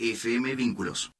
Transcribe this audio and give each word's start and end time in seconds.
FM 0.00 0.54
Vínculos. 0.54 1.12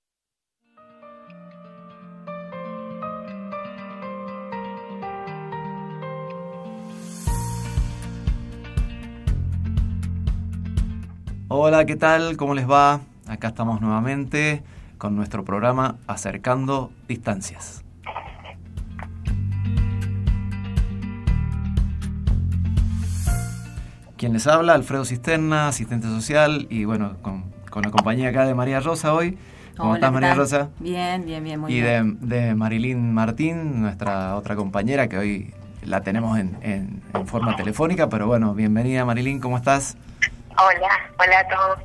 Hola, 11.49 11.85
¿qué 11.85 11.97
tal? 11.97 12.39
¿Cómo 12.39 12.55
les 12.55 12.69
va? 12.69 13.03
Acá 13.27 13.49
estamos 13.49 13.83
nuevamente 13.83 14.63
con 14.97 15.15
nuestro 15.15 15.45
programa 15.45 15.99
Acercando 16.07 16.91
Distancias. 17.07 17.85
Quien 24.17 24.33
les 24.33 24.47
habla, 24.47 24.73
Alfredo 24.73 25.05
Cisterna, 25.05 25.69
asistente 25.69 26.07
social 26.07 26.67
y 26.71 26.87
bueno, 26.87 27.19
con, 27.21 27.60
la 27.79 27.91
compañía 27.91 28.29
acá 28.29 28.47
de 28.47 28.55
María 28.55 28.81
Rosa 28.81 29.15
hoy. 29.15 29.39
¿Cómo 29.77 29.95
estás, 29.95 30.13
María 30.13 30.35
Rosa? 30.35 30.69
Bien, 30.79 31.25
bien, 31.25 31.43
bien, 31.43 31.61
muy 31.61 31.73
y 31.73 31.81
bien. 31.81 32.19
Y 32.21 32.27
de, 32.27 32.55
Marilyn 32.55 33.15
Martín, 33.15 33.81
nuestra 33.81 34.37
otra 34.37 34.57
compañera 34.57 35.09
que 35.09 35.17
hoy 35.17 35.55
la 35.85 36.03
tenemos 36.03 36.39
en, 36.39 36.59
en, 36.63 37.27
forma 37.27 37.57
telefónica, 37.57 38.09
pero 38.09 38.27
bueno, 38.27 38.55
bienvenida 38.55 39.05
Marilyn, 39.05 39.41
¿cómo 39.41 39.57
estás? 39.57 39.97
Hola, 40.51 40.89
hola 41.19 41.41
a 41.41 41.49
todos. 41.49 41.79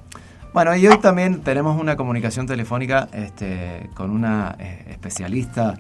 Bueno, 0.54 0.76
y 0.76 0.88
hoy 0.88 0.98
también 1.00 1.42
tenemos 1.42 1.80
una 1.80 1.96
comunicación 1.96 2.48
telefónica 2.48 3.08
este, 3.14 3.90
con 3.94 4.10
una 4.10 4.56
eh, 4.60 4.86
especialista 4.90 5.76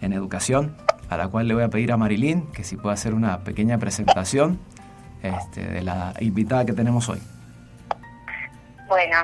en 0.00 0.12
educación, 0.12 0.74
a 1.08 1.16
la 1.16 1.28
cual 1.28 1.48
le 1.48 1.54
voy 1.54 1.62
a 1.62 1.68
pedir 1.68 1.92
a 1.92 1.96
Marilyn 1.96 2.46
que 2.52 2.64
si 2.64 2.76
puede 2.76 2.94
hacer 2.94 3.14
una 3.14 3.38
pequeña 3.40 3.78
presentación 3.78 4.58
este, 5.22 5.66
de 5.66 5.82
la 5.82 6.14
invitada 6.20 6.64
que 6.64 6.72
tenemos 6.72 7.08
hoy. 7.08 7.20
Bueno, 8.88 9.16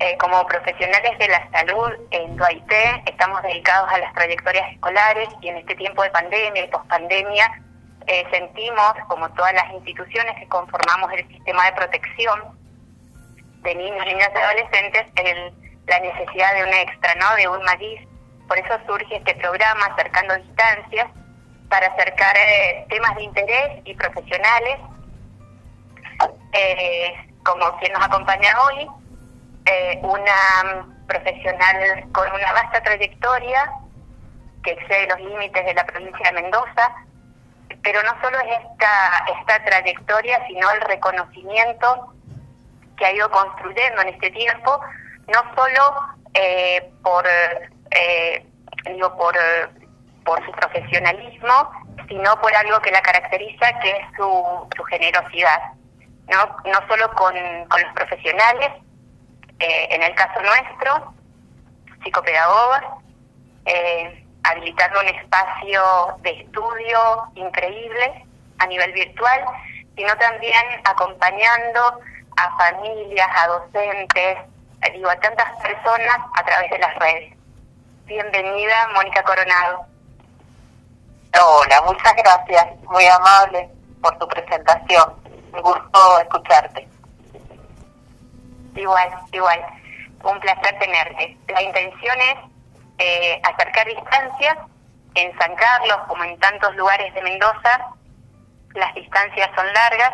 eh, 0.00 0.16
como 0.18 0.44
profesionales 0.46 1.18
de 1.18 1.28
la 1.28 1.48
salud 1.50 1.92
en 2.10 2.36
Duaité 2.36 3.02
estamos 3.06 3.42
dedicados 3.42 3.90
a 3.92 3.98
las 3.98 4.12
trayectorias 4.14 4.72
escolares 4.72 5.28
y 5.40 5.48
en 5.48 5.56
este 5.58 5.76
tiempo 5.76 6.02
de 6.02 6.10
pandemia 6.10 6.64
y 6.64 6.68
pospandemia 6.68 7.62
eh, 8.06 8.26
sentimos, 8.30 8.94
como 9.06 9.28
todas 9.34 9.52
las 9.54 9.70
instituciones 9.72 10.34
que 10.38 10.48
conformamos 10.48 11.12
el 11.12 11.28
sistema 11.28 11.66
de 11.66 11.72
protección 11.72 12.40
de 13.62 13.74
niños, 13.74 14.04
niñas 14.06 14.30
y 14.34 14.38
adolescentes, 14.38 15.06
la 15.86 15.98
necesidad 16.00 16.54
de 16.54 16.62
un 16.64 16.74
extra, 16.74 17.14
¿no? 17.16 17.36
de 17.36 17.48
un 17.48 17.62
matiz. 17.64 18.00
Por 18.48 18.58
eso 18.58 18.78
surge 18.86 19.16
este 19.16 19.34
programa, 19.36 19.86
Acercando 19.86 20.36
Distancias, 20.36 21.06
para 21.68 21.86
acercar 21.88 22.36
eh, 22.36 22.86
temas 22.88 23.14
de 23.16 23.22
interés 23.24 23.82
y 23.84 23.94
profesionales 23.94 24.78
eh, 26.52 27.14
como 27.44 27.78
quien 27.78 27.92
nos 27.92 28.02
acompaña 28.02 28.50
hoy, 28.62 28.88
eh, 29.70 30.00
una 30.02 30.86
profesional 31.06 32.04
con 32.12 32.30
una 32.32 32.52
vasta 32.52 32.82
trayectoria 32.82 33.70
que 34.62 34.72
excede 34.72 35.08
los 35.08 35.20
límites 35.20 35.64
de 35.64 35.74
la 35.74 35.84
provincia 35.86 36.30
de 36.30 36.42
Mendoza, 36.42 36.94
pero 37.82 38.02
no 38.02 38.10
solo 38.20 38.38
es 38.40 38.58
esta, 38.60 39.24
esta 39.38 39.64
trayectoria, 39.64 40.44
sino 40.46 40.70
el 40.70 40.80
reconocimiento 40.82 42.14
que 42.96 43.06
ha 43.06 43.12
ido 43.12 43.30
construyendo 43.30 44.02
en 44.02 44.08
este 44.08 44.30
tiempo, 44.30 44.80
no 45.28 45.54
solo 45.54 46.16
eh, 46.34 46.90
por, 47.02 47.24
eh, 47.90 48.46
digo, 48.84 49.16
por, 49.16 49.36
por 50.24 50.44
su 50.44 50.52
profesionalismo, 50.52 51.70
sino 52.08 52.40
por 52.40 52.54
algo 52.54 52.80
que 52.80 52.90
la 52.90 53.02
caracteriza, 53.02 53.78
que 53.80 53.90
es 53.90 54.06
su, 54.16 54.68
su 54.76 54.82
generosidad 54.84 55.78
no, 56.28 56.56
no 56.64 56.88
solo 56.88 57.10
con, 57.14 57.34
los 57.34 57.92
profesionales, 57.94 58.70
eh, 59.60 59.88
en 59.90 60.02
el 60.02 60.14
caso 60.14 60.40
nuestro, 60.40 61.14
psicopedagogas, 62.02 62.84
eh, 63.66 64.24
habilitando 64.44 65.00
un 65.00 65.08
espacio 65.08 65.82
de 66.22 66.30
estudio 66.30 66.98
increíble 67.34 68.24
a 68.58 68.66
nivel 68.66 68.92
virtual, 68.92 69.44
sino 69.96 70.16
también 70.16 70.64
acompañando 70.84 72.00
a 72.36 72.56
familias, 72.56 73.28
a 73.36 73.46
docentes, 73.48 74.38
eh, 74.82 74.92
digo, 74.92 75.10
a 75.10 75.16
tantas 75.16 75.50
personas 75.60 76.18
a 76.34 76.44
través 76.44 76.70
de 76.70 76.78
las 76.78 76.94
redes. 76.96 77.34
Bienvenida, 78.06 78.88
Mónica 78.94 79.22
Coronado. 79.22 79.86
Hola, 81.40 81.82
muchas 81.82 82.14
gracias, 82.16 82.66
muy 82.84 83.06
amable 83.06 83.68
por 84.00 84.16
tu 84.18 84.26
presentación 84.28 85.28
un 85.52 85.62
gusto 85.62 86.20
escucharte. 86.20 86.88
Igual, 88.78 89.10
igual. 89.32 89.60
Un 90.22 90.40
placer 90.40 90.78
tenerte. 90.78 91.36
La 91.48 91.62
intención 91.62 92.16
es 92.20 92.36
eh, 92.98 93.40
acercar 93.44 93.86
distancias. 93.86 94.56
En 95.14 95.36
San 95.38 95.54
Carlos, 95.56 95.98
como 96.06 96.22
en 96.22 96.38
tantos 96.38 96.76
lugares 96.76 97.12
de 97.14 97.22
Mendoza, 97.22 97.88
las 98.74 98.94
distancias 98.94 99.50
son 99.56 99.66
largas 99.72 100.12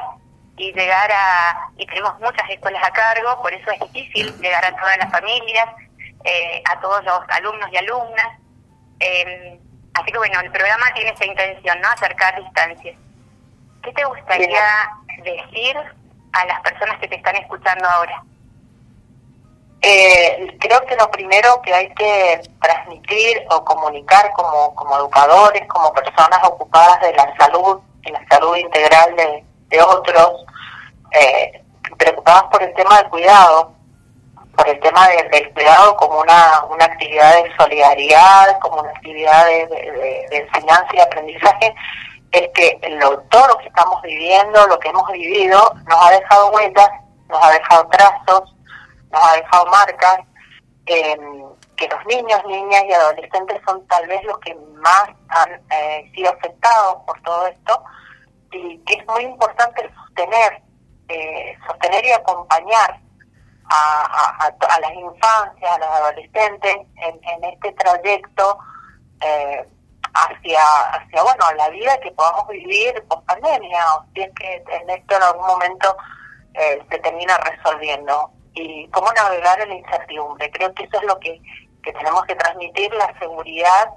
y 0.56 0.72
llegar 0.72 1.10
a, 1.12 1.68
y 1.76 1.84
tenemos 1.86 2.18
muchas 2.20 2.48
escuelas 2.48 2.82
a 2.82 2.92
cargo, 2.92 3.42
por 3.42 3.52
eso 3.52 3.70
es 3.72 3.92
difícil 3.92 4.34
llegar 4.40 4.64
a 4.64 4.74
todas 4.76 4.96
las 4.98 5.10
familias, 5.10 5.68
eh, 6.24 6.62
a 6.70 6.80
todos 6.80 7.04
los 7.04 7.20
alumnos 7.28 7.68
y 7.72 7.76
alumnas. 7.76 8.28
Eh, 9.00 9.58
así 9.94 10.12
que 10.12 10.18
bueno, 10.18 10.40
el 10.40 10.50
programa 10.52 10.86
tiene 10.94 11.10
esa 11.10 11.26
intención, 11.26 11.80
¿no? 11.80 11.88
Acercar 11.88 12.42
distancias. 12.42 12.96
¿Qué 13.82 13.92
te 13.92 14.04
gustaría 14.04 14.90
decir 15.22 15.76
a 16.32 16.46
las 16.46 16.60
personas 16.60 16.98
que 17.00 17.08
te 17.08 17.16
están 17.16 17.36
escuchando 17.36 17.86
ahora? 17.86 18.22
Eh, 19.86 20.56
creo 20.60 20.80
que 20.86 20.96
lo 20.96 21.10
primero 21.10 21.60
que 21.60 21.74
hay 21.74 21.92
que 21.94 22.40
transmitir 22.62 23.44
o 23.50 23.62
comunicar 23.64 24.32
como, 24.32 24.74
como 24.74 24.96
educadores, 24.96 25.66
como 25.68 25.92
personas 25.92 26.40
ocupadas 26.42 27.00
de 27.02 27.12
la 27.12 27.36
salud, 27.36 27.80
y 28.06 28.10
la 28.10 28.24
salud 28.30 28.56
integral 28.56 29.14
de, 29.16 29.82
otros, 29.82 30.46
eh, 31.12 31.62
preocupadas 31.98 32.44
por 32.44 32.62
el 32.62 32.72
tema 32.74 32.98
del 32.98 33.10
cuidado, 33.10 33.72
por 34.56 34.68
el 34.68 34.80
tema 34.80 35.06
del 35.08 35.52
cuidado 35.52 35.96
como 35.96 36.20
una, 36.20 36.64
una 36.70 36.84
actividad 36.86 37.42
de 37.42 37.52
solidaridad, 37.58 38.58
como 38.60 38.80
una 38.80 38.90
actividad 38.90 39.46
de 39.46 40.28
enseñanza 40.30 40.88
y 40.94 41.00
aprendizaje, 41.00 41.74
es 42.32 42.48
que 42.54 42.80
lo, 43.00 43.18
todo 43.30 43.48
lo 43.48 43.58
que 43.58 43.68
estamos 43.68 44.00
viviendo, 44.02 44.66
lo 44.66 44.78
que 44.78 44.88
hemos 44.88 45.10
vivido, 45.12 45.74
nos 45.88 46.06
ha 46.06 46.10
dejado 46.10 46.50
huellas, 46.50 46.90
nos 47.28 47.44
ha 47.44 47.50
dejado 47.52 47.86
trazos, 47.88 48.53
nos 49.14 49.22
ha 49.22 49.36
dejado 49.36 49.66
marcas, 49.66 50.18
em, 50.86 51.44
que 51.76 51.88
los 51.88 52.06
niños, 52.06 52.40
niñas 52.46 52.84
y 52.86 52.92
adolescentes 52.92 53.60
son 53.66 53.86
tal 53.86 54.06
vez 54.06 54.22
los 54.24 54.38
que 54.38 54.54
más 54.54 55.08
han 55.28 55.60
eh, 55.70 56.10
sido 56.14 56.30
afectados 56.30 57.02
por 57.06 57.20
todo 57.22 57.46
esto 57.46 57.82
y 58.52 58.78
que 58.78 58.94
es 58.94 59.06
muy 59.06 59.22
importante 59.22 59.90
sostener, 59.94 60.62
eh, 61.08 61.56
sostener 61.66 62.04
y 62.04 62.12
acompañar 62.12 63.00
a, 63.66 64.78
las 64.80 64.92
infancias, 64.92 65.70
a 65.70 65.78
los 65.78 65.88
adolescentes 65.88 66.76
en, 66.96 67.20
en 67.24 67.44
este 67.44 67.72
trayecto 67.72 68.58
eh, 69.20 69.66
hacia, 70.14 70.62
hacia 70.92 71.22
bueno, 71.22 71.44
la 71.56 71.68
vida 71.70 71.98
que 72.00 72.12
podamos 72.12 72.46
vivir 72.48 73.02
post 73.08 73.26
pandemia, 73.26 73.94
o 73.94 74.04
si 74.14 74.22
es 74.22 74.30
que 74.34 74.62
en 74.68 74.90
esto 74.90 75.16
en 75.16 75.22
algún 75.22 75.46
momento 75.46 75.96
eh, 76.54 76.82
se 76.88 76.98
termina 76.98 77.36
resolviendo. 77.38 78.30
Y 78.54 78.88
cómo 78.88 79.10
navegar 79.12 79.60
en 79.60 79.68
la 79.70 79.74
incertidumbre. 79.74 80.50
Creo 80.50 80.72
que 80.74 80.84
eso 80.84 80.98
es 80.98 81.06
lo 81.06 81.18
que, 81.18 81.40
que 81.82 81.92
tenemos 81.92 82.24
que 82.24 82.36
transmitir, 82.36 82.92
la 82.94 83.18
seguridad 83.18 83.90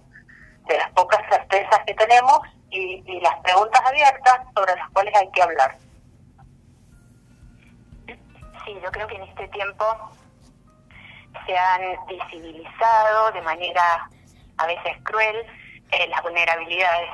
de 0.68 0.78
las 0.78 0.92
pocas 0.92 1.22
certezas 1.30 1.80
que 1.86 1.94
tenemos 1.94 2.40
y, 2.70 3.04
y 3.06 3.22
las 3.22 3.40
preguntas 3.42 3.82
abiertas 3.86 4.40
sobre 4.56 4.76
las 4.76 4.90
cuales 4.92 5.16
hay 5.16 5.30
que 5.32 5.42
hablar. 5.42 5.78
Sí, 8.66 8.78
yo 8.84 8.92
creo 8.92 9.08
que 9.08 9.16
en 9.16 9.24
este 9.24 9.48
tiempo 9.50 9.86
se 11.46 11.58
han 11.58 11.82
visibilizado 12.08 13.32
de 13.32 13.42
manera 13.42 14.10
a 14.58 14.68
veces 14.68 14.98
cruel 15.04 15.38
eh, 15.92 16.08
las 16.10 16.22
vulnerabilidades. 16.22 17.10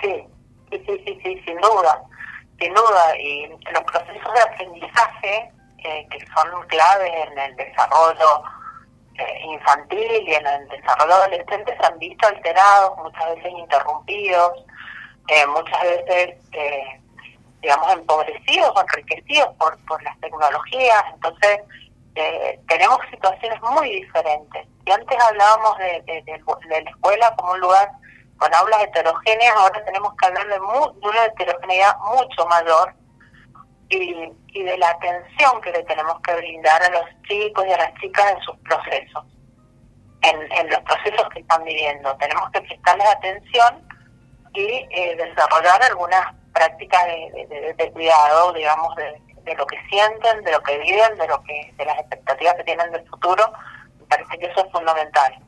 Sí, 0.00 0.24
sí, 0.70 0.84
sí, 0.86 1.20
sí, 1.22 1.42
sin 1.44 1.56
duda, 1.60 2.02
sin 2.58 2.74
duda. 2.74 3.18
Y 3.18 3.46
los 3.46 3.82
procesos 3.84 4.34
de 4.34 4.40
aprendizaje 4.40 5.52
eh, 5.78 6.06
que 6.10 6.18
son 6.34 6.66
claves 6.68 7.12
en 7.26 7.38
el 7.38 7.56
desarrollo 7.56 8.42
eh, 9.14 9.40
infantil 9.44 10.28
y 10.28 10.34
en 10.34 10.46
el 10.46 10.68
desarrollo 10.68 11.14
adolescente 11.14 11.76
se 11.78 11.86
han 11.86 11.98
visto 11.98 12.26
alterados, 12.26 12.96
muchas 12.98 13.34
veces 13.36 13.52
interrumpidos, 13.52 14.64
muchas 15.48 15.82
veces, 15.82 16.36
digamos, 17.60 17.92
empobrecidos 17.92 18.72
o 18.74 18.80
enriquecidos 18.80 19.54
por, 19.56 19.78
por 19.84 20.02
las 20.02 20.18
tecnologías. 20.20 21.04
Entonces, 21.12 21.60
tenemos 22.66 22.98
situaciones 23.10 23.60
muy 23.60 23.90
diferentes 23.90 24.66
si 24.88 24.92
antes 24.92 25.18
hablábamos 25.22 25.76
de, 25.78 26.24
la 26.68 26.78
escuela 26.78 27.34
como 27.36 27.52
un 27.52 27.60
lugar 27.60 27.90
con 28.38 28.54
aulas 28.54 28.84
heterogéneas, 28.84 29.56
ahora 29.56 29.84
tenemos 29.84 30.14
que 30.16 30.26
hablar 30.26 30.46
de, 30.48 30.60
una 30.60 31.24
heterogeneidad 31.26 31.96
mucho 31.98 32.46
mayor 32.46 32.94
y, 33.90 34.32
y 34.52 34.62
de 34.62 34.78
la 34.78 34.90
atención 34.90 35.60
que 35.60 35.72
le 35.72 35.82
tenemos 35.84 36.20
que 36.22 36.34
brindar 36.34 36.82
a 36.82 36.90
los 36.90 37.04
chicos 37.28 37.66
y 37.66 37.72
a 37.72 37.78
las 37.78 37.94
chicas 37.94 38.32
en 38.32 38.40
sus 38.42 38.56
procesos, 38.58 39.24
en, 40.22 40.70
los 40.70 40.80
procesos 40.80 41.28
que 41.30 41.40
están 41.40 41.64
viviendo. 41.64 42.16
Tenemos 42.16 42.50
que 42.50 42.60
prestarles 42.60 43.06
atención 43.08 43.88
y 44.54 44.86
eh, 44.90 45.16
desarrollar 45.16 45.82
algunas 45.82 46.34
prácticas 46.52 47.06
de, 47.06 47.74
de, 47.76 47.92
cuidado, 47.92 48.52
digamos, 48.52 48.94
de, 48.96 49.20
de, 49.42 49.54
lo 49.54 49.66
que 49.66 49.78
sienten, 49.88 50.42
de 50.44 50.52
lo 50.52 50.62
que 50.62 50.78
viven, 50.78 51.16
de 51.18 51.28
lo 51.28 51.42
que 51.42 51.72
de 51.76 51.84
las 51.84 51.98
expectativas 51.98 52.54
que 52.54 52.64
tienen 52.64 52.90
del 52.92 53.08
futuro. 53.08 53.52
Me 53.98 54.06
parece 54.06 54.38
que 54.38 54.46
eso 54.46 54.64
es 54.64 54.72
fundamental. 54.72 55.38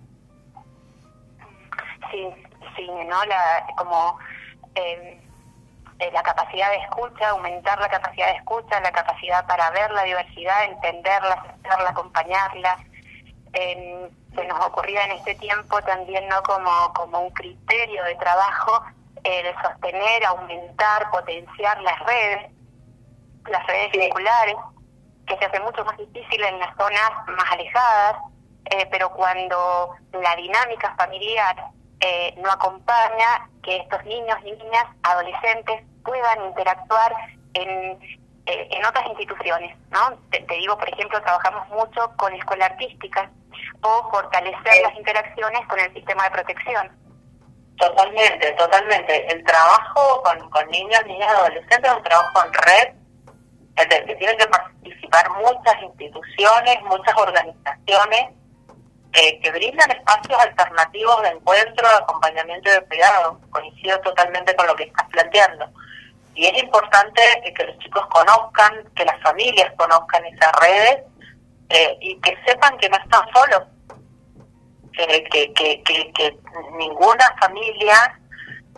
Sí, 2.11 2.29
sí, 2.77 2.89
¿no? 3.07 3.25
La, 3.25 3.67
como 3.77 4.19
eh, 4.75 5.21
eh, 5.99 6.11
la 6.13 6.23
capacidad 6.23 6.71
de 6.71 6.79
escucha, 6.79 7.31
aumentar 7.31 7.79
la 7.81 7.89
capacidad 7.89 8.29
de 8.29 8.37
escucha, 8.37 8.81
la 8.81 8.93
capacidad 8.93 9.47
para 9.47 9.71
ver 9.71 9.91
la 9.91 10.03
diversidad, 10.05 10.65
entenderla, 10.65 11.35
aceptarla, 11.35 11.91
acompañarla. 11.91 12.79
se 13.53 14.45
nos 14.47 14.67
ocurría 14.67 15.05
en 15.05 15.13
este 15.13 15.35
tiempo 15.35 15.83
también 15.83 16.29
no 16.29 16.43
como, 16.43 16.93
como 16.95 17.21
un 17.21 17.31
criterio 17.31 18.05
de 18.05 18.15
trabajo 18.15 18.85
el 19.25 19.55
sostener, 19.63 20.25
aumentar, 20.25 21.11
potenciar 21.11 21.81
las 21.83 21.99
redes, 22.01 22.51
las 23.47 23.67
redes 23.67 23.93
circulares, 23.93 24.57
que 25.27 25.37
se 25.37 25.45
hace 25.45 25.61
mucho 25.61 25.85
más 25.85 25.97
difícil 25.99 26.43
en 26.43 26.59
las 26.59 26.75
zonas 26.77 27.11
más 27.27 27.53
alejadas, 27.53 28.17
eh, 28.71 28.87
pero 28.91 29.11
cuando 29.11 29.95
la 30.13 30.37
dinámica 30.37 30.95
familiar 30.97 31.57
eh, 32.01 32.35
no 32.39 32.51
acompaña 32.51 33.49
que 33.63 33.77
estos 33.77 34.03
niños 34.05 34.39
y 34.45 34.53
niñas, 34.53 34.87
adolescentes, 35.03 35.83
puedan 36.03 36.47
interactuar 36.47 37.15
en, 37.55 37.99
eh, 38.47 38.69
en 38.71 38.85
otras 38.85 39.07
instituciones. 39.07 39.77
¿no? 39.91 40.19
Te, 40.31 40.45
digo, 40.49 40.79
por 40.79 40.89
ejemplo, 40.89 41.21
trabajamos 41.21 41.69
mucho 41.69 42.11
con 42.17 42.33
escuela 42.35 42.67
artística 42.67 43.31
o 43.83 44.11
fortalecer 44.11 44.83
las 44.83 44.97
interacciones 44.97 45.67
con 45.69 45.79
el 45.79 45.93
sistema 45.93 46.25
de 46.25 46.31
protección. 46.31 46.91
Totalmente, 47.77 48.53
totalmente. 48.53 49.33
El 49.33 49.45
trabajo 49.45 50.23
con, 50.23 50.51
con 50.51 50.69
niños, 50.71 51.01
niñas, 51.07 51.29
adolescentes 51.29 51.91
es 51.91 51.97
un 51.97 52.03
trabajo 52.03 52.45
en 52.45 52.53
red, 52.53 52.95
en 53.77 53.93
el 53.93 54.07
que 54.07 54.17
tienen 54.17 54.37
que 54.37 54.47
participar 54.47 55.31
muchas 55.31 55.83
instituciones, 55.83 56.83
muchas 56.83 57.15
organizaciones 57.17 58.40
eh, 59.13 59.41
que 59.41 59.51
brindan 59.51 59.91
espacios 59.91 60.41
alternativos 60.41 61.23
de 61.23 61.29
encuentro, 61.31 61.89
de 61.89 61.95
acompañamiento 61.97 62.69
y 62.69 62.73
de 62.73 62.85
cuidado. 62.87 63.41
Coincido 63.51 63.99
totalmente 64.01 64.55
con 64.55 64.67
lo 64.67 64.77
que 64.77 64.85
estás 64.85 65.09
planteando. 65.09 65.69
Y 66.35 66.47
es 66.47 66.63
importante 66.63 67.23
que 67.57 67.65
los 67.65 67.79
chicos 67.79 68.07
conozcan, 68.07 68.85
que 68.95 69.05
las 69.05 69.21
familias 69.21 69.73
conozcan 69.77 70.25
esas 70.27 70.53
redes 70.61 71.03
eh, 71.69 71.99
y 72.01 72.17
que 72.21 72.37
sepan 72.47 72.79
que 72.79 72.89
no 72.89 72.97
están 72.97 73.23
solos, 73.35 73.63
que, 74.93 76.37
ninguna 76.79 77.25
familia 77.41 78.19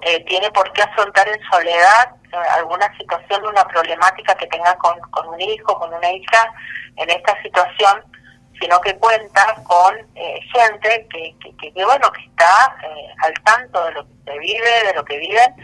eh, 0.02 0.24
tiene 0.24 0.50
por 0.50 0.72
qué 0.72 0.82
afrontar 0.82 1.28
en 1.28 1.40
soledad 1.50 2.16
eh, 2.32 2.36
alguna 2.56 2.96
situación, 2.98 3.46
una 3.46 3.64
problemática 3.66 4.34
que 4.34 4.46
tenga 4.46 4.76
con, 4.76 4.98
con 5.10 5.28
un 5.28 5.40
hijo, 5.40 5.78
con 5.78 5.92
una 5.92 6.10
hija 6.12 6.54
en 6.96 7.10
esta 7.10 7.40
situación, 7.42 8.02
sino 8.62 8.80
que 8.80 8.96
cuenta 8.96 9.60
con 9.64 9.92
gente 10.14 11.06
que, 11.10 11.34
que, 11.40 11.72
que, 11.72 11.84
bueno, 11.84 12.12
que 12.12 12.24
está 12.26 12.76
al 13.22 13.34
tanto 13.44 13.84
de 13.86 13.92
lo 13.92 14.04
que 14.04 14.12
se 14.24 14.38
vive, 14.38 14.86
de 14.86 14.94
lo 14.94 15.04
que 15.04 15.18
viven 15.18 15.54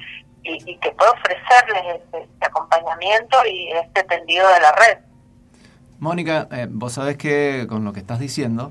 y, 0.43 0.77
que 0.79 0.91
pueda 0.91 1.13
ofrecerles 1.13 2.03
este, 2.03 2.23
este, 2.23 2.47
acompañamiento 2.47 3.37
y 3.47 3.71
este 3.71 4.03
tendido 4.05 4.49
de 4.49 4.61
la 4.61 4.73
red. 4.73 4.99
Mónica, 5.99 6.49
eh, 6.51 6.67
vos 6.69 6.95
sabés 6.95 7.17
que 7.17 7.67
con 7.69 7.85
lo 7.85 7.93
que 7.93 8.01
estás 8.01 8.19
diciendo, 8.19 8.69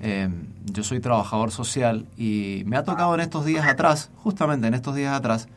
eh, 0.00 0.28
yo 0.64 0.82
soy 0.82 1.00
trabajador 1.00 1.50
social 1.50 2.06
y 2.16 2.62
me 2.66 2.76
ha 2.76 2.84
tocado 2.84 3.14
en 3.14 3.20
estos 3.20 3.44
días 3.44 3.66
atrás, 3.66 4.10
justamente 4.16 4.66
en 4.66 4.74
estos 4.74 4.94
días 4.94 5.14
atrás, 5.14 5.48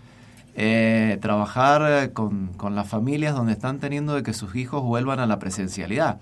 eh, 0.56 1.18
trabajar 1.22 2.12
con, 2.12 2.48
con, 2.54 2.76
las 2.76 2.88
familias 2.88 3.34
donde 3.34 3.54
están 3.54 3.80
teniendo 3.80 4.16
de 4.16 4.24
que 4.24 4.34
sus 4.34 4.56
hijos 4.56 4.84
vuelvan 4.84 5.20
a 5.20 5.26
la 5.26 5.40
presencialidad. 5.40 6.18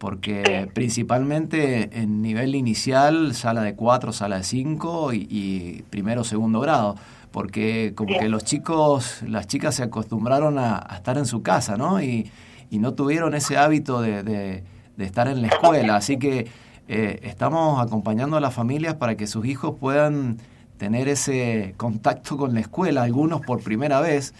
Porque 0.00 0.68
principalmente 0.74 2.00
en 2.00 2.22
nivel 2.22 2.56
inicial, 2.56 3.34
sala 3.34 3.62
de 3.62 3.76
4, 3.76 4.12
sala 4.12 4.38
de 4.38 4.44
5 4.44 5.12
y, 5.12 5.26
y 5.30 5.84
primero, 5.90 6.24
segundo 6.24 6.58
grado 6.58 6.96
porque 7.30 7.92
como 7.94 8.18
que 8.18 8.28
los 8.28 8.44
chicos, 8.44 9.22
las 9.22 9.46
chicas 9.46 9.76
se 9.76 9.82
acostumbraron 9.82 10.58
a, 10.58 10.86
estar 10.94 11.16
en 11.16 11.26
su 11.26 11.42
casa, 11.42 11.76
¿no? 11.76 12.02
Y, 12.02 12.30
y 12.70 12.78
no 12.78 12.94
tuvieron 12.94 13.34
ese 13.34 13.56
hábito 13.56 14.00
de, 14.00 14.22
de, 14.22 14.64
estar 14.98 15.28
en 15.28 15.40
la 15.40 15.48
escuela. 15.48 15.96
Así 15.96 16.18
que 16.18 16.48
eh, 16.88 17.20
estamos 17.22 17.80
acompañando 17.80 18.36
a 18.36 18.40
las 18.40 18.52
familias 18.52 18.94
para 18.94 19.16
que 19.16 19.26
sus 19.26 19.46
hijos 19.46 19.76
puedan 19.80 20.38
tener 20.76 21.08
ese 21.08 21.74
contacto 21.76 22.36
con 22.36 22.54
la 22.54 22.60
escuela, 22.60 23.02
algunos 23.02 23.40
por 23.40 23.62
primera 23.62 24.00
vez, 24.00 24.34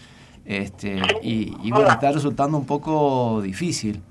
este, 0.45 1.01
y, 1.23 1.55
y 1.63 1.71
bueno, 1.71 1.89
está 1.89 2.11
resultando 2.11 2.57
un 2.57 2.65
poco 2.65 3.41
difícil. 3.41 4.01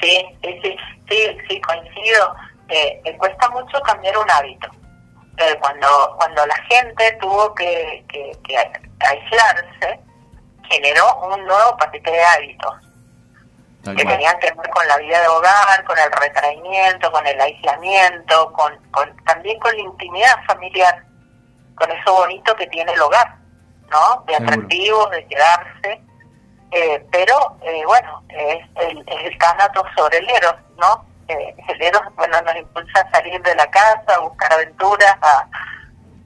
Sí, 0.00 0.24
sí, 0.42 0.76
sí, 1.08 1.38
sí, 1.48 1.60
coincido. 1.60 2.34
Eh, 2.68 3.16
cuesta 3.18 3.48
mucho 3.50 3.80
cambiar 3.82 4.16
un 4.16 4.30
hábito 4.30 4.70
cuando, 5.60 6.14
cuando 6.18 6.46
la 6.46 6.56
gente 6.64 7.16
tuvo 7.20 7.54
que, 7.54 8.04
que, 8.08 8.56
aislarse, 9.00 10.00
generó 10.68 11.16
un 11.32 11.44
nuevo 11.44 11.76
paquete 11.78 12.10
de 12.10 12.22
hábitos 12.22 12.74
que 13.82 14.04
tenían 14.04 14.38
que 14.38 14.52
ver 14.52 14.70
con 14.70 14.86
la 14.86 14.98
vida 14.98 15.20
de 15.22 15.28
hogar, 15.28 15.84
con 15.84 15.98
el 15.98 16.12
retraimiento, 16.12 17.10
con 17.10 17.26
el 17.26 17.40
aislamiento, 17.40 18.52
con, 18.52 18.76
con 18.90 19.16
también 19.24 19.58
con 19.58 19.74
la 19.74 19.80
intimidad 19.80 20.44
familiar, 20.46 21.02
con 21.76 21.90
eso 21.90 22.12
bonito 22.12 22.54
que 22.56 22.66
tiene 22.66 22.92
el 22.92 23.00
hogar, 23.00 23.36
¿no? 23.90 24.22
De 24.26 24.36
atractivo, 24.36 25.06
de 25.08 25.26
quedarse. 25.26 26.02
Eh, 26.72 27.04
pero, 27.10 27.56
eh, 27.62 27.82
bueno, 27.84 28.22
es 28.28 28.64
el, 28.76 29.04
el 29.06 29.38
cánato 29.38 29.84
sobre 29.96 30.18
el 30.18 30.30
eros, 30.30 30.54
¿no? 30.78 31.10
el 31.30 31.92
bueno, 32.16 32.42
nos 32.42 32.56
impulsa 32.56 33.00
a 33.00 33.10
salir 33.10 33.40
de 33.42 33.54
la 33.54 33.66
casa, 33.70 34.14
a 34.16 34.20
buscar 34.20 34.52
aventuras, 34.52 35.16
a, 35.22 35.46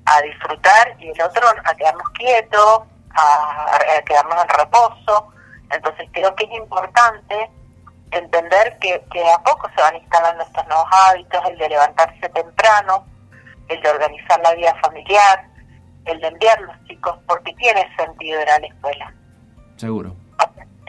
a 0.06 0.22
disfrutar, 0.22 0.94
y 0.98 1.10
el 1.10 1.22
otro 1.22 1.46
a 1.48 1.74
quedarnos 1.74 2.08
quietos, 2.10 2.82
a, 3.14 3.78
quedarnos 4.06 4.42
en 4.42 4.48
reposo. 4.48 5.32
Entonces 5.70 6.08
creo 6.12 6.34
que 6.34 6.44
es 6.44 6.52
importante 6.52 7.50
entender 8.10 8.78
que, 8.80 9.04
que 9.12 9.30
a 9.30 9.38
poco 9.38 9.68
se 9.74 9.82
van 9.82 9.96
instalando 9.96 10.42
estos 10.44 10.66
nuevos 10.66 10.86
hábitos, 10.92 11.42
el 11.50 11.58
de 11.58 11.68
levantarse 11.68 12.28
temprano, 12.28 13.06
el 13.68 13.80
de 13.80 13.90
organizar 13.90 14.40
la 14.40 14.54
vida 14.54 14.74
familiar, 14.82 15.46
el 16.04 16.20
de 16.20 16.28
enviar 16.28 16.60
los 16.60 16.84
chicos, 16.84 17.18
porque 17.26 17.52
tiene 17.54 17.88
sentido 17.96 18.40
ir 18.40 18.50
a 18.50 18.58
la 18.58 18.66
escuela. 18.66 19.14
Seguro. 19.76 20.14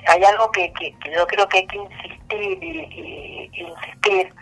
Hay 0.08 0.24
algo 0.24 0.52
que, 0.52 0.72
que, 0.74 0.94
yo 1.12 1.26
creo 1.28 1.48
que 1.48 1.60
hay 1.60 1.68
que 1.68 1.78
insistir 1.78 2.64
y, 2.64 3.50
insistir 3.54 4.34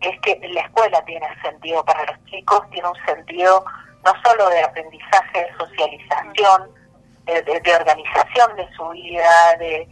es 0.00 0.20
que 0.20 0.38
la 0.48 0.60
escuela 0.60 1.02
tiene 1.04 1.26
sentido 1.42 1.84
para 1.84 2.04
los 2.04 2.24
chicos, 2.26 2.60
tiene 2.70 2.88
un 2.88 3.06
sentido 3.06 3.64
no 4.04 4.12
solo 4.22 4.48
de 4.50 4.62
aprendizaje, 4.62 5.40
de 5.40 5.56
socialización, 5.56 6.70
de, 7.24 7.74
organización 7.74 8.56
de 8.56 8.68
su 8.76 8.88
vida, 8.90 9.56
de, 9.58 9.88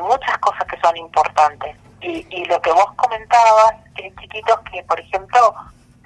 muchas 0.00 0.38
cosas 0.38 0.64
que 0.66 0.80
son 0.80 0.96
importantes. 0.96 1.76
Y, 2.00 2.24
y 2.30 2.44
lo 2.44 2.60
que 2.62 2.70
vos 2.70 2.86
comentabas, 2.94 3.74
que 3.96 4.14
chiquitos 4.20 4.60
que, 4.70 4.82
por 4.84 5.00
ejemplo, 5.00 5.54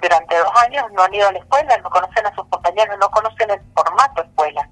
durante 0.01 0.37
dos 0.37 0.51
años 0.63 0.85
no 0.91 1.03
han 1.03 1.13
ido 1.13 1.27
a 1.29 1.31
la 1.31 1.39
escuela, 1.39 1.77
no 1.77 1.89
conocen 1.89 2.25
a 2.25 2.35
sus 2.35 2.45
compañeros, 2.47 2.97
no 2.99 3.09
conocen 3.09 3.51
el 3.51 3.61
formato 3.75 4.23
escuela. 4.23 4.67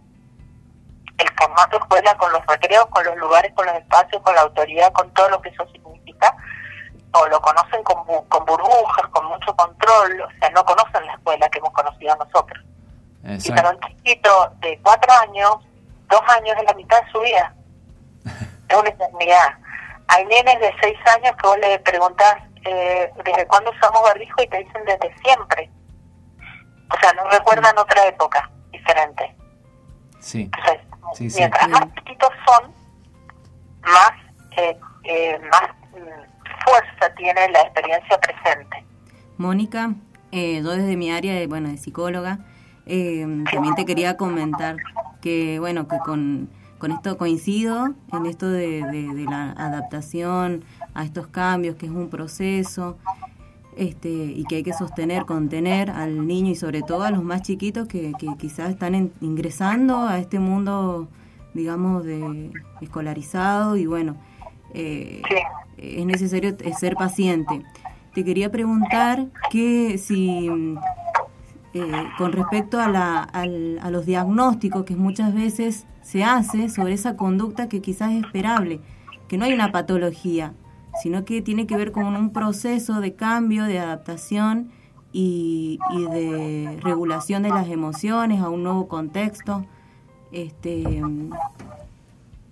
Formato 1.42 1.78
escuela 1.78 2.16
con 2.18 2.32
los 2.32 2.46
recreos, 2.46 2.86
con 2.88 3.04
los 3.04 3.18
lugares, 3.18 3.52
con 3.56 3.66
los 3.66 3.76
espacios, 3.76 4.22
con 4.22 4.36
la 4.36 4.42
autoridad, 4.42 4.92
con 4.94 5.12
todo 5.14 5.30
lo 5.30 5.42
que 5.42 5.50
eso 5.50 5.66
significa 5.72 6.36
o 7.14 7.28
lo 7.28 7.42
conocen 7.42 7.84
con, 7.84 8.06
con 8.28 8.46
burbujas, 8.46 9.08
con 9.12 9.26
mucho 9.26 9.56
control, 9.56 10.22
o 10.22 10.40
sea, 10.40 10.50
no 10.52 10.64
conocen 10.64 11.06
la 11.06 11.14
escuela 11.14 11.50
que 11.50 11.60
hemos 11.60 11.72
conocido 11.72 12.16
nosotros. 12.16 12.64
Y 13.24 13.52
para 13.52 13.70
un 13.70 13.80
chiquito 13.82 14.52
de 14.60 14.80
cuatro 14.82 15.12
años, 15.14 15.58
dos 16.10 16.22
años 16.30 16.56
es 16.58 16.64
la 16.64 16.74
mitad 16.74 17.02
de 17.04 17.12
su 17.12 17.20
vida. 17.20 17.54
es 18.70 18.76
una 18.76 18.90
eternidad. 18.90 19.56
Hay 20.08 20.26
nenes 20.26 20.60
de 20.60 20.74
seis 20.82 20.98
años 21.16 21.36
que 21.40 21.48
vos 21.48 21.58
le 21.60 21.80
preguntás 21.80 22.38
eh, 22.66 23.12
desde 23.24 23.48
cuándo 23.48 23.72
usamos 23.72 24.02
barbijo 24.04 24.42
y 24.42 24.48
te 24.48 24.58
dicen 24.60 24.86
desde 24.86 25.16
siempre. 25.24 25.70
O 26.92 27.00
sea, 27.00 27.14
no 27.14 27.30
recuerdan 27.30 27.78
otra 27.78 28.06
época 28.08 28.50
diferente. 28.72 29.36
Sí. 30.20 30.44
Entonces, 30.44 30.80
mientras 31.20 31.70
más 31.70 31.94
chiquitos 31.96 32.30
son, 32.46 32.72
más, 33.84 34.12
eh, 34.58 34.78
eh, 35.04 35.40
más 35.52 35.70
mm, 35.92 36.64
fuerza 36.66 37.16
tiene 37.16 37.50
la 37.50 37.62
experiencia 37.62 38.18
presente. 38.20 38.86
Mónica, 39.38 39.94
eh, 40.32 40.62
yo 40.64 40.72
desde 40.72 40.96
mi 40.96 41.12
área 41.12 41.34
de, 41.34 41.48
bueno, 41.48 41.70
de 41.70 41.78
psicóloga, 41.78 42.40
eh, 42.86 43.26
también 43.52 43.76
te 43.76 43.86
quería 43.86 44.18
comentar 44.18 44.78
que, 45.22 45.60
bueno, 45.60 45.88
que 45.88 45.98
con 46.00 46.50
con 46.82 46.92
esto 46.92 47.16
coincido 47.16 47.94
en 48.12 48.26
esto 48.26 48.50
de, 48.50 48.82
la 49.30 49.52
adaptación 49.52 50.66
a 50.96 51.04
estos 51.04 51.28
cambios, 51.28 51.76
que 51.76 51.86
es 51.86 51.92
un 51.92 52.10
proceso 52.10 52.98
este, 53.76 54.10
y 54.10 54.44
que 54.46 54.58
hay 54.58 54.64
que 54.64 54.74
sostener, 54.74 55.26
contener 55.26 55.90
al 55.90 56.28
niño 56.28 56.52
y 56.52 56.56
sobre 56.56 56.82
todo 56.82 57.04
a 57.04 57.12
los 57.12 57.24
más 57.24 57.42
chiquitos 57.42 57.88
que, 57.88 58.14
quizás 58.38 58.70
están 58.70 59.12
ingresando 59.22 60.00
a 60.00 60.20
este 60.20 60.40
mundo, 60.40 61.08
digamos, 61.54 62.04
de 62.04 62.52
escolarizado 62.82 63.78
y 63.78 63.86
bueno, 63.86 64.18
eh, 64.74 65.22
es 65.78 66.06
necesario 66.06 66.56
ser 66.78 66.96
paciente. 66.96 67.64
Te 68.14 68.26
quería 68.26 68.52
preguntar 68.52 69.28
que 69.50 69.98
si 69.98 70.50
eh, 71.74 72.04
con 72.18 72.34
respecto 72.34 72.80
a, 72.80 72.90
la, 72.90 73.22
a 73.24 73.90
los 73.90 74.06
diagnósticos 74.06 74.84
que 74.84 74.98
muchas 74.98 75.34
veces 75.34 75.86
se 76.02 76.24
hace 76.24 76.68
sobre 76.68 76.94
esa 76.94 77.16
conducta 77.16 77.70
que 77.70 77.82
quizás 77.82 78.12
es 78.12 78.26
esperable, 78.26 78.82
que 79.30 79.38
no 79.38 79.46
hay 79.46 79.54
una 79.54 79.72
patología, 79.72 80.54
sino 81.02 81.26
que 81.26 81.42
tiene 81.42 81.68
que 81.68 81.78
ver 81.78 81.92
con 81.92 82.06
un 82.06 82.32
proceso 82.32 83.00
de 83.02 83.14
cambio, 83.14 83.66
de 83.66 83.80
adaptación 83.80 84.72
y, 85.14 85.80
de 86.12 86.80
regulación 86.82 87.44
de 87.44 87.50
las 87.50 87.70
emociones 87.70 88.42
a 88.42 88.50
un 88.50 88.64
nuevo 88.64 88.88
contexto. 88.88 89.66
Este, 90.32 91.02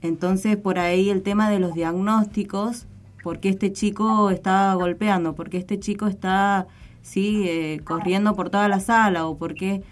entonces, 0.02 0.58
por 0.58 0.80
ahí 0.80 1.10
el 1.10 1.24
tema 1.24 1.50
de 1.50 1.60
los 1.60 1.74
diagnósticos, 1.74 2.88
¿por 3.24 3.40
qué 3.40 3.50
este 3.50 3.72
chico 3.72 4.30
está 4.30 4.74
golpeando? 4.74 5.36
¿Por 5.36 5.50
qué 5.50 5.58
este 5.58 5.80
chico 5.80 6.08
está 6.08 6.68
sí 7.02 7.46
eh, 7.48 7.82
corriendo 7.84 8.36
por 8.36 8.50
toda 8.50 8.68
la 8.68 8.80
sala 8.80 9.26
o 9.28 9.38
porque 9.38 9.84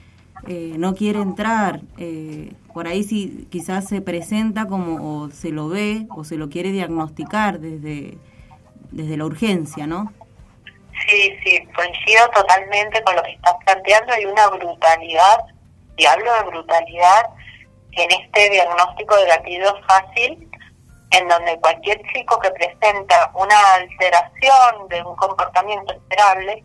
eh, 0.48 0.76
no 0.78 0.94
quiere 0.94 1.20
entrar 1.20 1.82
eh, 1.98 2.54
por 2.74 2.88
ahí 2.88 3.04
sí 3.04 3.48
quizás 3.50 3.88
se 3.88 4.02
presenta 4.02 4.68
como 4.68 5.24
o 5.24 5.30
se 5.32 5.50
lo 5.50 5.68
ve 5.68 6.06
o 6.10 6.24
se 6.24 6.38
lo 6.38 6.50
quiere 6.50 6.72
diagnosticar 6.72 7.60
desde 7.60 8.18
desde 8.92 9.18
la 9.18 9.26
urgencia 9.26 9.88
no 9.88 10.12
sí 11.08 11.38
sí 11.44 11.68
coincido 11.76 12.28
totalmente 12.30 13.04
con 13.04 13.16
lo 13.16 13.24
que 13.24 13.32
estás 13.32 13.56
planteando. 13.66 14.14
Hay 14.14 14.26
una 14.26 14.48
brutalidad 14.48 15.46
y 15.96 16.06
hablo 16.06 16.34
de 16.34 16.44
brutalidad 16.44 17.30
en 17.92 18.12
este 18.12 18.50
diagnóstico 18.50 19.16
de 19.16 19.28
gatillo 19.28 19.76
fácil 19.88 20.50
en 21.12 21.28
donde 21.28 21.60
cualquier 21.60 22.02
chico 22.14 22.40
que 22.40 22.52
presenta 22.52 23.32
una 23.36 23.76
alteración 23.76 24.88
de 24.90 25.04
un 25.04 25.16
comportamiento 25.16 25.94
esperable 25.94 26.64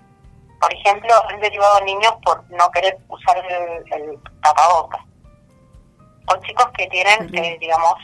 por 0.63 0.73
ejemplo, 0.73 1.13
han 1.29 1.41
derivado 1.41 1.81
niños 1.81 2.15
por 2.25 2.49
no 2.51 2.71
querer 2.71 2.97
usar 3.09 3.37
el, 3.37 4.17
tapabocas. 4.43 5.01
O 6.29 6.37
chicos 6.37 6.67
que 6.77 6.87
tienen, 6.87 7.35
eh, 7.35 7.57
digamos, 7.59 7.95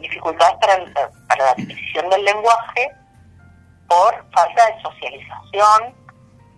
dificultades 0.00 0.56
para, 0.58 0.82
para 1.28 1.44
la 1.44 1.50
adquisición 1.50 2.08
del 2.08 2.24
lenguaje 2.24 2.90
por 3.92 4.24
falta 4.32 4.66
de 4.66 4.82
socialización 4.82 5.94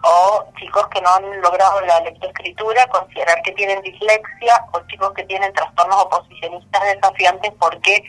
o 0.05 0.45
chicos 0.57 0.87
que 0.88 1.00
no 1.00 1.09
han 1.14 1.41
logrado 1.41 1.81
la 1.81 1.99
lectoescritura, 2.00 2.87
considerar 2.88 3.43
que 3.43 3.53
tienen 3.53 3.83
dislexia, 3.83 4.64
o 4.73 4.81
chicos 4.87 5.12
que 5.14 5.25
tienen 5.25 5.53
trastornos 5.53 6.05
oposicionistas 6.05 6.83
desafiantes 6.85 7.53
porque 7.59 8.05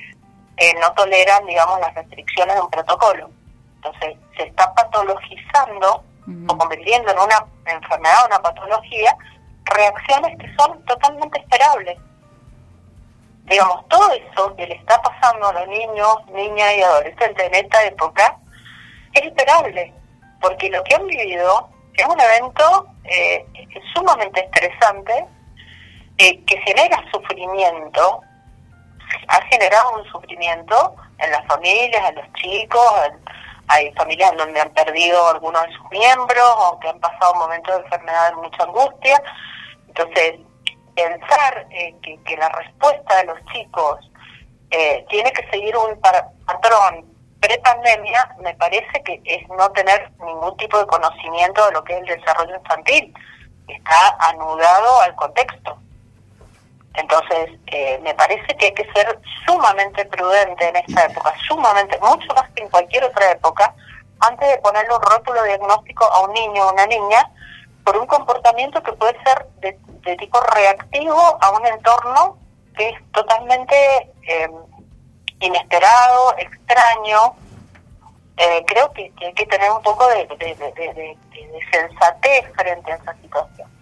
eh, 0.58 0.74
no 0.80 0.94
toleran, 0.94 1.44
digamos, 1.48 1.80
las 1.80 1.96
restricciones 1.96 2.56
de 2.56 2.62
un 2.62 2.70
protocolo. 2.70 3.30
Entonces, 3.78 4.18
se 4.38 4.44
está 4.44 4.72
patologizando 4.76 6.04
o 6.48 6.58
convirtiendo 6.58 7.12
en 7.12 7.20
una 7.20 7.46
enfermedad 7.66 8.26
una 8.28 8.40
patología, 8.40 9.16
reacciones 9.64 10.38
que 10.38 10.56
son 10.56 10.84
totalmente 10.86 11.40
esperables. 11.40 11.98
Digamos, 13.46 13.88
todo 13.88 14.12
eso 14.12 14.56
que 14.56 14.68
le 14.68 14.76
está 14.76 15.02
pasando 15.02 15.48
a 15.48 15.54
los 15.54 15.68
niños, 15.68 16.18
niñas 16.32 16.74
y 16.78 16.82
adolescentes 16.82 17.48
en 17.48 17.56
esta 17.56 17.86
época 17.86 18.40
es 19.20 19.28
esperable, 19.28 19.94
porque 20.42 20.70
lo 20.70 20.84
que 20.84 20.96
han 20.96 21.08
vivido 21.08 21.70
es 21.98 22.06
un 22.06 22.20
evento 22.20 22.88
eh, 23.06 23.46
sumamente 23.94 24.42
estresante 24.42 25.26
eh, 26.18 26.44
que 26.46 26.58
genera 26.62 27.04
sufrimiento, 27.12 28.22
ha 29.28 29.42
generado 29.44 29.98
un 30.00 30.06
sufrimiento 30.12 30.96
en 31.20 31.32
las 31.32 31.46
familias, 31.48 32.10
en 32.10 32.16
los 32.16 32.34
chicos, 32.34 32.94
hay 33.68 33.92
familias 33.94 34.36
donde 34.38 34.62
han 34.62 34.70
perdido 34.72 35.28
algunos 35.28 35.66
de 35.66 35.74
sus 35.74 35.90
miembros 35.90 36.56
o 36.58 36.80
que 36.80 36.90
han 36.90 37.00
pasado 37.00 37.34
momentos 37.36 37.76
de 37.76 37.84
enfermedad 37.84 38.30
de 38.30 38.36
mucha 38.36 38.64
angustia. 38.64 39.22
Entonces, 39.88 40.40
pensar 40.96 41.66
eh, 41.72 41.96
que, 42.02 42.38
la 42.38 42.50
respuesta 42.50 43.18
de 43.18 43.24
los 43.26 43.46
chicos 43.54 44.12
tiene 45.10 45.32
que 45.32 45.50
seguir 45.52 45.74
un 45.78 45.98
patrón 46.02 47.15
pre-pandemia, 47.46 48.36
me 48.42 48.56
parece 48.56 49.04
que 49.04 49.22
es 49.24 49.48
no 49.50 49.70
tener 49.72 50.12
ningún 50.20 50.58
tipo 50.58 50.80
de 50.80 50.88
conocimiento 50.88 51.66
de 51.66 51.74
lo 51.74 51.84
que 51.84 51.94
es 51.94 52.00
el 52.00 52.20
desarrollo 52.20 52.56
infantil. 52.56 53.14
Está 53.68 54.18
anudado 54.20 55.02
al 55.02 55.16
contexto. 55.16 55.78
Entonces, 56.96 57.52
eh, 57.68 58.00
me 58.02 58.14
parece 58.16 58.48
que 58.58 58.68
hay 58.68 58.74
que 58.74 58.92
ser 58.94 59.20
sumamente 59.46 60.06
prudente 60.06 60.70
en 60.70 60.78
esta 60.78 61.06
época, 61.06 61.34
sumamente, 61.48 62.00
mucho 62.00 62.34
más 62.34 62.50
que 62.52 62.64
en 62.64 62.70
cualquier 62.70 63.04
otra 63.04 63.32
época, 63.32 63.76
antes 64.22 64.50
de 64.50 64.58
ponerle 64.60 64.96
un 64.96 65.02
rótulo 65.02 65.44
diagnóstico 65.44 66.06
a 66.06 66.22
un 66.22 66.34
niño 66.34 66.66
o 66.66 66.74
una 66.74 66.88
niña 66.88 67.30
por 67.84 67.98
un 67.98 68.08
comportamiento 68.08 68.82
que 68.82 68.94
puede 68.94 69.16
ser 69.24 69.46
de, 69.60 69.78
tipo 70.18 70.40
reactivo 70.40 71.38
a 71.42 71.50
un 71.52 71.66
entorno 71.66 72.38
que 72.78 72.90
es 72.90 73.12
totalmente 73.12 73.76
eh, 74.28 74.50
inesperado, 75.40 76.36
extraño. 76.38 77.36
Eh, 78.38 78.64
creo 78.68 78.92
que, 78.92 79.12
hay 79.22 79.34
que 79.34 79.46
tener 79.46 79.72
un 79.72 79.82
poco 79.82 80.08
de 80.10 80.28
sensatez 81.72 82.52
frente 82.54 82.92
a 82.92 82.96
esa 82.96 83.14
situación. 83.22 83.76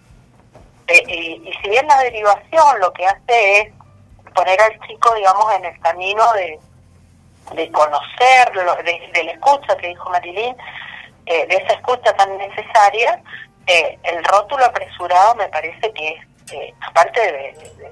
Eh, 0.86 1.02
y, 1.08 1.52
si 1.62 1.70
bien 1.70 1.86
la 1.86 1.98
derivación 1.98 2.78
lo 2.80 2.92
que 2.92 3.06
hace 3.06 3.60
es 3.60 3.72
poner 4.34 4.60
al 4.60 4.78
chico, 4.86 5.14
digamos, 5.14 5.52
en 5.54 5.64
el 5.64 5.80
camino 5.80 6.32
de, 6.34 6.58
de 7.54 7.72
conocerlo, 7.72 8.76
de, 8.76 9.24
la 9.24 9.32
escucha 9.32 9.76
que 9.76 9.88
dijo 9.88 10.10
Marilyn, 10.10 10.56
eh, 11.26 11.46
de 11.46 11.54
esa 11.54 11.74
escucha 11.74 12.14
tan 12.16 12.36
necesaria, 12.36 13.22
eh, 13.66 13.98
el 14.02 14.22
rótulo 14.24 14.66
apresurado 14.66 15.34
me 15.36 15.48
parece 15.48 15.92
que 15.92 16.08
es, 16.08 16.74
aparte 16.86 17.20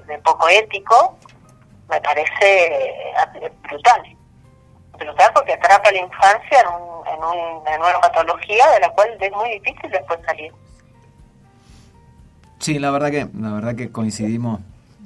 de, 0.07 0.19
poco 0.19 0.47
ético, 0.47 1.17
me 1.89 2.01
parece 2.01 2.81
brutal. 3.63 4.17
Brutal 4.97 5.31
porque 5.33 5.53
atrapa 5.53 5.89
a 5.89 5.91
la 5.91 5.99
infancia 5.99 6.61
en, 6.61 6.67
un, 6.67 7.07
en, 7.07 7.23
un, 7.23 7.67
en 7.67 7.81
una 7.81 7.99
patología 7.99 8.69
de 8.71 8.79
la 8.79 8.89
cual 8.91 9.09
es 9.19 9.31
muy 9.31 9.49
difícil 9.51 9.89
después 9.91 10.19
salir. 10.25 10.51
Sí, 12.59 12.79
la 12.79 12.91
verdad 12.91 13.11
que, 13.11 13.27
la 13.37 13.51
verdad 13.51 13.75
que 13.75 13.91
coincidimos 13.91 14.61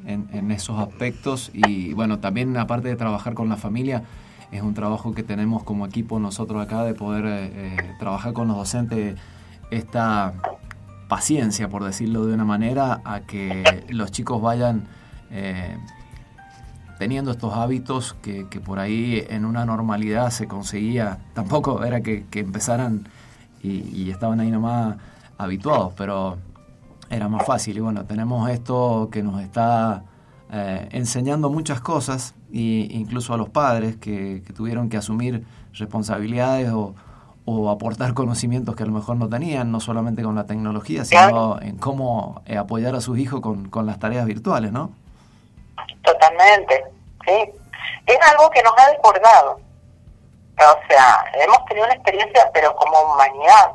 en, 0.05 0.51
esos 0.51 0.79
aspectos 0.79 1.51
y 1.53 1.93
bueno, 1.93 2.19
también 2.19 2.55
aparte 2.55 2.87
de 2.87 2.95
trabajar 2.95 3.33
con 3.33 3.49
la 3.49 3.57
familia, 3.57 4.03
es 4.51 4.61
un 4.61 4.73
trabajo 4.73 5.13
que 5.13 5.23
tenemos 5.23 5.63
como 5.63 5.85
equipo 5.85 6.19
nosotros 6.19 6.63
acá 6.63 6.83
de 6.83 6.93
poder 6.93 7.25
eh, 7.25 7.51
eh, 7.53 7.95
trabajar 7.99 8.33
con 8.33 8.47
los 8.47 8.55
docentes 8.55 9.19
esta 9.69 10.33
paciencia, 11.09 11.67
por 11.67 11.83
decirlo 11.83 12.25
de 12.25 12.35
una 12.35 12.45
manera, 12.45 13.01
a 13.03 13.21
que 13.21 13.85
los 13.89 14.11
chicos 14.11 14.41
vayan 14.41 14.87
eh, 15.31 15.77
teniendo 16.97 17.31
estos 17.31 17.53
hábitos 17.53 18.15
que, 18.21 18.45
por 18.63 18.79
ahí 18.79 19.25
en 19.29 19.45
una 19.45 19.65
normalidad 19.65 20.29
se 20.31 20.47
conseguía, 20.47 21.19
tampoco 21.33 21.83
era 21.83 22.01
que, 22.01 22.25
empezaran 22.33 23.07
y, 23.61 23.81
y, 23.95 24.11
estaban 24.11 24.39
ahí 24.39 24.51
nomás 24.51 24.97
habituados, 25.37 25.93
pero 25.95 26.37
era 27.09 27.27
más 27.27 27.45
fácil. 27.45 27.77
Y 27.77 27.79
bueno, 27.79 28.05
tenemos 28.05 28.49
esto 28.49 29.09
que 29.11 29.23
nos 29.23 29.41
está 29.41 30.03
eh, 30.51 30.87
enseñando 30.91 31.49
muchas 31.49 31.81
cosas, 31.81 32.33
e 32.53 32.87
incluso 32.91 33.33
a 33.33 33.37
los 33.37 33.49
padres 33.49 33.97
que, 33.97 34.41
tuvieron 34.55 34.89
que 34.89 34.97
asumir 34.97 35.43
responsabilidades 35.73 36.71
o, 36.71 36.95
aportar 37.69 38.13
conocimientos 38.13 38.75
que 38.75 38.83
a 38.83 38.85
lo 38.85 38.91
mejor 38.91 39.15
no 39.15 39.29
tenían, 39.29 39.71
no 39.71 39.79
solamente 39.79 40.21
con 40.21 40.35
la 40.35 40.45
tecnología, 40.45 41.05
sino 41.05 41.61
en 41.61 41.77
cómo 41.77 42.41
eh, 42.45 42.57
apoyar 42.57 42.93
a 42.93 42.99
sus 42.99 43.17
hijos 43.19 43.39
con, 43.39 43.69
con 43.69 43.85
las 43.85 43.99
tareas 43.99 44.25
virtuales, 44.25 44.73
¿no? 44.73 44.91
Totalmente, 46.37 46.85
sí. 47.25 47.51
Es 48.05 48.17
algo 48.29 48.49
que 48.51 48.61
nos 48.61 48.73
ha 48.77 48.91
desbordado. 48.91 49.59
O 50.59 50.87
sea, 50.87 51.25
hemos 51.33 51.65
tenido 51.65 51.85
una 51.85 51.95
experiencia, 51.95 52.49
pero 52.53 52.75
como 52.75 52.99
humanidad, 53.13 53.71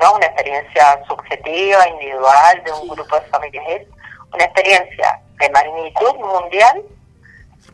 no 0.00 0.14
una 0.14 0.26
experiencia 0.26 1.02
subjetiva, 1.06 1.88
individual, 1.88 2.62
de 2.64 2.72
un 2.72 2.88
grupo 2.88 3.16
de 3.16 3.22
familias, 3.22 3.64
es 3.68 3.88
una 4.32 4.44
experiencia 4.44 5.20
de 5.38 5.50
magnitud 5.50 6.14
mundial 6.16 6.82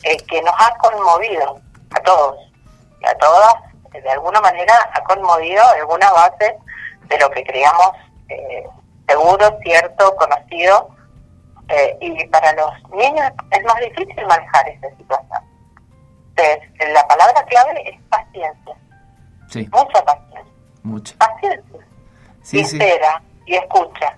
eh, 0.02 0.16
que 0.28 0.42
nos 0.42 0.54
ha 0.58 0.76
conmovido 0.78 1.60
a 1.94 2.00
todos 2.00 2.38
y 3.00 3.06
a 3.06 3.16
todas, 3.18 3.54
de 3.92 4.10
alguna 4.10 4.40
manera 4.40 4.74
ha 4.92 5.02
conmovido 5.04 5.62
alguna 5.68 6.10
base 6.12 6.56
de 7.08 7.18
lo 7.18 7.30
que 7.30 7.44
creíamos 7.44 7.92
eh, 8.28 8.66
seguro, 9.06 9.58
cierto, 9.62 10.16
conocido, 10.16 10.95
Eh, 11.68 11.98
y 12.00 12.26
para 12.28 12.52
los 12.52 12.70
niños 12.92 13.30
es 13.50 13.64
más 13.64 13.76
difícil 13.80 14.26
manejar 14.26 14.68
esa 14.68 14.88
situación. 14.96 15.40
Entonces, 16.36 16.92
la 16.92 17.06
palabra 17.08 17.44
clave 17.46 17.88
es 17.88 18.00
paciencia. 18.08 18.76
Sí. 19.48 19.68
Mucha 19.72 20.04
paciencia. 20.04 20.52
Mucha. 20.82 21.16
Paciencia. 21.16 21.80
Sí, 22.42 22.60
y 22.60 22.64
sí. 22.64 22.76
espera 22.76 23.22
y 23.46 23.54
escucha. 23.54 24.16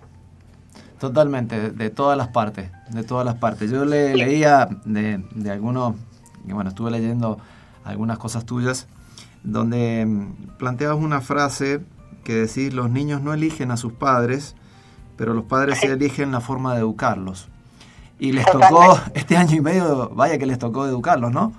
Totalmente, 0.99 1.59
de, 1.59 1.71
de 1.71 1.91
todas 1.91 2.19
las 2.19 2.29
partes, 2.29 2.71
de 2.91 3.05
todas 3.05 3.25
las 3.25 3.37
partes. 3.37 3.71
Yo 3.71 3.85
le 3.85 4.15
leía 4.15 4.69
de, 4.85 5.23
de 5.31 5.51
algunos, 5.51 5.95
y 6.47 6.53
bueno, 6.53 6.71
estuve 6.71 6.91
leyendo 6.91 7.39
algunas 7.85 8.19
cosas 8.19 8.45
tuyas, 8.45 8.89
donde 9.43 10.05
mm, 10.05 10.57
planteabas 10.59 10.99
una 10.99 11.21
frase 11.21 11.81
que 12.25 12.35
decís, 12.35 12.75
los 12.75 12.91
niños 12.91 13.23
no 13.23 13.33
eligen 13.33 13.71
a 13.71 13.77
sus 13.77 13.93
padres, 13.93 14.57
pero 15.19 15.35
los 15.35 15.45
padres 15.45 15.79
sí 15.81 15.87
eligen 15.89 16.33
la 16.33 16.41
forma 16.41 16.73
de 16.75 16.81
educarlos. 16.81 17.49
Y 18.21 18.33
les 18.33 18.47
tocó, 18.47 18.99
este 19.15 19.37
año 19.37 19.57
y 19.57 19.61
medio, 19.61 20.09
vaya 20.13 20.39
que 20.39 20.47
les 20.47 20.59
tocó 20.59 20.87
educarlos, 20.87 21.31
¿no? 21.33 21.53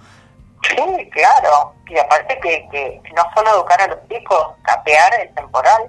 Sí, 0.63 1.09
claro. 1.11 1.73
Y 1.87 1.97
aparte 1.97 2.37
que, 2.41 2.67
que 2.71 3.01
no 3.15 3.23
solo 3.35 3.49
educar 3.55 3.81
a 3.81 3.87
los 3.87 3.99
chicos, 4.09 4.47
capear 4.63 5.11
el 5.21 5.33
temporal, 5.35 5.83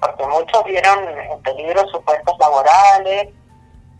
porque 0.00 0.26
muchos 0.26 0.64
vieron 0.64 0.98
en 1.30 1.40
peligro 1.42 1.86
sus 1.88 2.02
puestos 2.02 2.34
laborales, 2.40 3.28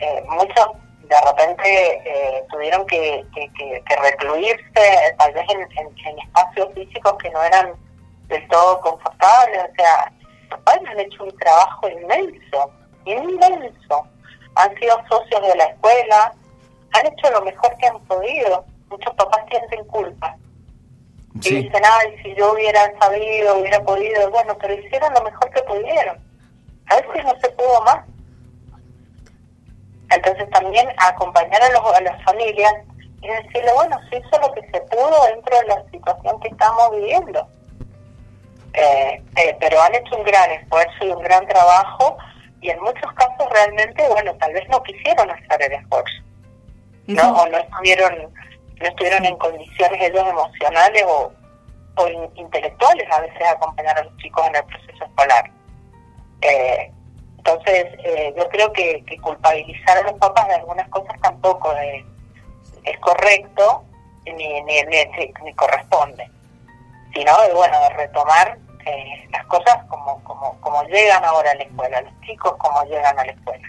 eh, 0.00 0.24
muchos 0.28 0.66
de 1.08 1.16
repente 1.30 1.62
eh, 2.04 2.44
tuvieron 2.50 2.84
que, 2.86 3.24
que, 3.34 3.48
que- 3.52 3.82
que 3.86 3.96
recluirse 3.96 5.14
tal 5.18 5.32
vez 5.32 5.46
en, 5.50 5.60
en- 5.60 6.06
en 6.06 6.18
espacios 6.18 6.68
físicos 6.74 7.14
que 7.22 7.30
no 7.30 7.42
eran 7.42 7.72
del 8.28 8.46
todo 8.48 8.80
confortables. 8.80 9.60
O 9.70 9.74
sea, 9.76 10.12
los 10.50 10.60
padres 10.60 10.82
han 10.90 11.00
hecho 11.00 11.22
un 11.24 11.36
trabajo 11.38 11.88
inmenso, 11.88 12.70
inmenso. 13.06 14.06
Han 14.56 14.74
sido 14.76 14.96
socios 15.08 15.42
de 15.42 15.56
la 15.56 15.64
escuela, 15.64 16.32
han 16.92 17.06
hecho 17.06 17.30
lo 17.30 17.42
mejor 17.42 17.76
que 17.78 17.86
han 17.86 18.00
podido. 18.04 18.64
Muchos 18.88 19.14
papás 19.14 19.40
sienten 19.50 19.84
culpa. 19.86 20.36
Y 21.34 21.62
dicen, 21.62 21.82
ay, 21.84 22.16
si 22.22 22.34
yo 22.36 22.52
hubiera 22.52 22.92
sabido, 23.00 23.58
hubiera 23.58 23.82
podido. 23.82 24.30
Bueno, 24.30 24.56
pero 24.60 24.74
hicieron 24.74 25.12
lo 25.14 25.22
mejor 25.22 25.50
que 25.50 25.62
pudieron. 25.62 26.18
A 26.86 26.96
veces 26.96 27.24
no 27.24 27.40
se 27.40 27.50
pudo 27.50 27.82
más. 27.82 28.04
Entonces 30.10 30.48
también 30.50 30.88
acompañar 30.98 31.60
a, 31.62 31.70
los, 31.70 31.82
a 31.92 32.00
las 32.02 32.22
familias 32.22 32.72
y 33.20 33.26
decirle, 33.26 33.72
bueno, 33.74 33.98
se 34.10 34.18
hizo 34.18 34.40
lo 34.40 34.52
que 34.52 34.60
se 34.70 34.80
pudo 34.82 35.26
dentro 35.26 35.58
de 35.58 35.66
la 35.66 35.84
situación 35.90 36.40
que 36.40 36.48
estamos 36.48 36.90
viviendo. 36.92 37.48
Eh, 38.74 39.22
eh, 39.36 39.56
pero 39.60 39.80
han 39.80 39.94
hecho 39.94 40.16
un 40.16 40.24
gran 40.24 40.50
esfuerzo 40.50 41.04
y 41.04 41.08
un 41.08 41.22
gran 41.22 41.46
trabajo 41.46 42.16
y 42.64 42.70
en 42.70 42.80
muchos 42.80 43.12
casos 43.12 43.46
realmente, 43.50 44.08
bueno, 44.08 44.34
tal 44.36 44.52
vez 44.54 44.66
no 44.70 44.82
quisieron 44.82 45.30
hacer 45.30 45.62
el 45.62 45.72
esfuerzo. 45.72 46.22
¿no? 47.06 47.30
o 47.36 47.46
no 47.48 47.58
estuvieron 47.58 48.32
no 48.80 48.88
estuvieron 48.88 49.24
en 49.26 49.36
condiciones 49.36 50.00
ellos 50.02 50.26
emocionales 50.26 51.04
o, 51.06 51.30
o 51.96 52.08
in- 52.08 52.30
intelectuales 52.36 53.06
a 53.12 53.20
veces 53.20 53.42
acompañar 53.46 53.98
a 53.98 54.04
los 54.04 54.16
chicos 54.16 54.46
en 54.48 54.56
el 54.56 54.64
proceso 54.64 55.04
escolar. 55.04 55.50
Eh, 56.40 56.90
entonces, 57.36 57.86
eh, 58.04 58.34
yo 58.36 58.48
creo 58.48 58.72
que, 58.72 59.04
que 59.04 59.18
culpabilizar 59.20 59.98
a 59.98 60.02
los 60.10 60.14
papás 60.14 60.48
de 60.48 60.54
algunas 60.54 60.88
cosas 60.88 61.14
tampoco 61.20 61.70
es, 61.76 62.02
es 62.84 62.98
correcto 63.00 63.84
ni, 64.24 64.62
ni, 64.62 64.82
ni, 64.84 65.32
ni 65.44 65.52
corresponde, 65.54 66.28
sino 67.12 67.42
de, 67.42 67.52
bueno, 67.52 67.78
de 67.80 67.88
retomar 67.90 68.58
eh, 68.86 69.28
las 69.32 69.44
cosas 69.46 69.84
como, 69.88 70.22
como, 70.24 70.54
como 70.60 70.82
llegan 70.84 71.24
ahora 71.24 71.50
a 71.50 71.54
la 71.54 71.62
escuela, 71.64 72.00
los 72.02 72.12
chicos 72.22 72.54
como 72.58 72.82
llegan 72.84 73.18
a 73.18 73.24
la 73.24 73.32
escuela 73.32 73.68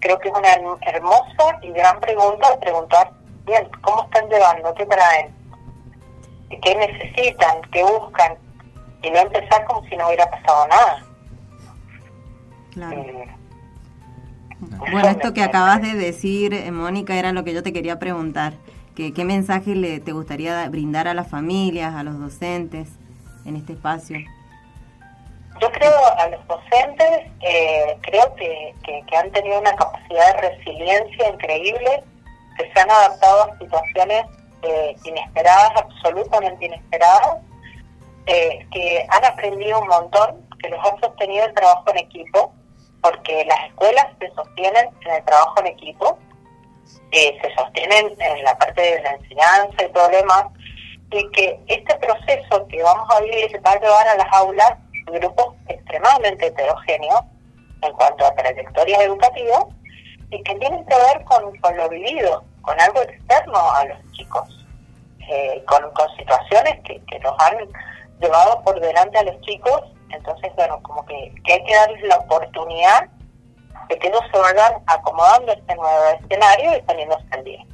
creo 0.00 0.18
que 0.18 0.30
es 0.30 0.34
una 0.34 0.48
her- 0.48 0.78
hermosa 0.94 1.58
y 1.62 1.70
gran 1.70 2.00
pregunta 2.00 2.58
preguntar, 2.58 3.12
bien, 3.46 3.68
¿cómo 3.82 4.02
están 4.02 4.28
llevando? 4.28 4.74
¿Qué 4.74 4.84
traen? 4.86 5.32
¿Qué 6.60 6.74
necesitan? 6.74 7.62
¿Qué 7.70 7.84
buscan? 7.84 8.34
Y 9.00 9.10
no 9.12 9.18
empezar 9.20 9.64
como 9.64 9.84
si 9.88 9.96
no 9.96 10.06
hubiera 10.08 10.28
pasado 10.28 10.66
nada. 10.66 11.04
claro. 12.72 13.00
Eh, 13.00 13.28
Bueno, 14.90 15.08
esto 15.08 15.32
que 15.32 15.42
acabas 15.44 15.82
de 15.82 15.94
decir, 15.94 16.52
eh, 16.52 16.70
Mónica, 16.72 17.14
era 17.14 17.30
lo 17.32 17.44
que 17.44 17.52
yo 17.54 17.62
te 17.62 17.72
quería 17.72 18.00
preguntar. 18.00 18.54
que 18.96 19.12
¿Qué 19.14 19.24
mensaje 19.24 19.76
le, 19.76 20.00
te 20.00 20.10
gustaría 20.12 20.52
da- 20.52 20.68
brindar 20.68 21.06
a 21.06 21.14
las 21.14 21.28
familias, 21.28 21.94
a 21.94 22.02
los 22.02 22.18
docentes 22.18 22.88
en 23.44 23.56
este 23.56 23.74
espacio? 23.74 24.18
Yo 25.60 25.70
creo 25.70 25.92
a 26.18 26.28
los 26.28 26.46
docentes, 26.46 27.30
eh, 27.40 27.96
creo 28.02 28.34
que, 28.36 28.74
que, 28.84 29.16
han 29.16 29.30
tenido 29.32 29.60
una 29.60 29.74
capacidad 29.76 30.34
de 30.34 30.48
resiliencia 30.48 31.28
increíble, 31.28 32.02
que 32.56 32.72
se 32.72 32.80
han 32.80 32.90
adaptado 32.90 33.44
a 33.44 33.58
situaciones 33.58 34.24
eh, 34.62 34.96
inesperadas, 35.04 35.72
absolutamente 35.76 36.66
inesperadas, 36.66 37.38
eh, 38.26 38.66
que 38.72 39.06
han 39.08 39.24
aprendido 39.24 39.80
un 39.80 39.88
montón, 39.88 40.48
que 40.62 40.68
los 40.68 40.80
ha 40.80 40.98
sostenido 41.00 41.44
el 41.44 41.54
trabajo 41.54 41.84
en 41.90 41.98
equipo, 41.98 42.52
porque 43.02 43.44
las 43.44 43.68
escuelas 43.68 44.06
se 44.20 44.30
sostienen 44.30 44.88
en 45.00 45.12
el 45.12 45.24
trabajo 45.24 45.60
en 45.60 45.66
equipo, 45.66 46.18
eh, 47.10 47.38
se 47.42 47.54
sostienen 47.54 48.14
en 48.18 48.44
la 48.44 48.56
parte 48.56 48.80
de 48.80 49.02
la 49.02 49.10
enseñanza 49.12 49.84
y 49.84 49.92
todo 49.92 50.08
y 51.12 51.30
que 51.30 51.60
este 51.66 51.94
proceso 51.96 52.66
que 52.68 52.82
vamos 52.82 53.08
a 53.10 53.20
vivir 53.20 53.60
va 53.64 53.72
a 53.72 53.80
llevar 53.80 54.08
a 54.08 54.16
las 54.16 54.32
aulas 54.32 54.72
grupos 55.06 55.54
extremadamente 55.68 56.46
heterogéneos 56.46 57.20
en 57.82 57.92
cuanto 57.92 58.24
a 58.24 58.34
trayectorias 58.34 59.02
educativas 59.02 59.64
y 60.30 60.42
que 60.42 60.54
tienen 60.54 60.84
que 60.86 60.94
ver 60.94 61.24
con, 61.24 61.56
con 61.58 61.76
lo 61.76 61.88
vivido, 61.88 62.44
con 62.62 62.80
algo 62.80 63.02
externo 63.02 63.58
a 63.74 63.84
los 63.84 63.98
chicos, 64.12 64.66
eh, 65.28 65.62
con, 65.66 65.90
con 65.92 66.08
situaciones 66.16 66.80
que, 66.84 67.00
que 67.04 67.18
los 67.18 67.34
han 67.38 67.58
llevado 68.20 68.62
por 68.62 68.80
delante 68.80 69.18
a 69.18 69.24
los 69.24 69.40
chicos, 69.42 69.82
entonces 70.10 70.52
bueno, 70.56 70.80
como 70.82 71.04
que, 71.06 71.14
hay 71.14 71.64
que 71.64 71.74
darles 71.74 72.02
la 72.04 72.16
oportunidad 72.16 73.08
de 73.88 73.98
que 73.98 74.08
ellos 74.08 74.22
se 74.32 74.38
vayan 74.38 74.74
acomodando 74.86 75.52
este 75.52 75.74
nuevo 75.74 76.04
escenario 76.20 76.76
y 76.76 76.82
poniéndose 76.82 77.24
al 77.32 77.44
día. 77.44 77.64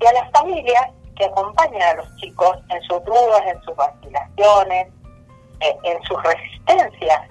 Y 0.00 0.06
a 0.06 0.12
las 0.12 0.30
familias 0.30 0.88
que 1.16 1.24
acompañan 1.24 1.82
a 1.82 1.94
los 1.94 2.16
chicos 2.16 2.58
en 2.68 2.80
sus 2.82 3.04
dudas, 3.04 3.42
en 3.46 3.60
sus 3.62 3.74
vacilaciones, 3.76 4.88
eh, 5.60 5.76
en 5.84 6.02
sus 6.02 6.22
resistencias, 6.22 7.22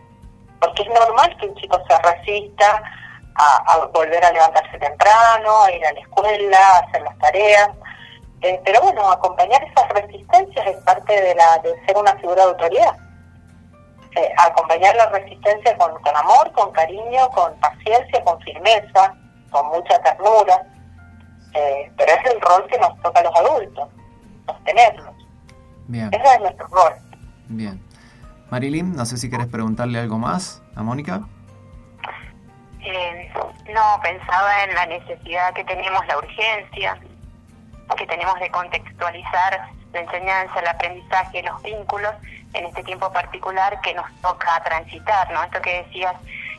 porque 0.59 0.83
es 0.83 0.89
normal 0.89 1.35
que 1.39 1.47
un 1.47 1.55
chico 1.55 1.79
se 1.87 1.97
resista 1.99 2.83
a, 3.35 3.73
a 3.73 3.85
volver 3.87 4.23
a 4.23 4.31
levantarse 4.31 4.77
temprano, 4.79 5.63
a 5.63 5.71
ir 5.71 5.85
a 5.85 5.93
la 5.93 5.99
escuela, 5.99 6.57
a 6.57 6.79
hacer 6.79 7.01
las 7.01 7.17
tareas, 7.19 7.69
eh, 8.41 8.61
pero 8.63 8.81
bueno, 8.81 9.09
acompañar 9.09 9.63
esas 9.63 9.89
resistencias 9.89 10.67
es 10.67 10.77
parte 10.83 11.19
de, 11.19 11.33
la, 11.33 11.57
de 11.59 11.73
ser 11.85 11.97
una 11.97 12.13
figura 12.17 12.43
de 12.43 12.51
autoridad. 12.51 12.95
Eh, 14.15 14.33
acompañar 14.37 14.95
la 14.95 15.07
resistencia 15.07 15.75
con, 15.77 15.99
con 16.01 16.15
amor, 16.15 16.51
con 16.51 16.71
cariño, 16.71 17.27
con 17.29 17.53
paciencia, 17.59 18.23
con 18.23 18.39
firmeza, 18.41 19.15
con 19.49 19.67
mucha 19.67 19.99
ternura, 20.03 20.63
eh, 21.55 21.91
pero 21.97 22.11
es 22.11 22.31
el 22.31 22.41
rol 22.41 22.67
que 22.67 22.77
nos 22.77 22.99
toca 23.01 23.19
a 23.19 23.23
los 23.23 23.35
adultos, 23.35 23.89
sostenerlos. 24.45 25.15
Bien, 25.87 26.09
Ese 26.13 26.33
es 26.33 26.39
nuestro 26.41 26.67
rol. 26.67 26.93
bien. 27.47 27.81
Marilyn, 28.49 28.95
no 28.95 29.05
sé 29.05 29.17
si 29.17 29.29
querés 29.29 29.47
preguntarle 29.47 29.99
algo 29.99 30.17
más 30.17 30.61
a 30.75 30.83
Mónica. 30.83 31.21
Eh, 32.81 33.31
no, 33.73 33.99
pensaba 34.03 34.63
en 34.63 34.75
la 34.75 34.85
necesidad 34.85 35.53
que 35.53 35.63
tenemos, 35.63 36.05
la 36.07 36.17
urgencia 36.17 36.99
que 37.97 38.05
tenemos 38.05 38.39
de 38.39 38.49
contextualizar 38.51 39.69
la 39.93 39.99
enseñanza, 39.99 40.59
el 40.59 40.67
aprendizaje, 40.67 41.43
los 41.43 41.61
vínculos 41.63 42.13
en 42.53 42.65
este 42.65 42.83
tiempo 42.83 43.11
particular 43.11 43.79
que 43.81 43.93
nos 43.93 44.05
toca 44.21 44.61
transitar, 44.63 45.31
¿no? 45.31 45.43
Esto 45.43 45.61
que 45.61 45.83
decías 45.83 46.13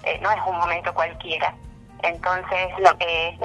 eh, 0.05 0.19
no 0.23 0.31
es 0.31 0.39
un 0.47 0.57
momento 0.59 0.93
cualquiera. 0.95 1.55
Entonces, 2.03 2.69
eh, 3.01 3.39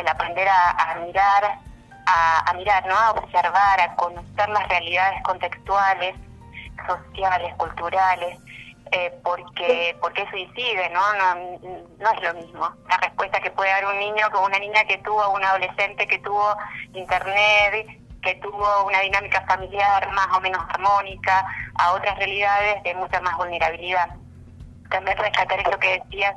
el 0.00 0.08
aprender 0.08 0.48
a, 0.48 0.70
a 0.70 0.94
mirar, 0.96 1.58
a, 2.06 2.50
a 2.50 2.52
mirar, 2.54 2.86
¿no? 2.86 2.94
A 2.96 3.10
observar, 3.12 3.80
a 3.80 3.94
conocer 3.96 4.48
las 4.48 4.68
realidades 4.68 5.22
contextuales, 5.22 6.14
sociales, 6.86 7.54
culturales, 7.56 8.38
eh, 8.90 9.12
porque 9.22 9.96
porque 10.00 10.22
eso 10.22 10.36
incide, 10.36 10.88
¿no? 10.90 11.00
¿no? 11.14 11.34
No 11.98 12.10
es 12.10 12.22
lo 12.22 12.34
mismo. 12.34 12.70
La 12.88 12.96
respuesta 12.98 13.40
que 13.40 13.50
puede 13.50 13.70
dar 13.70 13.84
un 13.84 13.98
niño 13.98 14.30
con 14.30 14.44
una 14.44 14.58
niña 14.58 14.84
que 14.84 14.98
tuvo, 14.98 15.30
un 15.30 15.44
adolescente 15.44 16.06
que 16.06 16.18
tuvo 16.20 16.56
internet, 16.94 17.86
que 18.22 18.34
tuvo 18.36 18.84
una 18.86 19.00
dinámica 19.00 19.42
familiar 19.46 20.10
más 20.12 20.28
o 20.36 20.40
menos 20.40 20.62
armónica, 20.70 21.46
a 21.74 21.92
otras 21.92 22.16
realidades 22.16 22.82
de 22.82 22.94
mucha 22.94 23.20
más 23.20 23.36
vulnerabilidad. 23.36 24.08
También 24.90 25.18
rescatar 25.18 25.60
esto 25.60 25.78
que 25.78 26.00
decías 26.00 26.34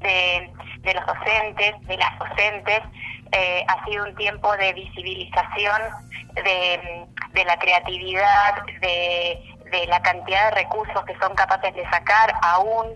de, 0.00 0.52
de 0.82 0.94
los 0.94 1.06
docentes, 1.06 1.80
de 1.86 1.96
las 1.96 2.18
docentes, 2.18 2.80
eh, 3.32 3.64
ha 3.66 3.84
sido 3.84 4.04
un 4.04 4.14
tiempo 4.16 4.56
de 4.56 4.72
visibilización 4.74 5.80
de, 6.34 7.06
de 7.32 7.44
la 7.44 7.58
creatividad, 7.58 8.64
de, 8.80 9.86
la 9.88 10.00
cantidad 10.02 10.50
de 10.50 10.62
recursos 10.62 11.04
que 11.06 11.16
son 11.18 11.34
capaces 11.34 11.74
de 11.74 11.84
sacar, 11.90 12.34
aún 12.42 12.88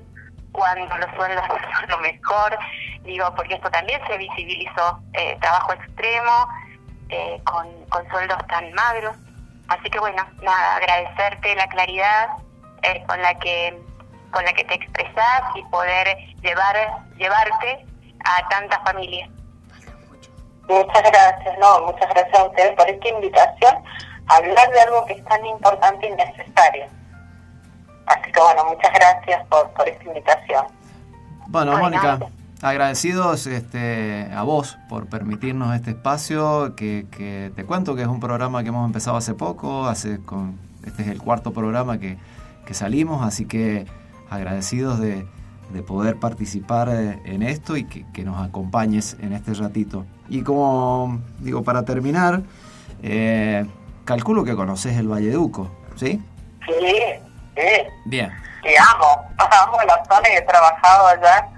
cuando 0.53 0.97
los 0.99 1.11
sueldos 1.17 1.45
son 1.75 1.89
lo 1.89 1.99
mejor, 1.99 2.59
digo, 3.03 3.33
porque 3.35 3.55
esto 3.55 3.71
también 3.71 4.01
se 4.07 4.19
visibilizó, 4.19 5.01
eh, 5.15 5.37
trabajo 5.41 5.73
extremo, 5.73 6.49
eh, 7.09 7.41
con, 7.45 7.67
con 7.87 8.09
sueldos 8.11 8.39
tan 8.49 8.73
magros. 8.73 9.17
Así 9.69 9.91
que 9.91 9.99
bueno, 9.99 10.25
nada, 10.43 10.77
agradecerte 10.77 11.55
la 11.57 11.67
claridad 11.69 12.29
eh, 12.83 13.03
con 13.07 13.21
la 13.21 13.39
que 13.39 13.79
con 14.37 14.45
la 14.45 14.53
que 14.53 14.65
te 14.65 14.75
expresás 14.75 15.43
y 15.55 15.63
poder 15.71 16.15
llevar 16.43 16.77
llevarte 17.17 17.87
a 18.23 18.47
tantas 18.51 18.79
familias. 18.85 19.31
Muchas 20.69 21.03
gracias, 21.11 21.59
no, 21.59 21.87
muchas 21.87 22.11
gracias 22.11 22.39
a 22.39 22.45
ustedes 22.45 22.77
por 22.77 22.87
esta 22.87 23.09
invitación 23.09 23.75
a 24.27 24.37
hablar 24.37 24.71
de 24.73 24.81
algo 24.81 25.07
que 25.07 25.15
es 25.15 25.25
tan 25.25 25.47
importante 25.47 26.07
y 26.07 26.11
necesario. 26.11 26.85
Así 28.05 28.31
que 28.31 28.39
bueno, 28.39 28.65
muchas 28.67 28.93
gracias 28.93 29.47
por, 29.47 29.71
por 29.71 29.89
esta 29.89 30.05
invitación. 30.05 30.67
Bueno, 31.47 31.79
Mónica, 31.79 32.19
agradecidos 32.61 33.47
este, 33.47 34.31
a 34.37 34.43
vos 34.43 34.77
por 34.91 35.09
permitirnos 35.09 35.75
este 35.75 35.93
espacio, 35.93 36.77
que, 36.77 37.07
que, 37.11 37.53
te 37.57 37.65
cuento 37.65 37.97
que 37.97 38.03
es 38.03 38.09
un 38.09 38.21
programa 38.21 38.63
que 38.63 38.69
hemos 38.69 38.85
empezado 38.85 39.17
hace 39.17 39.33
poco, 39.33 39.87
hace 39.87 40.21
con, 40.21 40.59
este 40.85 41.05
es 41.05 41.09
el 41.09 41.23
cuarto 41.23 41.55
programa 41.55 41.99
que, 41.99 42.19
que 42.67 42.75
salimos, 42.75 43.25
así 43.25 43.47
que 43.47 43.87
agradecidos 44.31 44.99
de, 45.01 45.27
de 45.71 45.83
poder 45.83 46.17
participar 46.17 46.89
eh, 46.89 47.21
en 47.25 47.43
esto 47.43 47.77
y 47.77 47.85
que, 47.85 48.05
que, 48.13 48.25
nos 48.25 48.45
acompañes 48.47 49.17
en 49.21 49.33
este 49.33 49.55
ratito. 49.55 50.05
Y 50.29 50.43
como 50.43 51.21
digo, 51.41 51.63
para 51.63 51.85
terminar, 51.85 52.43
eh, 53.03 53.67
calculo 54.05 54.45
que 54.45 54.55
conoces 54.55 54.97
el 54.97 55.09
Valleduco, 55.09 55.71
¿sí? 55.97 56.23
Sí, 56.67 56.97
sí. 57.55 57.63
Bien. 58.05 58.33
Y 58.63 58.77
amo, 58.77 59.29
amo 59.39 59.79
la 59.87 60.05
zona 60.05 60.29
y 60.33 60.37
he 60.37 60.43
trabajado 60.43 61.07
allá 61.09 61.49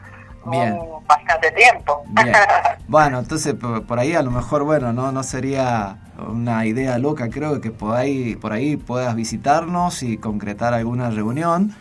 Bien. 0.46 0.78
bastante 1.06 1.50
tiempo. 1.52 2.02
Bien. 2.08 2.32
Bueno, 2.88 3.18
entonces 3.18 3.52
por, 3.52 3.86
por, 3.86 3.98
ahí 3.98 4.14
a 4.14 4.22
lo 4.22 4.30
mejor, 4.30 4.64
bueno, 4.64 4.94
no, 4.94 5.12
no 5.12 5.22
sería 5.22 5.98
una 6.26 6.64
idea 6.64 6.96
loca, 6.96 7.28
creo 7.28 7.60
que 7.60 7.70
por 7.70 7.94
ahí, 7.94 8.34
por 8.34 8.54
ahí 8.54 8.78
puedas 8.78 9.14
visitarnos 9.14 10.02
y 10.02 10.16
concretar 10.16 10.72
alguna 10.72 11.10
reunión. 11.10 11.76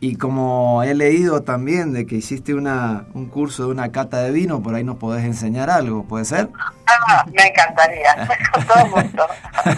Y 0.00 0.14
como 0.14 0.82
he 0.84 0.94
leído 0.94 1.42
también 1.42 1.92
de 1.92 2.06
que 2.06 2.14
hiciste 2.14 2.54
una, 2.54 3.06
un 3.14 3.26
curso 3.26 3.64
de 3.64 3.72
una 3.72 3.90
cata 3.90 4.22
de 4.22 4.30
vino, 4.30 4.62
por 4.62 4.74
ahí 4.74 4.84
nos 4.84 4.96
podés 4.96 5.24
enseñar 5.24 5.70
algo, 5.70 6.04
¿puede 6.04 6.24
ser? 6.24 6.50
Ah, 6.86 7.24
me 7.32 7.46
encantaría, 7.48 8.28
con 8.52 8.64
todo 8.64 8.90
gusto. 8.90 9.26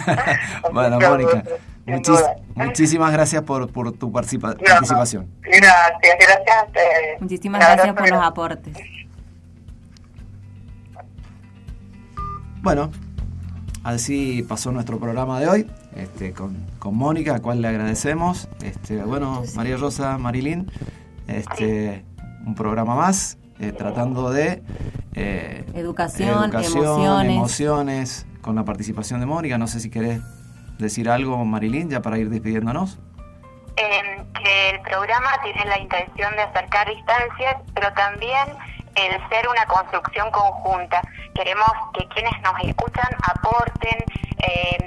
bueno, 0.73 0.99
Mónica, 0.99 1.43
muchis, 1.87 2.23
muchísimas 2.53 3.11
gracias 3.11 3.41
por, 3.41 3.71
por 3.71 3.93
tu 3.93 4.11
participa 4.11 4.49
no, 4.49 4.57
participación. 4.63 5.27
Gracias, 5.41 6.15
gracias 6.19 6.55
a 6.55 6.65
ustedes. 6.65 7.21
Muchísimas 7.21 7.61
gracias 7.61 7.95
por 7.95 8.09
los 8.09 8.23
aportes. 8.23 8.77
Bueno, 12.61 12.91
así 13.83 14.45
pasó 14.47 14.71
nuestro 14.71 14.99
programa 14.99 15.39
de 15.39 15.47
hoy 15.49 15.71
este, 15.95 16.33
con, 16.33 16.57
con 16.79 16.95
Mónica, 16.95 17.35
a 17.35 17.39
cual 17.41 17.61
le 17.61 17.67
agradecemos. 17.67 18.49
Este, 18.61 19.03
bueno, 19.03 19.43
María 19.55 19.77
Rosa, 19.77 20.17
Marilín, 20.17 20.71
este, 21.27 22.05
un 22.45 22.55
programa 22.55 22.95
más 22.95 23.37
eh, 23.59 23.71
tratando 23.71 24.31
de 24.31 24.63
eh, 25.13 25.65
educación, 25.75 26.45
educación 26.45 26.83
emociones. 26.83 27.35
emociones, 27.35 28.27
con 28.41 28.55
la 28.55 28.65
participación 28.65 29.19
de 29.19 29.25
Mónica. 29.25 29.57
No 29.57 29.67
sé 29.67 29.79
si 29.79 29.89
querés 29.89 30.21
decir 30.77 31.09
algo, 31.09 31.43
Marilín, 31.45 31.89
ya 31.89 32.01
para 32.01 32.17
ir 32.17 32.29
despidiéndonos. 32.29 32.99
Eh, 33.77 34.23
que 34.33 34.69
el 34.71 34.81
programa 34.81 35.29
tiene 35.43 35.65
la 35.65 35.79
intención 35.79 36.35
de 36.35 36.41
acercar 36.41 36.87
distancias, 36.89 37.57
pero 37.73 37.93
también 37.93 38.47
el 38.95 39.29
ser 39.29 39.47
una 39.47 39.65
construcción 39.65 40.29
conjunta. 40.31 41.01
Queremos 41.35 41.69
que 41.93 42.07
quienes 42.09 42.33
nos 42.41 42.53
escuchan 42.63 43.09
aporten, 43.23 44.03
eh, 44.41 44.77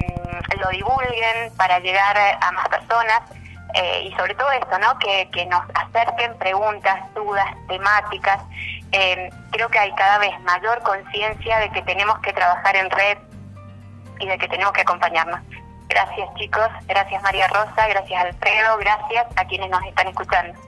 lo 0.58 0.68
divulguen 0.70 1.52
para 1.56 1.78
llegar 1.80 2.16
a 2.40 2.52
más 2.52 2.68
personas 2.68 3.22
eh, 3.74 4.04
y 4.08 4.14
sobre 4.14 4.34
todo 4.36 4.50
esto, 4.52 4.78
¿no? 4.78 4.96
Que, 5.00 5.28
que, 5.32 5.44
nos 5.46 5.62
acerquen 5.74 6.38
preguntas, 6.38 7.12
dudas, 7.12 7.46
temáticas. 7.66 8.40
Eh, 8.92 9.30
creo 9.50 9.68
que 9.68 9.80
hay 9.80 9.92
cada 9.96 10.18
vez 10.18 10.30
mayor 10.42 10.80
conciencia 10.82 11.58
de 11.58 11.70
que 11.70 11.82
tenemos 11.82 12.16
que 12.20 12.32
trabajar 12.32 12.76
en 12.76 12.88
red 12.88 13.18
y 14.20 14.28
de 14.28 14.38
que 14.38 14.46
tenemos 14.46 14.72
que 14.72 14.82
acompañarnos. 14.82 15.40
Gracias 15.88 16.28
chicos, 16.36 16.68
gracias 16.86 17.20
María 17.22 17.48
Rosa, 17.48 17.88
gracias 17.88 18.24
Alfredo, 18.24 18.78
gracias 18.78 19.26
a 19.36 19.44
quienes 19.44 19.68
nos 19.70 19.84
están 19.84 20.06
escuchando. 20.06 20.58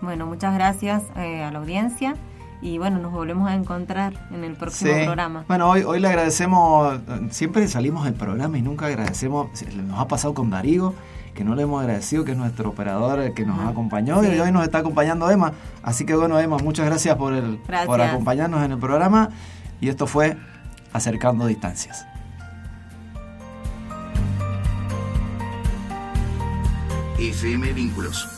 Bueno, 0.00 0.26
muchas 0.26 0.52
gracias 0.54 1.04
eh, 1.16 1.44
a 1.44 1.52
la 1.52 1.60
audiencia 1.60 2.16
y 2.60 2.78
bueno, 2.78 2.98
nos 2.98 3.12
volvemos 3.12 3.48
a 3.48 3.54
encontrar 3.54 4.14
en 4.32 4.44
el 4.44 4.54
próximo 4.56 4.92
sí. 4.94 5.04
programa. 5.04 5.44
Bueno, 5.48 5.68
hoy, 5.70 5.82
hoy 5.82 6.00
le 6.00 6.08
agradecemos, 6.08 6.98
siempre 7.30 7.66
salimos 7.68 8.04
del 8.04 8.14
programa 8.14 8.58
y 8.58 8.62
nunca 8.62 8.86
agradecemos, 8.86 9.48
nos 9.76 9.98
ha 10.00 10.08
pasado 10.08 10.34
con 10.34 10.50
Darigo, 10.50 10.94
que 11.34 11.44
no 11.44 11.54
le 11.54 11.62
hemos 11.62 11.80
agradecido, 11.80 12.24
que 12.24 12.32
es 12.32 12.36
nuestro 12.38 12.70
operador 12.70 13.32
que 13.32 13.46
nos 13.46 13.60
Ah, 13.60 13.68
acompañó 13.68 14.20
sí. 14.22 14.28
y 14.34 14.40
hoy 14.40 14.50
nos 14.50 14.64
está 14.64 14.78
acompañando 14.78 15.30
Emma. 15.30 15.52
Así 15.84 16.04
que 16.04 16.16
bueno, 16.16 16.38
Emma, 16.40 16.56
muchas 16.58 16.86
gracias 16.86 17.16
por, 17.16 17.32
el, 17.32 17.60
Gracias. 17.66 17.86
por 17.86 18.00
acompañarnos 18.00 18.64
en 18.64 18.72
el 18.72 18.78
programa 18.78 19.28
y 19.80 19.88
esto 19.88 20.06
fue 20.08 20.36
Acercando 20.92 21.46
Distancias. 21.46 22.06
FM 27.18 27.72
Vínculos. 27.72 28.37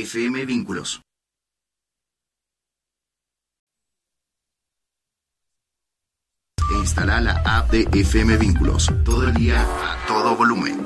FM 0.00 0.46
Vínculos. 0.46 1.02
E 6.72 6.78
instala 6.78 7.20
la 7.20 7.42
app 7.44 7.70
de 7.70 7.86
FM 8.00 8.38
Vínculos 8.38 8.90
todo 9.04 9.28
el 9.28 9.34
día 9.34 9.60
a 9.60 10.06
todo 10.06 10.34
volumen. 10.36 10.80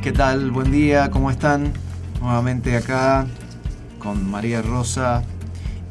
¿Qué 0.00 0.12
tal? 0.12 0.52
Buen 0.52 0.70
día, 0.70 1.10
¿cómo 1.10 1.32
están? 1.32 1.72
Nuevamente 2.20 2.76
acá 2.76 3.26
con 3.98 4.30
María 4.30 4.62
Rosa 4.62 5.24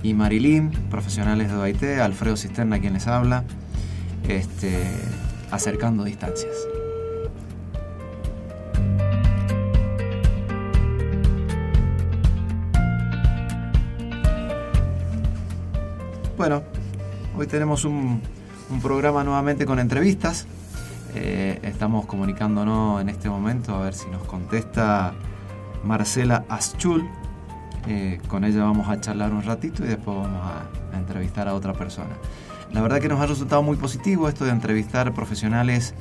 y 0.03 0.13
Marilyn, 0.13 0.69
profesionales 0.91 1.49
de 1.49 1.55
OIT, 1.55 1.83
Alfredo 2.01 2.35
Cisterna 2.35 2.79
quien 2.79 2.93
les 2.93 3.07
habla, 3.07 3.45
este, 4.27 4.85
acercando 5.49 6.03
distancias. 6.03 6.53
Bueno, 16.37 16.63
hoy 17.37 17.47
tenemos 17.47 17.85
un, 17.85 18.21
un 18.69 18.81
programa 18.81 19.23
nuevamente 19.23 19.65
con 19.65 19.79
entrevistas. 19.79 20.45
Eh, 21.15 21.59
estamos 21.63 22.05
comunicándonos 22.05 23.01
en 23.01 23.07
este 23.07 23.29
momento 23.29 23.75
a 23.75 23.81
ver 23.81 23.93
si 23.93 24.09
nos 24.09 24.23
contesta 24.23 25.13
Marcela 25.83 26.43
Aschul. 26.49 27.07
Eh, 27.87 28.19
con 28.27 28.43
ella 28.43 28.63
vamos 28.63 28.87
a 28.87 28.99
charlar 29.01 29.33
un 29.33 29.43
ratito 29.43 29.83
y 29.83 29.87
después 29.87 30.17
vamos 30.17 30.41
a, 30.41 30.95
a 30.95 30.99
entrevistar 30.99 31.47
a 31.47 31.53
otra 31.53 31.73
persona. 31.73 32.15
La 32.71 32.81
verdad 32.81 32.99
que 32.99 33.09
nos 33.09 33.19
ha 33.19 33.25
resultado 33.25 33.61
muy 33.61 33.77
positivo 33.77 34.27
esto 34.27 34.45
de 34.45 34.51
entrevistar 34.51 35.13
profesionales 35.13 35.93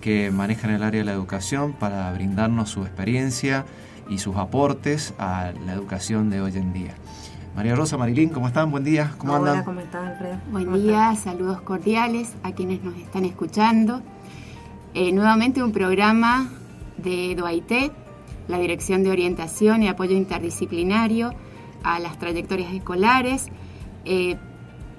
que 0.00 0.30
manejan 0.30 0.70
el 0.70 0.82
área 0.82 1.00
de 1.00 1.04
la 1.04 1.12
educación 1.12 1.72
para 1.72 2.12
brindarnos 2.12 2.70
su 2.70 2.82
experiencia 2.82 3.64
y 4.08 4.18
sus 4.18 4.36
aportes 4.36 5.14
a 5.18 5.52
la 5.66 5.72
educación 5.72 6.30
de 6.30 6.40
hoy 6.40 6.56
en 6.56 6.72
día. 6.72 6.94
María 7.54 7.74
Rosa, 7.74 7.96
Marilín, 7.96 8.28
¿cómo 8.30 8.46
están? 8.46 8.70
Buen 8.70 8.84
día, 8.84 9.12
¿cómo 9.18 9.34
Hola, 9.34 9.50
andan? 9.50 9.64
¿cómo 9.64 9.80
estás, 9.80 10.08
Alfredo? 10.08 10.36
Buen 10.50 10.64
¿Cómo 10.66 10.78
día, 10.78 11.14
saludos 11.16 11.60
cordiales 11.62 12.34
a 12.42 12.52
quienes 12.52 12.82
nos 12.82 12.96
están 12.96 13.24
escuchando. 13.24 14.02
Eh, 14.94 15.12
nuevamente 15.12 15.62
un 15.62 15.72
programa 15.72 16.48
de 16.96 17.34
DOAIT, 17.36 17.92
la 18.50 18.58
Dirección 18.58 19.02
de 19.04 19.10
Orientación 19.10 19.82
y 19.82 19.88
Apoyo 19.88 20.16
Interdisciplinario 20.16 21.32
a 21.82 21.98
las 21.98 22.18
trayectorias 22.18 22.74
escolares, 22.74 23.46
eh, 24.04 24.36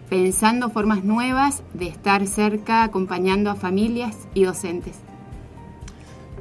pensando 0.10 0.70
formas 0.70 1.04
nuevas 1.04 1.62
de 1.74 1.88
estar 1.88 2.26
cerca 2.28 2.84
acompañando 2.84 3.52
a 3.52 3.56
familias 3.56 4.16
y 4.34 4.44
docentes. 4.46 4.96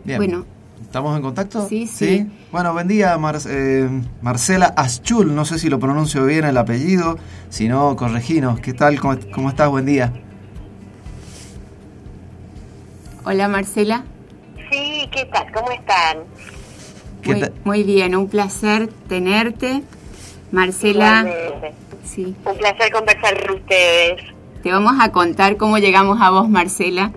Bien. 0.04 0.18
Bueno. 0.18 0.46
¿Estamos 0.80 1.14
en 1.14 1.22
contacto? 1.22 1.68
Sí, 1.68 1.86
sí. 1.86 2.26
Bueno, 2.50 2.72
buen 2.72 2.88
día, 2.88 3.16
Mar- 3.18 3.38
eh, 3.46 3.88
Marcela 4.22 4.66
Aschul. 4.76 5.34
No 5.34 5.44
sé 5.44 5.58
si 5.58 5.68
lo 5.68 5.78
pronuncio 5.78 6.24
bien 6.24 6.44
el 6.46 6.56
apellido. 6.56 7.16
Si 7.50 7.68
no, 7.68 7.94
correginos. 7.96 8.58
¿Qué 8.60 8.72
tal? 8.72 8.98
¿Cómo, 8.98 9.16
cómo 9.32 9.50
estás? 9.50 9.68
Buen 9.68 9.84
día. 9.84 10.12
Hola 13.24 13.46
Marcela. 13.48 14.04
Sí, 14.70 15.08
¿qué 15.12 15.26
tal? 15.26 15.52
¿Cómo 15.52 15.70
están? 15.70 16.18
¿Qué 17.22 17.34
Muy, 17.34 17.50
muy 17.64 17.82
bien, 17.84 18.14
un 18.16 18.28
placer 18.28 18.88
tenerte. 19.08 19.82
Marcela, 20.52 21.20
Igualmente. 21.20 21.72
sí. 22.04 22.34
Un 22.44 22.56
placer 22.56 22.92
conversar 22.92 23.46
con 23.46 23.56
ustedes. 23.56 24.22
Te 24.62 24.72
vamos 24.72 24.94
a 25.00 25.12
contar 25.12 25.56
cómo 25.56 25.78
llegamos 25.78 26.20
a 26.20 26.30
vos, 26.30 26.48
Marcela, 26.48 27.12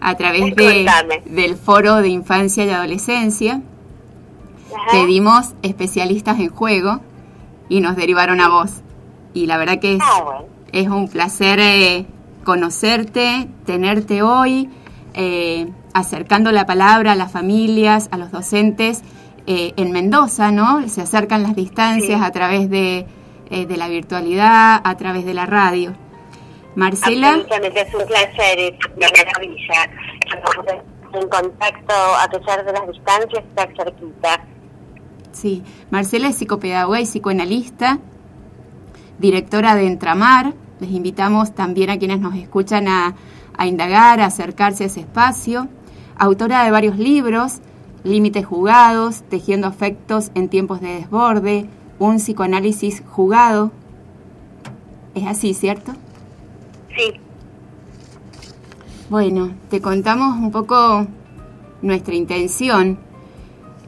a 0.00 0.14
través 0.16 0.54
de, 0.54 0.84
Contame. 0.84 1.22
del 1.24 1.56
Foro 1.56 1.96
de 1.96 2.08
Infancia 2.08 2.64
y 2.64 2.70
Adolescencia. 2.70 3.62
Ajá. 4.74 4.90
Pedimos 4.92 5.54
especialistas 5.62 6.38
en 6.40 6.50
juego 6.50 7.00
y 7.68 7.80
nos 7.80 7.96
derivaron 7.96 8.40
a 8.40 8.48
vos. 8.48 8.70
Y 9.32 9.46
la 9.46 9.56
verdad 9.56 9.78
que 9.80 9.94
es, 9.94 10.00
Ah, 10.04 10.22
bueno. 10.22 10.44
es 10.72 10.88
un 10.88 11.08
placer 11.08 11.58
eh, 11.60 12.06
conocerte, 12.44 13.48
tenerte 13.64 14.22
hoy, 14.22 14.68
eh, 15.14 15.68
acercando 15.94 16.52
la 16.52 16.66
palabra 16.66 17.12
a 17.12 17.14
las 17.14 17.32
familias, 17.32 18.08
a 18.12 18.18
los 18.18 18.30
docentes 18.30 19.02
eh, 19.46 19.72
en 19.76 19.92
Mendoza, 19.92 20.50
¿no? 20.50 20.88
Se 20.88 21.02
acercan 21.02 21.42
las 21.42 21.54
distancias 21.54 22.18
Sí. 22.20 22.24
a 22.24 22.30
través 22.30 22.70
de, 22.70 23.06
eh, 23.50 23.66
de 23.66 23.76
la 23.76 23.88
virtualidad, 23.88 24.80
a 24.82 24.96
través 24.96 25.24
de 25.24 25.34
la 25.34 25.46
radio. 25.46 25.94
Marcela, 26.76 27.36
es 27.36 27.94
un 27.94 28.06
placer, 28.06 28.58
es 28.58 28.72
una 28.96 29.06
maravilla. 29.08 29.90
En 31.12 31.28
contacto 31.28 31.94
a 31.94 32.28
pesar 32.28 32.64
de 32.64 32.72
las 32.72 32.86
distancias, 32.88 33.44
estar 33.44 33.68
cerquita. 33.76 34.44
sí, 35.30 35.62
Marcela 35.90 36.28
es 36.28 36.36
psicopedagoga 36.36 37.00
y 37.00 37.04
psicoanalista, 37.04 37.98
directora 39.18 39.76
de 39.76 39.86
Entramar. 39.86 40.54
Les 40.80 40.90
invitamos 40.90 41.54
también 41.54 41.90
a 41.90 41.98
quienes 41.98 42.18
nos 42.18 42.34
escuchan 42.34 42.88
a, 42.88 43.14
a 43.56 43.66
indagar, 43.66 44.20
a 44.20 44.26
acercarse 44.26 44.82
a 44.84 44.86
ese 44.88 45.00
espacio. 45.00 45.68
Autora 46.18 46.64
de 46.64 46.70
varios 46.72 46.98
libros, 46.98 47.60
Límites 48.04 48.44
jugados, 48.46 49.22
Tejiendo 49.28 49.66
afectos 49.66 50.30
en 50.34 50.48
tiempos 50.48 50.80
de 50.80 50.94
desborde, 50.94 51.66
un 51.98 52.16
psicoanálisis 52.16 53.02
jugado. 53.10 53.72
Es 55.14 55.26
así, 55.26 55.54
¿cierto? 55.54 55.92
Sí, 56.96 57.14
Bueno, 59.10 59.50
te 59.68 59.80
contamos 59.80 60.36
un 60.38 60.50
poco 60.50 61.06
nuestra 61.82 62.14
intención. 62.14 62.98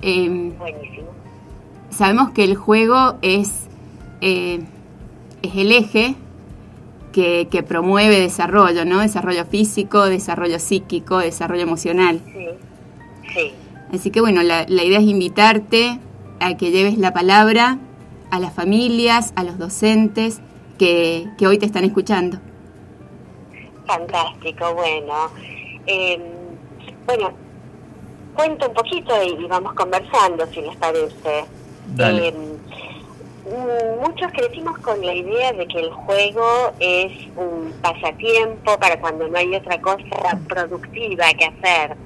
Em, 0.03 0.57
buenísimo. 0.59 1.09
sabemos 1.91 2.31
que 2.31 2.45
el 2.45 2.55
juego 2.57 3.15
es, 3.23 3.69
eh, 4.21 4.61
es 5.43 5.55
el 5.57 5.73
eje 5.73 6.15
que, 7.13 7.49
que 7.51 7.63
promueve 7.63 8.21
desarrollo, 8.21 8.85
¿no? 8.85 9.01
Desarrollo 9.01 9.47
físico, 9.47 10.05
desarrollo 10.05 10.59
psíquico, 10.59 11.19
desarrollo 11.19 11.63
emocional. 11.63 12.21
Sí, 12.27 12.47
sí. 13.35 13.53
Así 13.93 14.11
que 14.11 14.21
bueno, 14.21 14.43
la, 14.43 14.67
la 14.69 14.83
idea 14.83 14.99
es 14.99 15.07
invitarte 15.07 16.01
a 16.41 16.57
que 16.57 16.71
lleves 16.71 16.99
la 16.99 17.13
palabra 17.13 17.79
a 18.31 18.41
las 18.41 18.53
familias, 18.53 19.33
a 19.37 19.45
los 19.45 19.59
docentes 19.59 20.41
que, 20.79 21.29
que 21.39 21.47
hoy 21.47 21.59
te 21.59 21.67
están 21.67 21.85
escuchando. 21.85 22.39
Fantástico, 23.87 24.75
bueno. 24.75 25.31
Eh, 25.87 26.21
bueno, 27.07 27.31
cuento 28.35 28.69
un 28.69 28.75
poquito 28.75 29.15
y, 29.23 29.45
y 29.45 29.47
vamos 29.47 29.73
conversando, 29.75 30.45
si 30.49 30.61
les 30.61 30.77
parece. 30.77 31.45
Dale. 31.95 32.29
Eh, 32.29 32.35
muchos 34.05 34.33
crecimos 34.33 34.77
con 34.79 35.01
la 35.07 35.15
idea 35.15 35.53
de 35.53 35.69
que 35.69 35.79
el 35.79 35.91
juego 35.93 36.73
es 36.81 37.13
un 37.37 37.73
pasatiempo 37.81 38.77
para 38.79 39.01
cuando 39.01 39.29
no 39.29 39.39
hay 39.39 39.55
otra 39.55 39.81
cosa 39.81 40.37
productiva 40.49 41.27
que 41.39 41.45
hacer. 41.45 41.97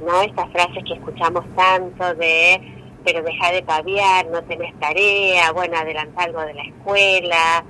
¿No? 0.00 0.22
Estas 0.22 0.50
frases 0.52 0.84
que 0.84 0.94
escuchamos 0.94 1.44
tanto 1.56 2.14
de 2.14 2.78
pero 3.04 3.22
deja 3.22 3.52
de 3.52 3.62
paviar, 3.62 4.26
no 4.26 4.42
tenés 4.44 4.78
tarea, 4.78 5.50
bueno, 5.52 5.78
adelanta 5.78 6.24
algo 6.24 6.42
de 6.42 6.54
la 6.54 6.62
escuela, 6.62 7.64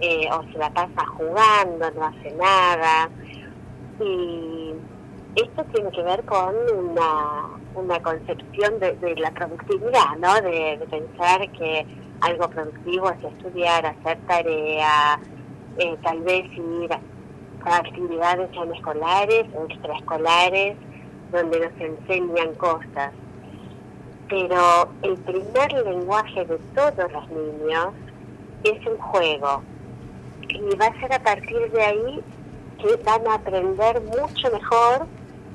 eh, 0.00 0.28
o 0.32 0.42
se 0.50 0.58
la 0.58 0.70
pasa 0.70 1.06
jugando, 1.16 1.90
no 1.92 2.04
hace 2.06 2.32
nada. 2.32 3.08
Y 4.00 4.72
esto 5.36 5.64
tiene 5.72 5.90
que 5.92 6.02
ver 6.02 6.24
con 6.24 6.54
una, 6.76 7.50
una 7.74 8.02
concepción 8.02 8.80
de, 8.80 9.14
la 9.18 9.30
productividad, 9.30 10.16
¿no? 10.18 10.34
De, 10.40 10.78
pensar 10.90 11.48
que 11.52 11.86
algo 12.20 12.48
productivo 12.50 13.10
es 13.10 13.24
estudiar, 13.24 13.86
hacer 13.86 14.18
tarea, 14.26 15.20
eh, 15.78 15.96
tal 16.02 16.20
vez 16.22 16.44
ir 16.54 16.92
a 17.64 17.76
actividades 17.76 18.50
no 18.50 18.74
escolares 18.74 19.44
o 19.54 19.64
extraescolares 19.66 20.76
donde 21.32 21.60
nos 21.60 21.80
enseñan 21.80 22.54
cosas. 22.54 23.12
Pero 24.28 24.88
el 25.02 25.16
primer 25.18 25.72
lenguaje 25.84 26.44
de 26.44 26.58
todos 26.74 27.12
los 27.12 27.28
niños 27.30 27.88
es 28.64 28.86
el 28.86 28.96
juego. 28.98 29.62
Y 30.48 30.76
va 30.76 30.86
a 30.86 31.00
ser 31.00 31.12
a 31.12 31.22
partir 31.22 31.70
de 31.70 31.82
ahí 31.82 32.20
que 32.78 32.96
van 33.04 33.26
a 33.26 33.34
aprender 33.34 34.00
mucho 34.02 34.50
mejor 34.52 35.06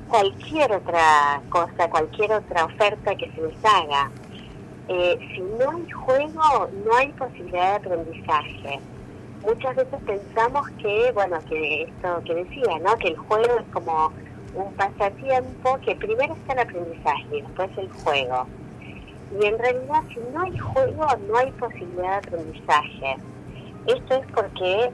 cualquier 0.08 0.72
otra 0.72 1.40
cosa, 1.50 1.88
cualquier 1.90 2.32
otra 2.32 2.64
oferta 2.64 3.14
que 3.14 3.30
se 3.32 3.42
les 3.42 3.64
haga. 3.64 4.10
Eh, 4.88 5.18
si 5.34 5.40
no 5.40 5.70
hay 5.70 5.90
juego, 5.90 6.68
no 6.84 6.94
hay 6.96 7.12
posibilidad 7.12 7.80
de 7.80 7.86
aprendizaje. 7.86 8.80
Muchas 9.44 9.76
veces 9.76 10.00
pensamos 10.06 10.66
que, 10.82 11.12
bueno, 11.12 11.38
que 11.48 11.82
esto 11.82 12.22
que 12.24 12.34
decía, 12.34 12.78
¿no? 12.82 12.96
Que 12.96 13.08
el 13.08 13.16
juego 13.16 13.58
es 13.58 13.66
como 13.72 14.12
un 14.54 14.72
pasatiempo, 14.74 15.78
que 15.84 15.94
primero 15.96 16.34
está 16.34 16.52
el 16.54 16.58
aprendizaje 16.60 17.26
y 17.32 17.42
después 17.42 17.70
el 17.76 17.90
juego. 17.90 18.46
Y 19.40 19.44
en 19.44 19.58
realidad, 19.58 20.02
si 20.08 20.20
no 20.32 20.42
hay 20.42 20.58
juego, 20.58 21.06
no 21.28 21.36
hay 21.36 21.50
posibilidad 21.52 22.22
de 22.22 22.28
aprendizaje. 22.28 23.16
Esto 23.86 24.14
es 24.14 24.26
porque, 24.34 24.90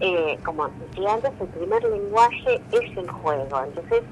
eh, 0.00 0.38
como 0.44 0.68
decía 0.68 1.14
antes, 1.14 1.32
el 1.40 1.48
primer 1.48 1.82
lenguaje 1.84 2.60
es 2.72 2.96
el 2.96 3.10
juego. 3.10 3.62
Entonces, 3.64 4.02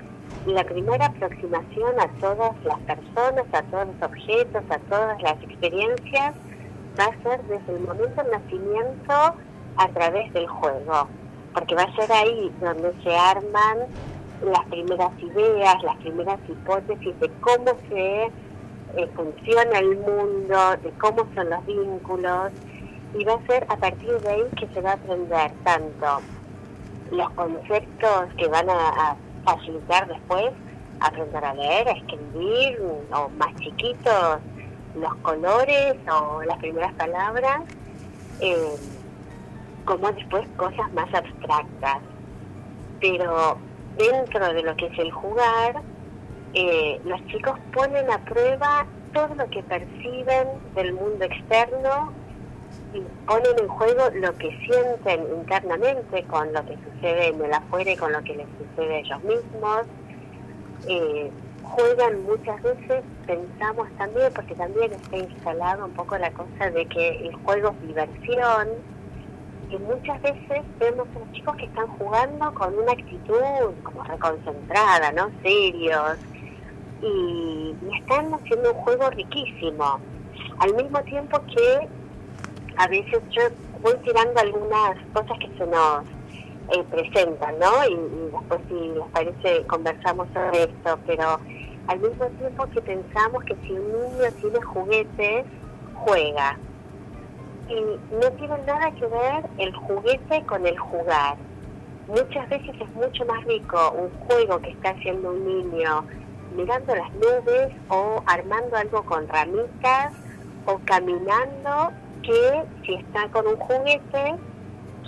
la 0.46 0.64
primera 0.64 1.06
aproximación 1.06 2.00
a 2.00 2.08
todas 2.20 2.52
las 2.64 2.78
personas, 2.80 3.44
a 3.52 3.62
todos 3.64 3.88
los 3.88 4.02
objetos, 4.02 4.62
a 4.70 4.78
todas 4.78 5.22
las 5.22 5.42
experiencias, 5.42 6.34
va 6.98 7.04
a 7.04 7.22
ser 7.22 7.42
desde 7.44 7.76
el 7.76 7.80
momento 7.80 8.22
del 8.22 8.32
nacimiento 8.32 9.34
a 9.76 9.88
través 9.92 10.32
del 10.32 10.46
juego. 10.46 11.08
Porque 11.52 11.74
va 11.74 11.82
a 11.82 11.96
ser 11.96 12.10
ahí 12.12 12.50
donde 12.60 12.94
se 13.02 13.14
arman 13.14 13.78
las 14.42 14.64
primeras 14.66 15.10
ideas, 15.20 15.82
las 15.82 15.96
primeras 15.98 16.38
hipótesis 16.48 17.20
de 17.20 17.30
cómo 17.40 17.76
se 17.88 18.24
eh, 18.96 19.08
funciona 19.14 19.78
el 19.78 19.96
mundo, 19.98 20.76
de 20.82 20.90
cómo 20.98 21.26
son 21.34 21.50
los 21.50 21.66
vínculos, 21.66 22.52
y 23.14 23.24
va 23.24 23.34
a 23.34 23.46
ser 23.46 23.66
a 23.68 23.76
partir 23.76 24.18
de 24.20 24.28
ahí 24.28 24.44
que 24.58 24.66
se 24.68 24.80
va 24.80 24.90
a 24.90 24.94
aprender 24.94 25.52
tanto 25.64 26.20
los 27.10 27.30
conceptos 27.30 28.34
que 28.36 28.48
van 28.48 28.68
a, 28.70 29.16
facilitar 29.44 30.06
después 30.06 30.52
aprender 31.00 31.42
a 31.42 31.54
leer, 31.54 31.88
a 31.88 31.92
escribir, 31.92 32.78
o 33.10 33.28
más 33.30 33.54
chiquitos, 33.56 34.38
los 34.94 35.14
colores 35.22 35.96
o 36.12 36.42
las 36.42 36.58
primeras 36.58 36.92
palabras, 36.92 37.62
eh, 38.40 38.76
como 39.86 40.12
después 40.12 40.46
cosas 40.58 40.92
más 40.92 41.12
abstractas. 41.14 42.00
Pero 43.00 43.56
dentro 44.00 44.52
de 44.52 44.62
lo 44.62 44.74
que 44.76 44.86
es 44.86 44.98
el 44.98 45.10
jugar, 45.10 45.82
eh, 46.54 47.00
los 47.04 47.24
chicos 47.26 47.58
ponen 47.72 48.10
a 48.10 48.18
prueba 48.24 48.86
todo 49.12 49.34
lo 49.34 49.48
que 49.50 49.62
perciben 49.62 50.48
del 50.74 50.92
mundo 50.94 51.24
externo 51.24 52.12
y 52.94 53.00
ponen 53.26 53.58
en 53.58 53.68
juego 53.68 54.08
lo 54.14 54.36
que 54.38 54.50
sienten 54.66 55.26
internamente 55.36 56.24
con 56.24 56.52
lo 56.52 56.64
que 56.64 56.76
sucede 56.76 57.28
en 57.28 57.44
el 57.44 57.52
afuera 57.52 57.92
y 57.92 57.96
con 57.96 58.12
lo 58.12 58.22
que 58.22 58.36
les 58.36 58.46
sucede 58.58 58.94
a 58.94 58.98
ellos 58.98 59.24
mismos. 59.24 59.82
Eh, 60.88 61.30
juegan 61.62 62.22
muchas 62.24 62.60
veces, 62.62 63.02
pensamos 63.26 63.88
también, 63.96 64.32
porque 64.34 64.54
también 64.54 64.92
está 64.92 65.16
instalado 65.16 65.84
un 65.84 65.92
poco 65.92 66.18
la 66.18 66.30
cosa 66.32 66.70
de 66.70 66.86
que 66.86 67.28
el 67.28 67.34
juego 67.36 67.70
es 67.70 67.88
diversión, 67.88 68.68
y 69.70 69.78
muchas 69.78 70.20
veces 70.22 70.62
vemos 70.78 71.06
a 71.14 71.18
los 71.18 71.32
chicos 71.32 71.56
que 71.56 71.66
están 71.66 71.86
jugando 71.98 72.52
con 72.54 72.76
una 72.78 72.92
actitud 72.92 73.74
como 73.82 74.02
reconcentrada, 74.04 75.12
¿no? 75.12 75.30
Serios, 75.42 76.18
y, 77.02 77.74
y 77.82 77.98
están 77.98 78.34
haciendo 78.34 78.72
un 78.72 78.78
juego 78.78 79.10
riquísimo. 79.10 80.00
Al 80.58 80.74
mismo 80.74 81.00
tiempo 81.04 81.40
que 81.54 81.88
a 82.76 82.86
veces 82.88 83.22
yo 83.30 83.42
voy 83.82 83.94
tirando 84.04 84.40
algunas 84.40 84.96
cosas 85.12 85.38
que 85.38 85.48
se 85.56 85.66
nos 85.66 86.04
eh, 86.72 86.84
presentan, 86.90 87.58
¿no? 87.58 87.84
Y, 87.88 87.92
y 87.92 88.30
después 88.32 88.60
si 88.68 88.74
les 88.74 89.06
parece 89.12 89.66
conversamos 89.66 90.28
sobre 90.34 90.64
esto, 90.64 90.98
pero 91.06 91.38
al 91.86 91.98
mismo 92.00 92.26
tiempo 92.38 92.66
que 92.66 92.80
pensamos 92.82 93.44
que 93.44 93.56
si 93.62 93.72
un 93.72 93.92
niño 93.92 94.30
tiene 94.40 94.60
juguetes, 94.62 95.46
juega. 95.94 96.58
Y 97.70 98.14
no 98.14 98.30
tiene 98.32 98.58
nada 98.66 98.90
que 98.90 99.06
ver 99.06 99.44
el 99.58 99.72
juguete 99.74 100.44
con 100.46 100.66
el 100.66 100.76
jugar. 100.76 101.36
Muchas 102.08 102.48
veces 102.48 102.74
es 102.80 102.94
mucho 102.94 103.24
más 103.26 103.44
rico 103.44 103.92
un 103.92 104.10
juego 104.26 104.60
que 104.60 104.70
está 104.70 104.90
haciendo 104.90 105.30
un 105.30 105.46
niño 105.46 106.04
mirando 106.56 106.96
las 106.96 107.12
nubes 107.14 107.72
o 107.88 108.22
armando 108.26 108.76
algo 108.76 109.04
con 109.04 109.28
ramitas 109.28 110.12
o 110.66 110.80
caminando 110.84 111.92
que 112.24 112.62
si 112.84 112.94
está 112.94 113.28
con 113.28 113.46
un 113.46 113.56
juguete 113.56 114.34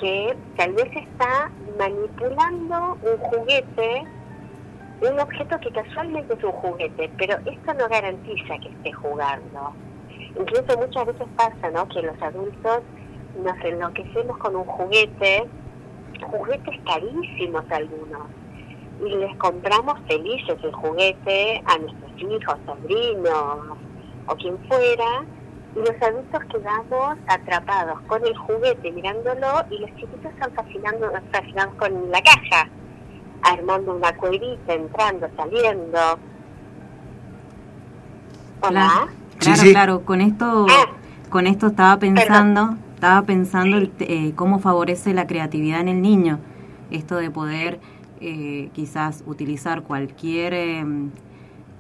que 0.01 0.37
tal 0.57 0.72
vez 0.72 0.88
está 0.96 1.51
manipulando 1.79 2.98
un 3.03 3.18
juguete, 3.18 4.05
un 5.01 5.20
objeto 5.20 5.59
que 5.61 5.70
casualmente 5.70 6.35
es 6.35 6.44
un 6.44 6.53
juguete, 6.53 7.11
pero 7.18 7.38
esto 7.44 7.75
no 7.75 7.88
garantiza 7.88 8.59
que 8.59 8.68
esté 8.68 8.92
jugando. 8.92 9.72
Incluso 10.38 10.79
muchas 10.79 11.07
veces 11.07 11.27
pasa, 11.37 11.71
¿no? 11.71 11.88
Que 11.88 12.03
los 12.03 12.21
adultos 12.23 12.81
nos 13.42 13.64
enloquecemos 13.64 14.37
con 14.38 14.57
un 14.57 14.64
juguete, 14.64 15.47
juguetes 16.23 16.81
carísimos 16.87 17.64
algunos, 17.71 18.29
y 19.05 19.16
les 19.16 19.37
compramos 19.37 19.99
felices 20.07 20.57
el 20.62 20.73
juguete 20.73 21.62
a 21.66 21.79
nuestros 21.79 22.12
hijos, 22.18 22.57
sobrinos 22.66 23.79
o 24.27 24.37
quien 24.37 24.59
fuera, 24.68 25.25
y 25.75 25.79
los 25.79 26.03
adultos 26.03 26.40
quedamos 26.51 27.18
atrapados 27.27 28.01
con 28.03 28.25
el 28.27 28.37
juguete 28.37 28.92
mirándolo 28.92 29.64
y 29.71 29.79
los 29.79 29.90
chiquitos 29.97 30.33
están 30.33 30.53
fascinando, 30.53 31.11
fascinados 31.33 31.75
con 31.75 32.11
la 32.11 32.23
caja, 32.23 32.68
armando 33.42 33.95
una 33.95 34.14
cuevita, 34.16 34.75
entrando, 34.75 35.29
saliendo. 35.37 35.99
Hola. 38.61 39.09
Claro, 39.44 39.62
sí. 39.62 39.70
claro. 39.70 40.05
Con 40.05 40.20
esto, 40.20 40.66
con 41.31 41.46
esto 41.46 41.68
estaba 41.68 41.98
pensando, 41.98 42.76
estaba 42.94 43.22
pensando 43.22 43.76
el 43.76 43.92
eh, 44.00 44.33
cómo 44.35 44.59
favorece 44.59 45.14
la 45.14 45.26
creatividad 45.26 45.81
en 45.81 45.88
el 45.88 46.02
niño. 46.02 46.38
Esto 46.90 47.16
de 47.16 47.31
poder 47.31 47.81
eh, 48.20 48.70
quizás 48.72 49.24
utilizar 49.26 49.83
cualquier 49.83 50.55
eh, 50.55 50.85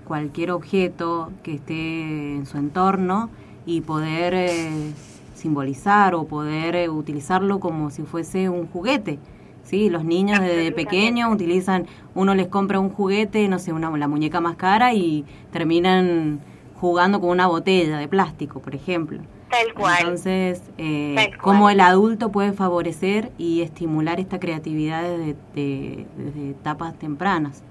cualquier 0.04 0.50
objeto 0.50 1.32
que 1.42 1.54
esté 1.54 2.34
en 2.34 2.46
su 2.46 2.58
entorno 2.58 3.30
y 3.64 3.80
poder 3.80 4.34
eh, 4.34 4.92
simbolizar 5.34 6.14
o 6.14 6.24
poder 6.24 6.76
eh, 6.76 6.88
utilizarlo 6.88 7.60
como 7.60 7.90
si 7.90 8.02
fuese 8.02 8.48
un 8.48 8.66
juguete. 8.66 9.18
Sí, 9.62 9.88
los 9.88 10.04
niños 10.04 10.40
desde 10.40 10.72
pequeños 10.72 11.32
utilizan, 11.32 11.86
uno 12.14 12.34
les 12.34 12.48
compra 12.48 12.80
un 12.80 12.90
juguete, 12.90 13.46
no 13.48 13.58
sé, 13.58 13.72
una, 13.72 13.96
la 13.96 14.08
muñeca 14.08 14.40
más 14.40 14.56
cara 14.56 14.92
y 14.92 15.24
terminan 15.52 16.40
jugando 16.82 17.20
con 17.20 17.30
una 17.30 17.46
botella 17.48 17.98
de 17.98 18.08
plástico, 18.08 18.60
por 18.62 18.74
ejemplo. 18.74 19.22
Tal 19.50 19.72
cual. 19.74 20.00
Entonces, 20.00 20.72
eh, 20.78 21.14
Tal 21.16 21.38
cual. 21.38 21.40
cómo 21.42 21.70
el 21.70 21.80
adulto 21.80 22.30
puede 22.32 22.52
favorecer 22.52 23.32
y 23.38 23.62
estimular 23.62 24.20
esta 24.20 24.40
creatividad 24.40 25.02
desde, 25.04 25.36
de- 25.54 26.08
desde 26.14 26.50
etapas 26.50 26.98
tempranas. 26.98 27.64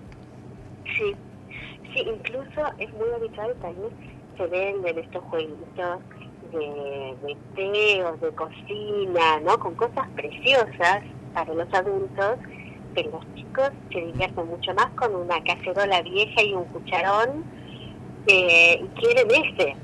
Sí, 0.97 1.13
sí, 1.93 2.01
incluso 2.01 2.61
es 2.77 2.93
muy 2.93 3.09
habitual 3.15 3.55
también 3.61 3.89
se 4.37 4.47
venden 4.47 4.99
estos 4.99 5.23
jueguitos 5.25 6.01
de, 6.41 7.17
de 7.21 8.17
de 8.21 8.35
cocina, 8.35 9.39
¿no? 9.41 9.57
Con 9.59 9.75
cosas 9.75 10.09
preciosas 10.15 11.03
para 11.33 11.53
los 11.53 11.73
adultos, 11.73 12.39
pero 12.93 13.11
los 13.11 13.33
chicos 13.35 13.71
se 13.91 13.99
divierten 14.01 14.47
mucho 14.47 14.73
más 14.73 14.91
con 14.95 15.15
una 15.15 15.41
cacerola 15.43 16.01
vieja 16.01 16.43
y 16.43 16.53
un 16.53 16.65
cucharón 16.65 17.45
eh, 18.27 18.85
quieren 18.95 19.27
ese, 19.31 19.75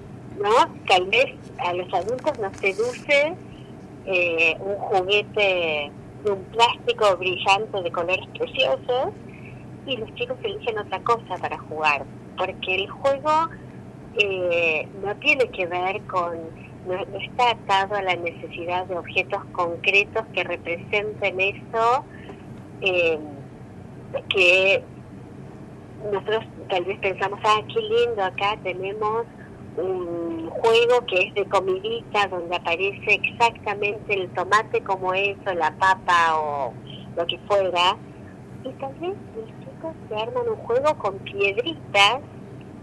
¿no? 0.41 0.51
Tal 0.87 1.05
vez 1.07 1.27
a 1.59 1.73
los 1.73 1.91
adultos 1.93 2.37
nos 2.39 2.55
seduce 2.57 3.35
eh, 4.05 4.57
un 4.59 4.75
juguete 4.75 5.91
de 6.23 6.31
un 6.31 6.43
plástico 6.45 7.17
brillante 7.17 7.81
de 7.81 7.91
colores 7.91 8.27
preciosos 8.37 9.13
y 9.85 9.97
los 9.97 10.13
chicos 10.15 10.37
eligen 10.43 10.77
otra 10.79 10.99
cosa 11.01 11.37
para 11.37 11.57
jugar, 11.57 12.05
porque 12.37 12.75
el 12.75 12.89
juego 12.89 13.49
eh, 14.17 14.87
no 15.03 15.15
tiene 15.17 15.49
que 15.49 15.65
ver 15.65 16.01
con, 16.03 16.37
no, 16.87 17.05
no 17.05 17.17
está 17.19 17.51
atado 17.51 17.95
a 17.95 18.01
la 18.01 18.15
necesidad 18.15 18.85
de 18.85 18.97
objetos 18.97 19.43
concretos 19.53 20.25
que 20.33 20.43
representen 20.43 21.39
eso, 21.39 22.03
eh, 22.81 23.19
que 24.29 24.83
nosotros 26.11 26.45
tal 26.69 26.83
vez 26.85 26.99
pensamos, 26.99 27.39
ah, 27.43 27.61
qué 27.73 27.81
lindo, 27.81 28.23
acá 28.23 28.57
tenemos 28.63 29.25
un 29.77 30.49
juego 30.49 31.05
que 31.05 31.27
es 31.27 31.33
de 31.35 31.45
comidita 31.45 32.27
donde 32.27 32.55
aparece 32.55 33.13
exactamente 33.13 34.13
el 34.13 34.29
tomate 34.29 34.81
como 34.83 35.13
es, 35.13 35.37
o 35.45 35.53
la 35.53 35.71
papa 35.77 36.37
o 36.37 36.73
lo 37.15 37.25
que 37.27 37.37
fuera, 37.47 37.95
y 38.63 38.69
tal 38.73 38.93
vez 38.95 39.13
los 39.35 39.47
chicos 39.59 39.93
se 40.09 40.15
arman 40.15 40.49
un 40.49 40.55
juego 40.57 40.97
con 40.97 41.17
piedritas 41.19 42.21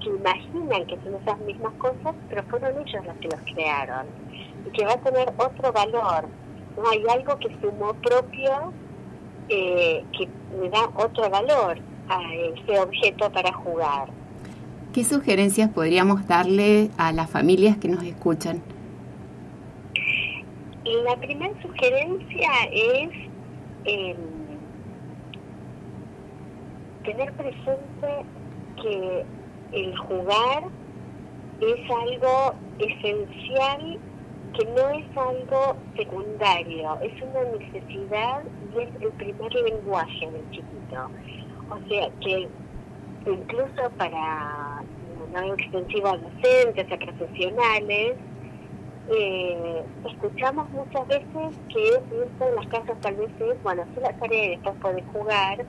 que 0.03 0.11
imaginan 0.11 0.87
que 0.87 0.99
son 1.03 1.15
esas 1.17 1.39
mismas 1.41 1.73
cosas, 1.75 2.15
pero 2.29 2.43
fueron 2.45 2.71
ellos 2.79 3.05
los 3.05 3.17
que 3.17 3.29
los 3.29 3.41
crearon. 3.55 4.07
Y 4.67 4.71
que 4.71 4.85
va 4.85 4.93
a 4.93 5.01
tener 5.01 5.33
otro 5.37 5.73
valor. 5.73 6.27
No 6.77 6.91
hay 6.91 7.05
algo 7.09 7.39
que 7.39 7.49
sumó 7.61 7.95
propio 7.95 8.73
eh, 9.49 10.05
que 10.17 10.29
le 10.61 10.71
da 10.71 10.89
otro 10.97 11.29
valor 11.31 11.79
a 12.09 12.21
ese 12.35 12.79
objeto 12.79 13.31
para 13.31 13.53
jugar. 13.53 14.09
¿Qué 14.93 15.05
sugerencias 15.05 15.71
podríamos 15.71 16.27
darle 16.29 16.91
a 16.97 17.13
las 17.13 17.29
familias 17.29 17.77
que 17.79 17.89
nos 17.89 18.03
escuchan? 18.05 18.63
La 21.05 21.17
primera 21.17 21.53
sugerencia 21.63 22.51
es 22.71 23.11
eh, 23.87 24.17
tener 27.05 27.33
presente 27.33 28.25
que 28.81 29.25
el 29.73 29.97
jugar 29.99 30.65
es 31.61 31.91
algo 31.91 32.55
esencial, 32.79 33.99
que 34.57 34.65
no 34.67 34.89
es 34.91 35.17
algo 35.17 35.77
secundario, 35.97 36.99
es 37.01 37.13
una 37.23 37.59
necesidad 37.59 38.43
y 38.75 38.81
es 38.81 38.89
el 39.01 39.11
primer 39.13 39.53
lenguaje 39.53 40.31
del 40.31 40.51
chiquito. 40.51 41.11
O 41.71 41.89
sea 41.89 42.11
que 42.21 42.49
incluso 43.27 43.91
para 43.97 44.83
no 45.33 45.55
extensivo 45.55 46.09
a 46.09 46.19
docentes, 46.19 46.93
a 46.93 46.97
profesionales, 46.97 48.17
eh, 49.11 49.83
escuchamos 50.07 50.71
muchas 50.71 51.07
veces 51.09 51.59
que 51.69 51.89
esto 51.89 52.49
en 52.49 52.57
las 52.57 52.67
casas 52.69 53.01
tal 53.01 53.17
vez 53.17 53.31
es, 53.41 53.63
bueno, 53.63 53.83
hacer 53.83 54.03
la 54.03 54.13
tarea 54.15 54.45
y 54.45 54.49
después 54.51 54.77
podés 54.81 55.05
jugar, 55.13 55.67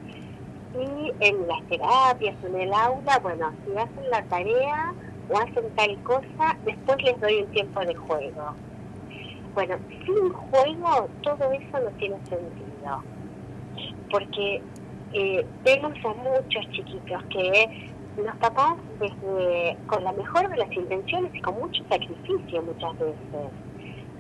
y 0.74 1.12
en 1.20 1.48
las 1.48 1.62
terapias, 1.64 2.36
en 2.44 2.56
el 2.56 2.74
aula, 2.74 3.20
bueno, 3.20 3.52
si 3.66 3.78
hacen 3.78 4.10
la 4.10 4.24
tarea, 4.24 4.94
o 5.30 5.38
hacen 5.38 5.70
tal 5.76 5.98
cosa, 6.04 6.58
después 6.66 7.02
les 7.04 7.20
doy 7.20 7.42
un 7.42 7.52
tiempo 7.52 7.80
de 7.82 7.96
juego. 7.96 8.54
Bueno, 9.54 9.76
sin 10.06 10.30
juego 10.34 11.10
todo 11.24 11.52
eso 11.52 11.80
no 11.80 11.90
tiene 11.98 12.18
sentido, 12.26 13.04
porque 14.12 14.62
eh, 15.18 15.46
vemos 15.64 15.94
a 16.04 16.14
muchos 16.14 16.70
chiquitos 16.72 17.24
que 17.30 17.90
los 18.18 18.36
papás, 18.36 18.76
desde, 19.00 19.78
con 19.88 20.04
la 20.04 20.12
mejor 20.12 20.50
de 20.50 20.58
las 20.58 20.72
intenciones 20.74 21.34
y 21.34 21.42
con 21.42 21.58
mucho 21.58 21.82
sacrificio 21.90 22.62
muchas 22.62 23.00
veces, 23.00 23.52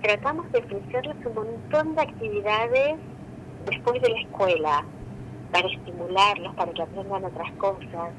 tratamos 0.01 0.49
de 0.53 0.59
ofrecerles 0.59 1.17
un 1.25 1.35
montón 1.35 1.95
de 1.95 2.01
actividades 2.01 2.95
después 3.65 4.01
de 4.01 4.09
la 4.09 4.19
escuela, 4.21 4.85
para 5.51 5.67
estimularlos, 5.67 6.55
para 6.55 6.71
que 6.71 6.81
aprendan 6.81 7.25
otras 7.25 7.51
cosas. 7.53 8.13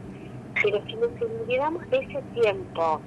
Pero 0.62 0.83
si 0.87 0.95
nos 0.97 1.22
olvidamos 1.22 1.89
de 1.89 1.97
ese 1.97 2.22
tiempo, 2.41 3.01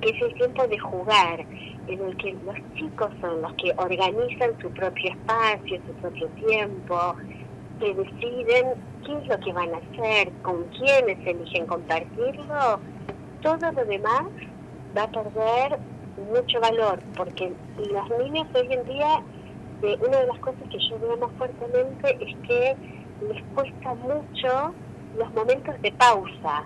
que 0.00 0.10
es 0.10 0.22
el 0.22 0.34
tiempo 0.34 0.66
de 0.66 0.78
jugar, 0.80 1.46
en 1.86 2.00
el 2.00 2.16
que 2.16 2.32
los 2.44 2.56
chicos 2.74 3.10
son 3.20 3.40
los 3.42 3.52
que 3.54 3.72
organizan 3.76 4.60
su 4.60 4.68
propio 4.70 5.10
espacio, 5.12 5.80
su 5.86 5.92
propio 5.94 6.28
tiempo, 6.46 7.16
que 7.80 7.94
deciden 7.94 8.74
qué 9.04 9.12
es 9.16 9.26
lo 9.26 9.40
que 9.40 9.52
van 9.52 9.74
a 9.74 9.78
hacer, 9.78 10.30
con 10.42 10.64
quiénes 10.64 11.26
eligen 11.26 11.66
compartirlo, 11.66 12.78
todo 13.42 13.72
lo 13.72 13.84
demás 13.86 14.26
va 14.96 15.02
a 15.04 15.08
perder 15.10 15.78
mucho 16.32 16.60
valor, 16.60 17.00
porque 17.16 17.52
los 17.76 18.18
niños 18.18 18.46
hoy 18.54 18.72
en 18.72 18.84
día, 18.84 19.22
una 19.82 20.18
de 20.18 20.26
las 20.26 20.38
cosas 20.40 20.62
que 20.70 20.78
yo 20.78 20.98
veo 21.00 21.16
más 21.16 21.30
fuertemente 21.38 22.18
es 22.20 22.36
que 22.46 22.76
les 23.26 23.42
cuesta 23.54 23.94
mucho 23.94 24.74
los 25.16 25.34
momentos 25.34 25.80
de 25.80 25.92
pausa, 25.92 26.64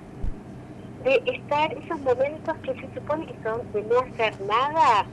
de 1.05 1.23
estar 1.27 1.73
esos 1.73 2.01
momentos 2.01 2.57
que 2.63 2.75
se 2.75 2.95
supone 2.95 3.27
que 3.27 3.35
son 3.43 3.73
de 3.73 3.83
no 3.83 4.01
hacer 4.01 4.41
nada, 4.43 5.07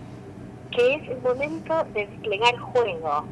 que 0.72 0.96
es 0.96 1.10
el 1.10 1.22
momento 1.22 1.84
de 1.94 2.08
desplegar 2.08 2.58
juego. 2.58 3.26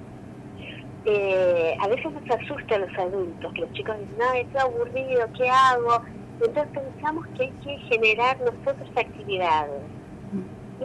Eh, 1.05 1.77
a 1.79 1.87
veces 1.87 2.11
nos 2.11 2.29
asusta 2.29 2.75
a 2.75 2.79
los 2.79 2.97
adultos, 2.97 3.53
que 3.53 3.61
los 3.61 3.73
chicos 3.73 3.95
dicen, 3.99 4.17
no, 4.17 4.33
estoy 4.33 4.61
aburrido, 4.61 5.27
¿qué 5.37 5.49
hago? 5.49 6.01
Entonces 6.41 6.67
pensamos 6.73 7.25
que 7.37 7.43
hay 7.43 7.51
que 7.63 7.77
generar 7.89 8.37
nosotros 8.39 8.89
actividades. 8.95 9.81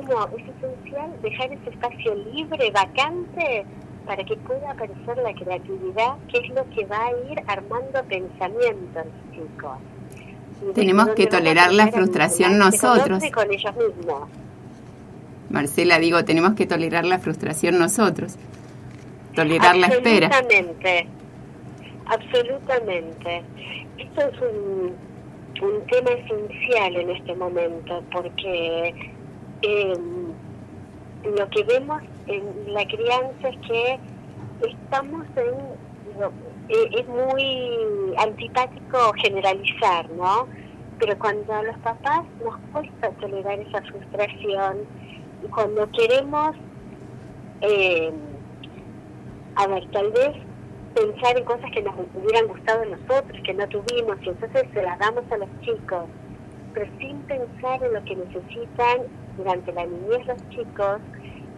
No, 0.09 0.27
es 0.27 0.45
esencial 0.57 1.11
dejar 1.23 1.53
ese 1.53 1.71
espacio 1.71 2.15
libre, 2.33 2.71
vacante, 2.73 3.65
para 4.07 4.25
que 4.25 4.37
pueda 4.37 4.73
aparecer 4.73 5.17
la 5.19 5.33
creatividad, 5.35 6.17
que 6.31 6.39
es 6.39 6.49
lo 6.51 6.69
que 6.71 6.85
va 6.87 7.07
a 7.07 7.33
ir 7.33 7.41
armando 7.47 8.03
pensamiento 8.09 9.01
en 9.01 9.07
los 9.07 9.33
chicos. 9.33 9.79
Y 10.69 10.73
Tenemos 10.73 11.09
que 11.11 11.27
tolerar 11.27 11.73
la 11.73 11.89
frustración 11.89 12.59
nosotros. 12.59 13.23
con 13.33 13.53
ellos 13.53 13.75
mismos. 13.77 14.29
Marcela, 15.51 15.99
digo, 15.99 16.25
tenemos 16.25 16.55
que 16.55 16.67
tolerar 16.67 17.05
la 17.05 17.19
frustración 17.19 17.79
nosotros. 17.79 18.37
Tolerar 19.35 19.77
la 19.77 19.87
espera. 19.89 20.27
Absolutamente, 20.29 21.07
absolutamente. 22.07 23.43
Esto 23.99 24.21
es 24.21 24.41
un, 24.41 24.95
un 25.63 25.87
tema 25.87 26.11
esencial 26.11 26.97
en 26.97 27.11
este 27.11 27.35
momento 27.35 28.03
porque 28.13 28.95
eh, 29.63 29.95
lo 31.37 31.49
que 31.51 31.65
vemos 31.65 32.03
en 32.27 32.73
la 32.73 32.87
crianza 32.87 33.49
es 33.49 33.57
que 33.67 33.99
estamos 34.69 35.27
en... 35.37 35.55
eh, 36.69 36.91
es 36.99 37.09
muy 37.09 38.15
antipático 38.19 39.13
generalizar, 39.23 40.09
¿no? 40.11 40.47
Pero 41.01 41.19
cuando 41.19 41.53
a 41.53 41.63
los 41.65 41.79
papás 41.79 42.25
nos 42.45 42.57
cuesta 42.73 43.11
tolerar 43.21 43.59
esa 43.59 43.83
frustración 43.83 44.79
cuando 45.51 45.91
queremos... 45.91 46.55
Eh, 47.63 48.13
a 49.57 49.67
ver, 49.67 49.87
tal 49.91 50.11
vez 50.11 50.35
pensar 50.95 51.37
en 51.37 51.45
cosas 51.45 51.71
que 51.73 51.83
nos 51.83 51.95
hubieran 52.15 52.47
gustado 52.47 52.83
a 52.83 52.87
nosotros, 52.87 53.41
que 53.45 53.55
no 53.55 53.67
tuvimos, 53.69 54.17
y 54.23 54.29
entonces 54.29 54.65
se 54.73 54.83
las 54.83 54.99
damos 54.99 55.25
a 55.31 55.37
los 55.39 55.49
chicos, 55.61 56.05
pero 56.73 56.87
sin 56.99 57.19
pensar 57.23 57.83
en 57.83 57.95
lo 57.95 58.05
que 58.05 58.17
necesitan 58.17 59.03
durante 59.37 59.73
la 59.73 59.87
niñez 59.87 60.27
los 60.27 60.49
chicos, 60.51 61.01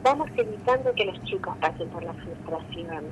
vamos 0.03 0.28
evitando 0.36 0.92
que 0.94 1.05
los 1.05 1.22
chicos 1.24 1.55
pasen 1.61 1.88
por 1.88 2.03
la 2.03 2.14
frustración. 2.14 3.05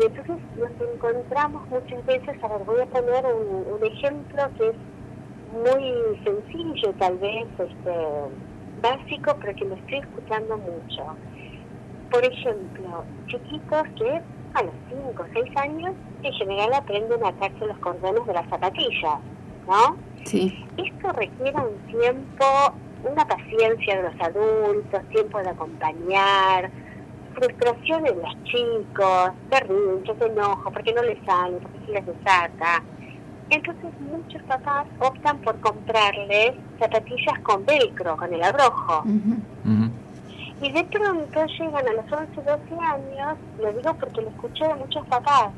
Y 0.00 0.06
entonces 0.06 0.36
nos 0.56 0.94
encontramos 0.94 1.68
muchas 1.68 2.04
veces, 2.06 2.42
a 2.42 2.48
ver, 2.48 2.64
voy 2.66 2.80
a 2.80 2.86
poner 2.86 3.24
un, 3.26 3.84
ejemplo 3.84 4.42
que 4.58 4.68
es 4.68 4.76
muy 5.52 6.18
sencillo, 6.24 6.92
tal 6.98 7.18
vez 7.18 7.46
este, 7.58 7.94
básico, 8.82 9.36
pero 9.40 9.54
que 9.54 9.64
lo 9.64 9.74
estoy 9.76 9.98
escuchando 9.98 10.58
mucho 10.58 11.16
por 12.14 12.24
ejemplo, 12.24 13.04
chiquitos 13.26 13.82
que 13.98 14.08
a 14.54 14.62
los 14.62 14.74
5 14.88 15.20
o 15.20 15.26
6 15.32 15.56
años 15.56 15.94
en 16.22 16.32
general 16.32 16.72
aprenden 16.74 17.24
a 17.24 17.28
atarse 17.28 17.66
los 17.66 17.76
cordones 17.78 18.24
de 18.24 18.32
las 18.32 18.48
zapatillas, 18.48 19.18
¿no? 19.66 19.96
Sí. 20.24 20.64
Esto 20.76 21.12
requiere 21.12 21.56
un 21.58 21.76
tiempo, 21.90 22.44
una 23.02 23.26
paciencia 23.26 23.96
de 23.96 24.02
los 24.04 24.20
adultos, 24.20 25.02
tiempo 25.10 25.38
de 25.40 25.50
acompañar, 25.50 26.70
frustración 27.34 28.06
en 28.06 28.22
los 28.22 28.44
chicos, 28.44 29.30
berrinches, 29.50 30.20
enojo, 30.20 30.70
porque 30.70 30.92
no 30.94 31.02
les 31.02 31.18
sale, 31.26 31.56
porque 31.56 31.78
se 31.86 31.92
les 31.94 32.06
desata. 32.06 32.80
Entonces 33.50 33.90
muchos 34.00 34.40
papás 34.44 34.86
optan 35.00 35.38
por 35.38 35.58
comprarles 35.58 36.52
zapatillas 36.78 37.40
con 37.42 37.66
velcro, 37.66 38.16
con 38.16 38.32
el 38.32 38.42
abrojo. 38.44 39.00
Ujú. 39.00 40.03
Y 40.60 40.72
de 40.72 40.84
pronto 40.84 41.46
llegan 41.46 41.88
a 41.88 41.92
los 41.92 42.12
11, 42.12 42.34
12 42.36 42.48
años, 42.80 43.38
lo 43.60 43.72
digo 43.72 43.94
porque 43.94 44.22
lo 44.22 44.28
escuché 44.30 44.66
de 44.66 44.74
muchos 44.74 45.06
papás, 45.08 45.50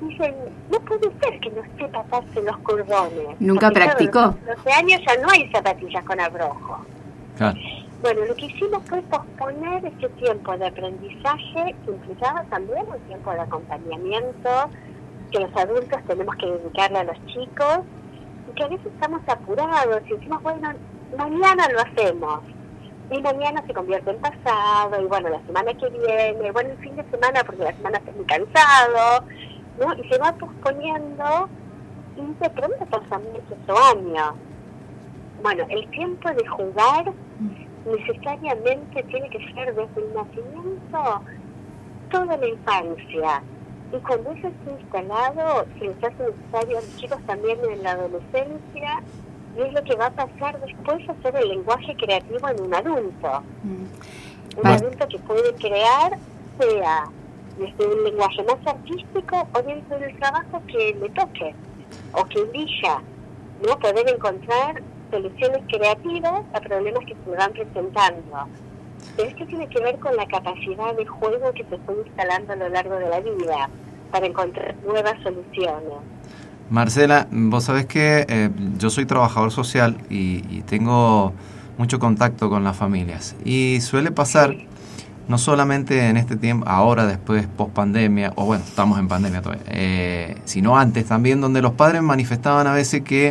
dicen, 0.00 0.34
no 0.70 0.80
puede 0.80 1.10
ser 1.20 1.40
que 1.40 1.50
no 1.50 1.62
sepa 1.78 2.00
atarse 2.00 2.42
los 2.42 2.56
cordones. 2.58 3.40
¿Nunca 3.40 3.70
practicó? 3.70 4.18
a 4.18 4.26
los 4.46 4.64
12 4.64 4.72
años 4.72 5.00
ya 5.06 5.20
no 5.20 5.28
hay 5.30 5.50
zapatillas 5.50 6.04
con 6.04 6.20
abrojo. 6.20 6.84
Claro. 7.36 7.58
Bueno, 8.02 8.24
lo 8.26 8.34
que 8.34 8.46
hicimos 8.46 8.82
fue 8.86 9.00
posponer 9.02 9.84
ese 9.86 10.08
tiempo 10.10 10.56
de 10.58 10.66
aprendizaje 10.66 11.74
que 11.84 11.90
implicaba 11.90 12.42
también 12.44 12.84
un 12.86 13.00
tiempo 13.08 13.32
de 13.32 13.40
acompañamiento 13.40 14.50
que 15.30 15.40
los 15.40 15.56
adultos 15.56 16.00
tenemos 16.06 16.36
que 16.36 16.46
dedicarle 16.46 16.98
a 16.98 17.04
los 17.04 17.26
chicos 17.26 17.80
y 18.50 18.54
que 18.54 18.62
a 18.62 18.68
veces 18.68 18.86
estamos 18.86 19.22
apurados 19.26 20.02
y 20.06 20.12
decimos, 20.12 20.42
bueno, 20.42 20.74
mañana 21.16 21.68
lo 21.70 21.80
hacemos. 21.80 22.40
Y 23.10 23.20
mañana 23.20 23.62
se 23.66 23.74
convierte 23.74 24.10
en 24.10 24.18
pasado, 24.18 25.00
y 25.00 25.04
bueno, 25.06 25.28
la 25.28 25.40
semana 25.46 25.74
que 25.74 25.88
viene, 25.90 26.50
bueno, 26.52 26.70
el 26.70 26.78
fin 26.78 26.96
de 26.96 27.04
semana 27.10 27.44
porque 27.44 27.64
la 27.64 27.76
semana 27.76 27.98
estoy 27.98 28.14
muy 28.14 28.24
cansado, 28.24 29.24
¿no? 29.78 29.94
Y 29.94 30.08
se 30.08 30.18
va 30.18 30.32
posponiendo 30.32 31.48
y 32.16 32.42
de 32.42 32.50
pronto 32.50 32.86
pasan 32.86 33.22
o 33.68 33.78
años. 33.92 34.34
Bueno, 35.42 35.66
el 35.68 35.88
tiempo 35.90 36.30
de 36.30 36.46
jugar 36.46 37.12
necesariamente 37.84 39.02
tiene 39.02 39.28
que 39.28 39.38
ser 39.52 39.74
desde 39.74 40.00
el 40.00 40.14
nacimiento 40.14 41.22
toda 42.10 42.36
la 42.36 42.48
infancia. 42.48 43.42
Y 43.92 43.98
cuando 43.98 44.30
eso 44.30 44.48
está 44.48 44.70
instalado, 44.80 45.66
se 45.78 45.84
les 45.84 46.04
hace 46.04 46.24
necesario 46.24 46.78
a 46.78 46.80
los 46.80 46.96
chicos 46.96 47.18
también 47.26 47.58
en 47.70 47.82
la 47.82 47.92
adolescencia, 47.92 49.02
es 49.62 49.72
lo 49.72 49.84
que 49.84 49.94
va 49.94 50.06
a 50.06 50.10
pasar 50.10 50.60
después 50.60 51.08
a 51.08 51.22
ser 51.22 51.36
el 51.36 51.48
lenguaje 51.48 51.94
creativo 51.96 52.48
en 52.48 52.60
un 52.60 52.74
adulto. 52.74 53.42
Mm. 53.62 54.58
Un 54.58 54.66
adulto 54.66 55.08
que 55.08 55.18
puede 55.20 55.54
crear, 55.54 56.18
sea 56.58 57.04
desde 57.58 57.86
un 57.86 58.04
lenguaje 58.04 58.42
más 58.42 58.66
artístico 58.66 59.48
o 59.52 59.62
dentro 59.62 59.98
del 59.98 60.16
trabajo 60.18 60.62
que 60.66 60.96
le 61.00 61.08
toque 61.10 61.54
o 62.12 62.24
que 62.24 62.42
brilla, 62.44 63.00
¿no? 63.66 63.78
Poder 63.78 64.08
encontrar 64.08 64.82
soluciones 65.10 65.62
creativas 65.68 66.42
a 66.52 66.60
problemas 66.60 67.04
que 67.04 67.14
se 67.14 67.30
le 67.30 67.36
van 67.36 67.52
presentando. 67.52 68.48
Pero 69.16 69.28
esto 69.28 69.46
tiene 69.46 69.68
que 69.68 69.80
ver 69.80 69.98
con 69.98 70.16
la 70.16 70.26
capacidad 70.26 70.94
de 70.94 71.06
juego 71.06 71.52
que 71.52 71.64
se 71.64 71.78
fue 71.78 71.94
instalando 72.04 72.52
a 72.52 72.56
lo 72.56 72.68
largo 72.68 72.96
de 72.96 73.08
la 73.08 73.20
vida 73.20 73.68
para 74.10 74.26
encontrar 74.26 74.74
nuevas 74.84 75.14
soluciones. 75.22 75.98
Marcela, 76.70 77.28
vos 77.30 77.64
sabés 77.64 77.86
que 77.86 78.24
eh, 78.28 78.50
yo 78.78 78.88
soy 78.88 79.04
trabajador 79.04 79.52
social 79.52 79.98
y, 80.08 80.42
y 80.50 80.62
tengo 80.66 81.32
mucho 81.76 81.98
contacto 81.98 82.48
con 82.48 82.64
las 82.64 82.76
familias. 82.76 83.36
Y 83.44 83.80
suele 83.82 84.10
pasar, 84.10 84.56
no 85.28 85.36
solamente 85.36 86.08
en 86.08 86.16
este 86.16 86.36
tiempo, 86.36 86.66
ahora, 86.66 87.06
después, 87.06 87.46
post 87.46 87.72
pandemia, 87.72 88.32
o 88.36 88.46
bueno, 88.46 88.64
estamos 88.66 88.98
en 88.98 89.08
pandemia 89.08 89.42
todavía, 89.42 89.64
eh, 89.68 90.36
sino 90.46 90.78
antes 90.78 91.04
también, 91.04 91.40
donde 91.40 91.60
los 91.60 91.72
padres 91.72 92.02
manifestaban 92.02 92.66
a 92.66 92.72
veces 92.72 93.02
que 93.02 93.28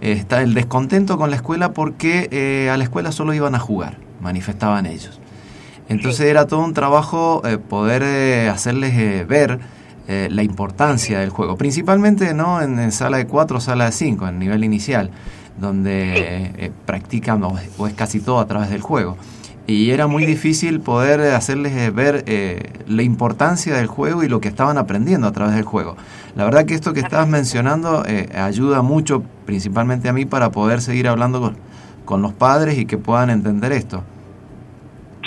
eh, 0.00 0.12
está 0.12 0.40
el 0.40 0.54
descontento 0.54 1.18
con 1.18 1.30
la 1.30 1.36
escuela 1.36 1.72
porque 1.72 2.68
a 2.72 2.76
la 2.76 2.84
escuela 2.84 3.12
solo 3.12 3.34
iban 3.34 3.54
a 3.54 3.58
jugar, 3.58 3.98
manifestaban 4.20 4.86
ellos. 4.86 5.20
Entonces 5.88 6.26
era 6.26 6.46
todo 6.46 6.64
un 6.64 6.74
trabajo 6.74 7.42
poder 7.68 8.48
hacerles 8.50 9.28
ver 9.28 9.60
eh, 10.08 10.28
la 10.30 10.42
importancia 10.42 11.20
del 11.20 11.30
juego, 11.30 11.56
principalmente 11.56 12.32
no 12.34 12.62
en, 12.62 12.78
en 12.78 12.92
sala 12.92 13.18
de 13.18 13.26
4 13.26 13.58
o 13.58 13.60
sala 13.60 13.86
de 13.86 13.92
5, 13.92 14.28
en 14.28 14.38
nivel 14.38 14.64
inicial, 14.64 15.10
donde 15.58 16.52
eh, 16.56 16.72
practican 16.84 17.42
o, 17.44 17.54
o 17.78 17.86
es 17.86 17.94
casi 17.94 18.20
todo 18.20 18.40
a 18.40 18.46
través 18.46 18.70
del 18.70 18.80
juego. 18.80 19.16
Y 19.68 19.90
era 19.90 20.06
muy 20.06 20.24
difícil 20.26 20.80
poder 20.80 21.20
hacerles 21.34 21.76
eh, 21.76 21.90
ver 21.90 22.22
eh, 22.26 22.70
la 22.86 23.02
importancia 23.02 23.74
del 23.74 23.88
juego 23.88 24.22
y 24.22 24.28
lo 24.28 24.40
que 24.40 24.46
estaban 24.46 24.78
aprendiendo 24.78 25.26
a 25.26 25.32
través 25.32 25.56
del 25.56 25.64
juego. 25.64 25.96
La 26.36 26.44
verdad 26.44 26.66
que 26.66 26.74
esto 26.74 26.92
que 26.92 27.00
estabas 27.00 27.26
mencionando 27.26 28.04
eh, 28.06 28.28
ayuda 28.36 28.82
mucho, 28.82 29.24
principalmente 29.44 30.08
a 30.08 30.12
mí, 30.12 30.24
para 30.24 30.50
poder 30.52 30.82
seguir 30.82 31.08
hablando 31.08 31.40
con, 31.40 31.56
con 32.04 32.22
los 32.22 32.32
padres 32.32 32.78
y 32.78 32.86
que 32.86 32.96
puedan 32.96 33.28
entender 33.28 33.72
esto. 33.72 34.04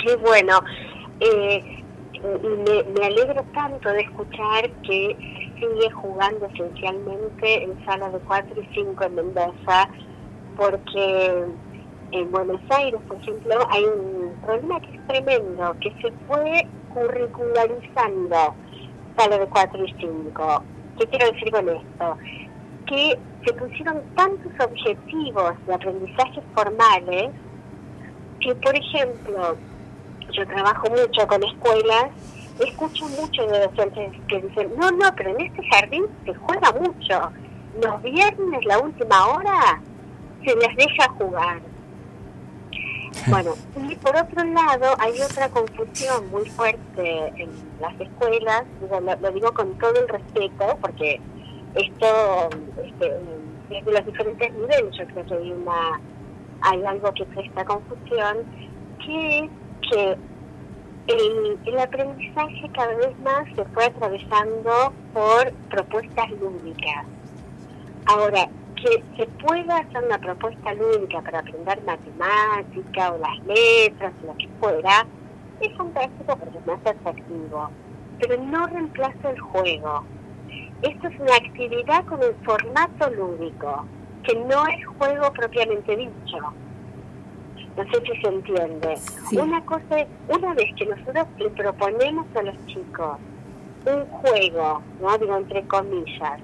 Qué 0.02 0.16
bueno. 0.16 0.62
Eh, 1.20 1.79
me, 2.22 2.82
me 2.82 3.06
alegro 3.06 3.44
tanto 3.54 3.88
de 3.90 4.00
escuchar 4.00 4.70
que 4.82 5.16
sigue 5.54 5.90
jugando 5.90 6.46
esencialmente 6.46 7.64
en 7.64 7.84
sala 7.84 8.10
de 8.10 8.18
4 8.20 8.60
y 8.60 8.74
5 8.74 9.04
en 9.04 9.14
Mendoza, 9.14 9.88
porque 10.56 11.44
en 12.12 12.30
Buenos 12.30 12.60
Aires, 12.70 13.00
por 13.06 13.16
ejemplo, 13.18 13.54
hay 13.70 13.84
un 13.84 14.34
problema 14.44 14.80
que 14.80 14.96
es 14.96 15.06
tremendo, 15.06 15.76
que 15.80 15.90
se 16.02 16.12
fue 16.26 16.66
curricularizando 16.92 18.54
sala 19.16 19.38
de 19.38 19.46
4 19.46 19.84
y 19.84 19.94
5. 20.00 20.62
¿Qué 20.98 21.06
quiero 21.06 21.32
decir 21.32 21.50
con 21.50 21.68
esto? 21.68 22.18
Que 22.86 23.18
se 23.44 23.52
pusieron 23.54 24.02
tantos 24.16 24.52
objetivos 24.60 25.54
de 25.66 25.74
aprendizaje 25.74 26.42
formales 26.54 27.30
que, 28.40 28.54
por 28.56 28.74
ejemplo, 28.74 29.56
yo 30.30 30.46
trabajo 30.46 30.88
mucho 30.90 31.26
con 31.26 31.42
escuelas, 31.42 32.10
escucho 32.58 33.08
mucho 33.08 33.46
de 33.46 33.60
docentes 33.60 34.20
que 34.28 34.40
dicen, 34.40 34.72
no, 34.76 34.90
no, 34.90 35.14
pero 35.16 35.30
en 35.30 35.40
este 35.40 35.62
jardín 35.70 36.06
se 36.24 36.34
juega 36.34 36.72
mucho. 36.72 37.32
Los 37.80 38.02
viernes, 38.02 38.64
la 38.64 38.78
última 38.78 39.26
hora, 39.28 39.80
se 40.44 40.56
les 40.56 40.76
deja 40.76 41.08
jugar. 41.18 41.60
Bueno, 43.26 43.54
y 43.76 43.96
por 43.96 44.16
otro 44.16 44.44
lado 44.44 44.94
hay 44.98 45.20
otra 45.20 45.48
confusión 45.50 46.30
muy 46.30 46.48
fuerte 46.48 47.32
en 47.36 47.50
las 47.80 48.00
escuelas, 48.00 48.62
digo, 48.80 48.98
lo, 49.00 49.16
lo 49.16 49.30
digo 49.32 49.52
con 49.52 49.76
todo 49.78 49.92
el 50.00 50.08
respeto, 50.08 50.78
porque 50.80 51.20
esto, 51.74 52.50
este, 52.82 53.12
desde 53.68 53.92
los 53.92 54.06
diferentes 54.06 54.52
niveles, 54.52 54.96
yo 54.96 55.06
creo 55.06 55.26
que 55.26 55.34
hay, 55.34 55.52
una, 55.52 56.00
hay 56.62 56.84
algo 56.84 57.12
que 57.12 57.24
presta 57.26 57.64
confusión, 57.64 58.38
que 59.04 59.38
es 59.40 59.50
que 59.90 60.16
el, 61.06 61.78
aprendizaje 61.78 62.70
cada 62.74 62.94
vez 62.94 63.18
más 63.20 63.46
se 63.56 63.64
fue 63.66 63.84
atravesando 63.84 64.92
por 65.12 65.52
propuestas 65.70 66.30
lúdicas. 66.32 67.06
Ahora, 68.06 68.48
que 68.76 69.02
se 69.16 69.26
pueda 69.44 69.78
hacer 69.78 70.04
una 70.04 70.18
propuesta 70.18 70.74
lúdica 70.74 71.20
para 71.22 71.40
aprender 71.40 71.82
matemática 71.84 73.12
o 73.12 73.18
las 73.18 73.38
letras 73.46 74.12
o 74.22 74.26
lo 74.26 74.36
que 74.36 74.48
fuera, 74.60 75.06
es 75.60 75.76
fantástico 75.76 76.36
porque 76.36 76.58
es 76.58 76.66
más 76.66 76.86
atractivo, 76.86 77.70
pero 78.18 78.42
no 78.42 78.66
reemplaza 78.66 79.30
el 79.30 79.40
juego. 79.40 80.04
Esto 80.82 81.08
es 81.08 81.20
una 81.20 81.34
actividad 81.34 82.04
con 82.06 82.22
el 82.22 82.34
formato 82.44 83.10
lúdico, 83.10 83.84
que 84.22 84.34
no 84.36 84.66
es 84.66 84.86
juego 84.98 85.30
propiamente 85.32 85.96
dicho. 85.96 86.38
No 87.80 87.90
sé 87.90 88.02
si 88.04 88.20
se 88.20 88.28
entiende. 88.28 88.96
Sí. 89.30 89.38
Una 89.38 89.64
cosa 89.64 90.00
es, 90.00 90.06
una 90.28 90.52
vez 90.52 90.66
que 90.76 90.84
nosotros 90.84 91.26
le 91.38 91.48
proponemos 91.48 92.26
a 92.36 92.42
los 92.42 92.66
chicos 92.66 93.16
un 93.86 94.04
juego, 94.06 94.82
no 95.00 95.16
digo 95.16 95.36
entre 95.38 95.62
comillas, 95.62 96.40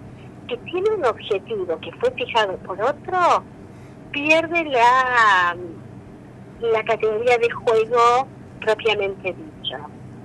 que 0.49 0.57
tiene 0.59 0.89
un 0.93 1.05
objetivo 1.05 1.79
que 1.81 1.93
fue 1.93 2.11
fijado 2.13 2.57
por 2.59 2.81
otro, 2.81 3.43
pierde 4.13 4.65
la, 4.65 5.55
la 6.61 6.85
categoría 6.85 7.37
de 7.37 7.51
juego 7.51 8.27
propiamente 8.61 9.35
dicho. 9.35 9.77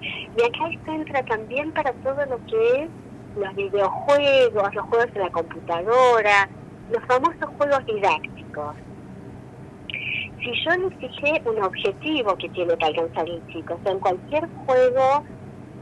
Y 0.02 0.44
acá 0.44 0.70
esto 0.72 0.92
entra 0.94 1.26
también 1.26 1.74
para 1.74 1.92
todo 1.92 2.26
lo 2.28 2.38
que 2.46 2.84
es 2.84 2.90
los 3.36 3.54
videojuegos, 3.56 4.74
los 4.74 4.86
juegos 4.86 5.14
de 5.14 5.20
la 5.20 5.30
computadora, 5.30 6.50
los 6.90 7.04
famosos 7.04 7.50
juegos 7.58 7.86
didácticos. 7.86 8.76
Si 10.42 10.52
yo 10.64 10.72
le 10.72 10.90
fijé 10.96 11.42
un 11.46 11.64
objetivo 11.64 12.36
que 12.36 12.50
tiene 12.50 12.76
que 12.76 12.86
alcanzar 12.86 13.30
el 13.30 13.46
chico, 13.48 13.76
o 13.76 13.84
sea, 13.84 13.92
en 13.92 14.00
cualquier 14.00 14.50
juego 14.66 15.24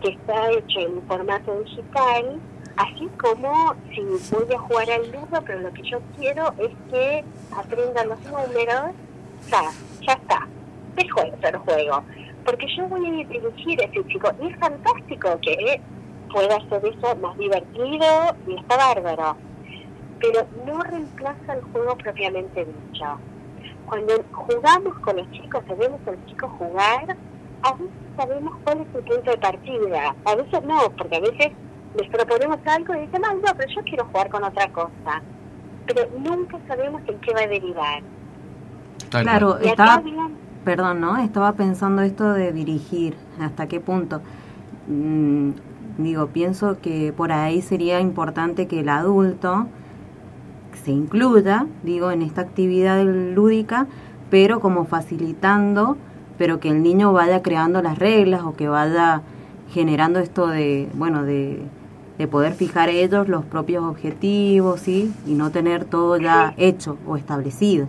que 0.01 0.10
está 0.10 0.51
hecho 0.51 0.80
en 0.82 1.01
formato 1.07 1.62
digital, 1.62 2.39
así 2.76 3.07
como 3.22 3.74
si 3.93 4.01
voy 4.36 4.53
a 4.53 4.60
jugar 4.60 4.91
al 4.91 5.12
ludo, 5.12 5.41
pero 5.45 5.60
lo 5.62 5.72
que 5.72 5.84
yo 5.84 5.99
quiero 6.18 6.53
es 6.57 6.72
que 6.91 7.24
aprendan 7.55 8.10
los 8.10 8.22
números, 8.24 8.91
ya, 9.49 9.72
ya 10.05 10.14
está, 10.14 10.47
el 10.97 11.10
juego, 11.10 11.38
el 11.41 11.57
juego. 11.57 12.03
Porque 12.43 12.68
yo 12.76 12.86
voy 12.89 13.07
a 13.07 13.12
dirigir 13.12 13.82
a 13.82 13.86
ese 13.86 14.05
chico, 14.07 14.30
y 14.41 14.47
es 14.47 14.60
fantástico 14.60 15.39
que 15.41 15.80
pueda 16.34 16.57
hacer 16.57 16.86
eso 16.86 17.16
más 17.16 17.38
divertido 17.38 18.36
y 18.45 18.55
está 18.55 18.76
bárbaro, 18.76 19.38
pero 20.20 20.45
no 20.66 20.82
reemplaza 20.84 21.53
el 21.53 21.62
juego 21.72 21.95
propiamente 21.95 22.66
dicho. 22.66 23.05
Cuando 23.90 24.14
jugamos 24.32 24.94
con 25.00 25.18
los 25.18 25.30
chicos, 25.32 25.64
sabemos 25.68 26.00
a 26.08 26.12
los 26.12 26.26
chicos 26.28 26.50
jugar, 26.60 27.18
a 27.64 27.74
veces 27.74 27.88
sabemos 28.16 28.54
cuál 28.64 28.82
es 28.82 28.88
su 28.94 29.02
punto 29.04 29.32
de 29.32 29.38
partida, 29.38 30.16
a 30.26 30.36
veces 30.36 30.64
no, 30.64 30.78
porque 30.96 31.16
a 31.16 31.20
veces 31.20 31.52
les 31.98 32.10
proponemos 32.10 32.60
algo 32.66 32.94
y 32.96 33.00
dicen, 33.00 33.22
no, 33.22 33.34
no, 33.34 33.42
pero 33.58 33.70
yo 33.76 33.82
quiero 33.84 34.06
jugar 34.06 34.30
con 34.30 34.44
otra 34.44 34.70
cosa. 34.72 35.22
Pero 35.88 36.08
nunca 36.20 36.60
sabemos 36.68 37.02
en 37.08 37.20
qué 37.20 37.34
va 37.34 37.42
a 37.42 37.48
derivar. 37.48 38.04
Claro, 39.10 39.58
estaba, 39.58 39.98
bien- 40.02 40.38
perdón, 40.64 41.02
¿no? 41.02 41.18
Estaba 41.18 41.54
pensando 41.54 42.04
esto 42.04 42.32
de 42.34 42.52
dirigir, 42.54 43.18
¿hasta 43.42 43.68
qué 43.68 43.80
punto? 43.80 44.22
Mm, 44.88 45.50
digo, 45.98 46.28
pienso 46.28 46.80
que 46.80 47.12
por 47.12 47.32
ahí 47.32 47.64
sería 47.64 48.00
importante 48.00 48.68
que 48.68 48.82
el 48.82 48.90
adulto 48.90 49.66
se 50.78 50.92
incluya, 50.92 51.66
digo, 51.84 52.12
en 52.12 52.22
esta 52.22 52.42
actividad 52.42 53.04
lúdica, 53.04 53.88
pero 54.30 54.60
como 54.60 54.86
facilitando, 54.86 55.98
pero 56.38 56.60
que 56.60 56.70
el 56.70 56.84
niño 56.84 57.12
vaya 57.14 57.42
creando 57.42 57.82
las 57.82 57.98
reglas 57.98 58.44
o 58.44 58.56
que 58.56 58.68
vaya 58.68 59.22
generando 59.72 60.20
esto 60.20 60.48
de, 60.48 60.90
bueno, 60.94 61.24
de, 61.24 61.62
de 62.18 62.28
poder 62.28 62.54
fijar 62.54 62.90
ellos 62.90 63.28
los 63.28 63.46
propios 63.46 63.84
objetivos, 63.84 64.82
¿sí? 64.82 65.14
Y 65.26 65.34
no 65.34 65.52
tener 65.52 65.86
todo 65.86 66.18
ya 66.18 66.54
hecho 66.58 66.98
o 67.08 67.18
establecido. 67.18 67.88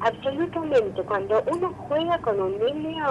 Absolutamente, 0.00 1.02
cuando 1.02 1.44
uno 1.52 1.72
juega 1.88 2.18
con 2.18 2.40
un 2.40 2.58
niño, 2.58 3.06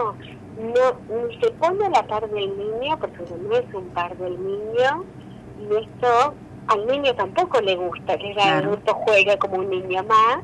no 0.58 1.28
ni 1.28 1.40
se 1.40 1.52
pone 1.52 1.86
a 1.86 1.90
la 1.90 2.06
par 2.06 2.30
del 2.30 2.50
niño, 2.58 2.98
porque 3.00 3.24
no 3.48 3.56
es 3.56 3.74
un 3.74 3.86
par 3.94 4.18
del 4.18 4.38
niño, 4.44 5.06
y 5.62 5.74
esto 5.76 6.34
al 6.68 6.86
niño 6.88 7.14
tampoco 7.16 7.60
le 7.62 7.76
gusta 7.76 8.18
que 8.18 8.28
el 8.30 8.34
Claro. 8.36 8.68
adulto 8.70 8.94
juegue 8.94 9.38
como 9.38 9.58
un 9.58 9.70
niño 9.70 10.04
más, 10.04 10.40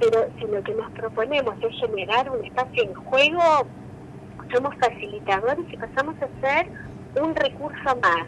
pero 0.00 0.26
si 0.38 0.46
lo 0.46 0.62
que 0.62 0.74
nos 0.74 0.90
proponemos 0.92 1.54
es 1.62 1.80
generar 1.80 2.30
un 2.30 2.44
espacio 2.44 2.84
de 2.88 2.94
juego, 2.94 3.42
somos 4.52 4.74
facilitadores 4.80 5.64
y 5.72 5.76
pasamos 5.76 6.14
a 6.20 6.40
ser 6.40 6.66
un 7.22 7.34
recurso 7.34 7.96
más. 8.02 8.26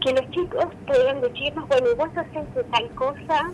Que 0.00 0.12
los 0.12 0.30
chicos 0.30 0.66
puedan 0.86 1.20
decirnos, 1.20 1.66
bueno, 1.68 1.86
¿y 1.92 1.96
vos 1.96 2.08
haces 2.16 2.46
tal 2.70 2.88
cosa? 2.94 3.50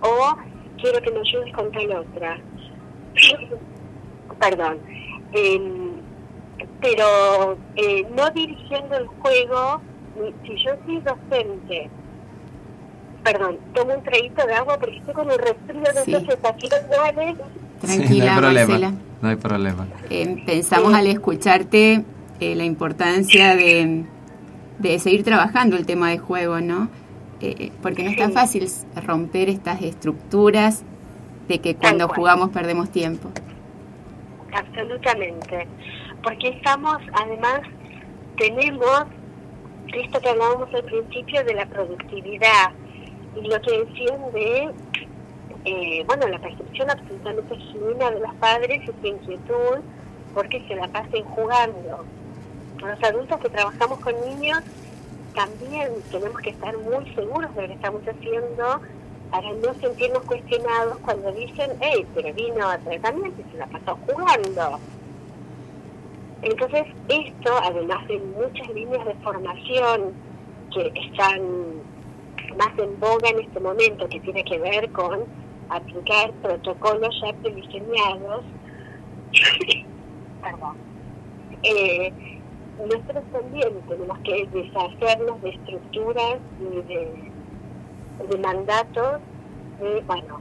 O 0.00 0.36
quiero 0.80 1.00
que 1.00 1.10
me 1.10 1.20
ayudes 1.20 1.54
con 1.54 1.70
tal 1.72 1.90
otra. 1.92 2.38
Perdón. 4.40 4.78
Em, 5.32 5.92
pero 6.80 7.56
eh, 7.76 8.06
no 8.14 8.30
dirigiendo 8.30 8.96
el 8.96 9.06
juego, 9.06 9.80
si 10.46 10.56
yo 10.64 10.70
soy 10.86 11.00
docente, 11.00 11.90
perdón, 13.22 13.58
tomo 13.74 13.94
un 13.94 14.02
traguito 14.02 14.46
de 14.46 14.54
agua 14.54 14.78
porque 14.78 14.96
estoy 14.98 15.14
con 15.14 15.26
un 15.30 15.38
resfrío 15.38 15.80
de 15.82 16.02
Sí. 16.04 16.14
esos 16.14 16.28
estacionales. 16.28 17.36
Tranquila, 17.80 18.08
Sí, 18.08 18.18
no 18.20 18.24
hay 18.32 18.36
problema. 18.38 18.66
Marcela. 18.68 18.92
No 19.22 19.28
hay 19.28 19.36
problema. 19.36 19.86
Eh, 20.10 20.42
pensamos 20.46 20.92
al 20.94 21.06
escucharte 21.06 22.04
eh, 22.40 22.54
la 22.54 22.64
importancia 22.64 23.56
de, 23.56 24.04
de 24.78 24.98
seguir 24.98 25.24
trabajando 25.24 25.76
el 25.76 25.86
tema 25.86 26.10
de 26.10 26.18
juego, 26.18 26.60
¿no? 26.60 26.88
Eh, 27.40 27.72
porque 27.82 28.04
no 28.04 28.10
es 28.10 28.16
tan 28.16 28.32
fácil 28.32 28.66
romper 29.06 29.48
estas 29.48 29.82
estructuras 29.82 30.82
de 31.48 31.58
que 31.60 31.74
cuando 31.74 32.08
jugamos 32.08 32.50
perdemos 32.50 32.90
tiempo. 32.90 33.30
Absolutamente. 34.52 35.66
Porque 36.22 36.48
estamos, 36.48 36.96
además, 37.12 37.60
tenemos 38.38 39.04
esto 40.00 40.20
que 40.20 40.28
hablábamos 40.28 40.72
al 40.74 40.84
principio 40.84 41.44
de 41.44 41.54
la 41.54 41.66
productividad 41.66 42.72
y 43.36 43.46
lo 43.48 43.60
que 43.60 43.84
decían 43.84 44.32
de, 44.32 44.70
eh, 45.64 46.04
bueno, 46.06 46.28
la 46.28 46.38
percepción 46.38 46.90
absolutamente 46.90 47.56
genuina 47.56 48.10
de 48.10 48.20
los 48.20 48.34
padres 48.34 48.82
y 48.82 48.86
su 48.86 49.06
inquietud 49.06 49.78
porque 50.34 50.62
se 50.66 50.74
la 50.74 50.88
pasen 50.88 51.24
jugando. 51.24 52.04
Los 52.78 53.02
adultos 53.02 53.40
que 53.40 53.48
trabajamos 53.48 53.98
con 54.00 54.14
niños 54.26 54.60
también 55.34 55.90
tenemos 56.10 56.40
que 56.40 56.50
estar 56.50 56.76
muy 56.78 57.12
seguros 57.14 57.54
de 57.54 57.62
lo 57.62 57.68
que 57.68 57.74
estamos 57.74 58.02
haciendo 58.02 58.80
para 59.30 59.52
no 59.52 59.74
sentirnos 59.80 60.22
cuestionados 60.24 60.98
cuando 60.98 61.32
dicen, 61.32 61.72
hey, 61.80 62.06
pero 62.14 62.32
vino 62.34 62.68
a 62.68 62.78
tratamiento 62.78 63.40
y 63.40 63.50
se 63.50 63.58
la 63.58 63.66
pasó 63.66 63.98
jugando. 64.06 64.78
Entonces, 66.44 66.84
esto, 67.08 67.52
además 67.62 68.06
de 68.06 68.18
muchas 68.18 68.68
líneas 68.68 69.02
de 69.06 69.14
formación 69.24 70.12
que 70.74 70.92
están 71.06 71.40
más 72.58 72.78
en 72.78 73.00
boga 73.00 73.30
en 73.30 73.40
este 73.40 73.60
momento, 73.60 74.06
que 74.10 74.20
tiene 74.20 74.44
que 74.44 74.58
ver 74.58 74.90
con 74.92 75.24
aplicar 75.70 76.30
protocolos 76.42 77.18
ya 77.22 77.32
prediseñados, 77.38 78.44
perdón, 80.42 80.76
eh, 81.62 82.12
nosotros 82.78 83.24
también 83.32 83.80
tenemos 83.88 84.18
que 84.18 84.46
deshacernos 84.52 85.40
de 85.40 85.48
estructuras 85.48 86.38
y 86.60 86.82
de, 86.82 88.38
mandatos 88.38 89.20
de, 89.80 90.02
bueno, 90.02 90.40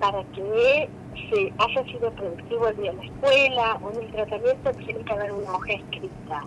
para 0.00 0.24
que 0.32 0.88
se 1.14 1.52
haya 1.58 1.84
sido 1.84 2.10
productivo 2.12 2.68
el 2.68 2.76
día 2.76 2.90
en 2.90 2.96
la 2.98 3.04
escuela 3.04 3.78
o 3.82 3.90
en 3.92 4.02
el 4.04 4.12
tratamiento 4.12 4.70
tiene 4.72 5.04
que 5.04 5.12
haber 5.12 5.32
una 5.32 5.52
hoja 5.52 5.72
escrita, 5.72 6.44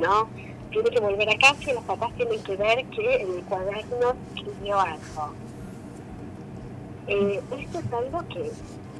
¿no? 0.00 0.28
Tiene 0.70 0.90
que 0.90 1.00
volver 1.00 1.28
a 1.28 1.38
casa 1.38 1.70
y 1.70 1.74
los 1.74 1.84
papás 1.84 2.12
tienen 2.16 2.42
que 2.42 2.56
ver 2.56 2.84
que 2.86 3.16
en 3.16 3.34
el 3.34 3.42
cuaderno 3.44 4.14
escribió 4.34 4.80
algo. 4.80 5.34
Eh, 7.08 7.40
esto 7.58 7.78
es 7.78 7.92
algo 7.92 8.28
que, 8.28 8.50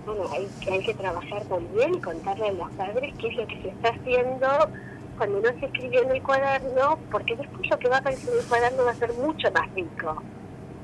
bueno, 0.04 0.24
hay, 0.32 0.48
que 0.60 0.72
hay 0.72 0.84
que 0.84 0.94
trabajar 0.94 1.44
también 1.44 1.94
y 1.94 2.00
contarle 2.00 2.48
a 2.48 2.52
los 2.52 2.70
padres 2.72 3.14
qué 3.18 3.28
es 3.28 3.36
lo 3.36 3.46
que 3.46 3.62
se 3.62 3.68
está 3.68 3.88
haciendo 3.90 4.48
cuando 5.16 5.40
no 5.40 5.60
se 5.60 5.66
escribió 5.66 6.02
en 6.02 6.10
el 6.10 6.22
cuaderno, 6.22 6.98
porque 7.10 7.36
después 7.36 7.68
lo 7.70 7.78
que 7.78 7.88
va 7.88 7.96
a 7.96 7.98
aparecer 8.00 8.30
en 8.32 8.40
el 8.40 8.46
cuaderno 8.46 8.84
va 8.84 8.90
a 8.90 8.94
ser 8.94 9.12
mucho 9.14 9.52
más 9.52 9.72
rico. 9.74 10.22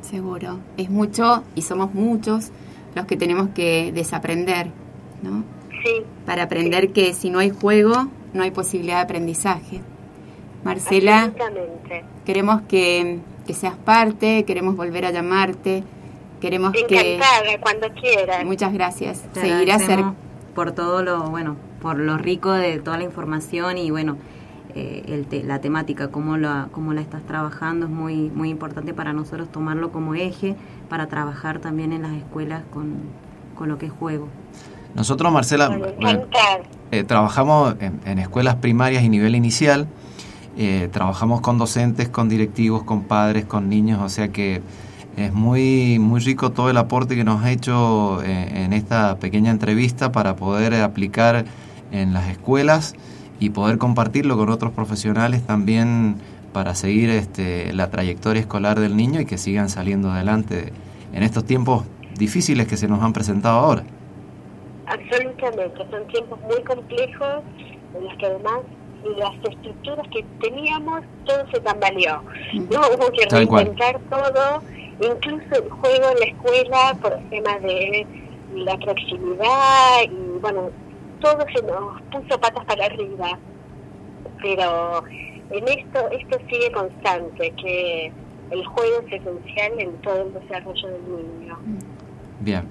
Seguro. 0.01 0.61
Es 0.77 0.89
mucho 0.89 1.43
y 1.55 1.63
somos 1.63 1.93
muchos 1.93 2.53
los 2.99 3.07
que 3.07 3.17
tenemos 3.17 3.49
que 3.55 3.93
desaprender, 3.93 4.71
¿no? 5.23 5.45
Sí. 5.83 6.03
Para 6.27 6.43
aprender 6.45 6.93
que 6.93 7.15
si 7.15 7.31
no 7.31 7.39
hay 7.39 7.51
juego, 7.51 8.09
no 8.35 8.43
hay 8.43 8.51
posibilidad 8.51 8.97
de 8.97 9.03
aprendizaje. 9.03 9.81
Marcela, 10.65 11.33
queremos 12.27 12.63
que, 12.69 13.21
que 13.47 13.55
seas 13.55 13.77
parte, 13.77 14.45
queremos 14.45 14.77
volver 14.77 15.07
a 15.07 15.11
llamarte, 15.13 15.85
queremos 16.41 16.73
que... 16.73 17.15
Encantada, 17.15 17.61
cuando 17.61 17.89
quieran. 17.95 18.47
Muchas 18.47 18.73
gracias. 18.73 19.23
Te 19.33 19.41
Seguir 19.41 19.71
acer- 19.71 19.93
agradecemos 19.93 20.15
por 20.55 20.73
todo 20.73 21.03
lo, 21.03 21.31
bueno, 21.31 21.57
por 21.81 21.99
lo 21.99 22.19
rico 22.19 22.53
de 22.53 22.81
toda 22.81 22.99
la 22.99 23.05
información 23.05 23.79
y 23.79 23.91
bueno, 23.91 24.17
eh, 24.75 25.05
el 25.09 25.27
te- 25.27 25.43
la 25.45 25.61
temática, 25.61 26.09
cómo 26.09 26.37
la, 26.37 26.69
cómo 26.73 26.93
la 26.93 27.01
estás 27.01 27.23
trabajando, 27.23 27.87
es 27.87 27.93
muy, 27.93 28.31
muy 28.31 28.51
importante 28.51 28.95
para 28.95 29.13
nosotros 29.13 29.51
tomarlo 29.51 29.91
como 29.93 30.15
eje 30.15 30.57
para 30.89 31.07
trabajar 31.07 31.59
también 31.59 31.93
en 31.93 32.03
las 32.03 32.13
escuelas 32.13 32.63
con, 32.73 32.95
con 33.57 33.69
lo 33.69 33.79
que 33.79 33.87
es 33.87 33.93
juego. 33.93 34.29
Nosotros, 34.95 35.33
Marcela, 35.33 35.71
eh, 36.91 37.05
trabajamos 37.05 37.77
en, 37.81 38.01
en 38.05 38.19
escuelas 38.19 38.57
primarias 38.57 39.03
y 39.03 39.09
nivel 39.09 39.35
inicial, 39.35 39.87
eh, 40.57 40.89
trabajamos 40.91 41.41
con 41.41 41.59
docentes, 41.59 42.09
con 42.09 42.29
directivos, 42.29 42.83
con 42.83 43.03
padres, 43.03 43.45
con 43.45 43.69
niños, 43.69 44.01
o 44.03 44.09
sea 44.09 44.29
que 44.29 44.63
es 45.17 45.33
muy, 45.33 45.99
muy 45.99 46.21
rico 46.21 46.51
todo 46.53 46.71
el 46.71 46.77
aporte 46.77 47.17
que 47.17 47.25
nos 47.25 47.43
ha 47.45 47.51
hecho 47.51 48.23
eh, 48.23 48.65
en 48.65 48.73
esta 48.73 49.17
pequeña 49.19 49.51
entrevista 49.51 50.11
para 50.13 50.37
poder 50.37 50.75
aplicar 50.77 51.45
en 51.93 52.13
las 52.13 52.29
escuelas 52.29 52.95
y 53.41 53.51
poder 53.51 53.79
compartirlo 53.79 54.37
con 54.37 54.51
otros 54.51 54.73
profesionales 54.73 55.43
también 55.47 56.17
para 56.53 56.75
seguir 56.75 57.11
este, 57.11 57.73
la 57.73 57.91
trayectoria 57.91 58.41
escolar 58.41 58.81
del 58.81 58.97
niño 58.97 59.21
y 59.21 59.27
que 59.27 59.39
sigan 59.39 59.69
saliendo 59.69 60.11
adelante 60.11 60.73
en 61.13 61.23
estos 61.23 61.45
tiempos 61.45 61.85
difíciles 62.17 62.67
que 62.67 62.77
se 62.77 62.89
nos 62.89 63.03
han 63.03 63.13
presentado 63.13 63.59
ahora. 63.59 63.85
Absolutamente, 64.87 65.77
son 65.91 66.07
tiempos 66.09 66.39
muy 66.41 66.63
complejos 66.65 67.43
en 67.95 68.05
los 68.05 68.15
que 68.17 68.27
además 68.27 68.61
las 69.17 69.35
estructuras 69.51 70.07
que 70.09 70.25
teníamos, 70.41 71.03
todo 71.25 71.47
se 71.53 71.61
tambaleó. 71.61 72.23
No 72.55 72.81
hubo 72.81 73.11
que 73.13 73.27
reinventar 73.31 74.01
todo, 74.11 74.63
incluso 75.01 75.63
el 75.63 75.71
juego 75.71 76.11
en 76.11 76.19
la 76.19 76.27
escuela 76.27 76.99
por 77.01 77.13
el 77.13 77.29
tema 77.31 77.59
de 77.61 78.07
la 78.55 78.77
proximidad 78.79 80.03
y 80.05 80.39
bueno, 80.41 80.71
todo 81.21 81.39
se 81.55 81.63
nos 81.63 82.01
puso 82.11 82.41
patas 82.41 82.65
para 82.65 82.87
arriba. 82.87 83.39
Pero 84.41 85.03
en 85.51 85.69
esto, 85.69 86.09
esto 86.11 86.39
sigue 86.49 86.71
constante, 86.73 87.53
que 87.61 88.13
el 88.51 88.67
juego 88.67 89.01
es 89.07 89.13
esencial 89.21 89.73
en 89.79 89.93
todo 90.03 90.23
el 90.23 90.33
desarrollo 90.35 90.89
del 90.89 91.03
niño. 91.41 91.59
Bien. 92.41 92.69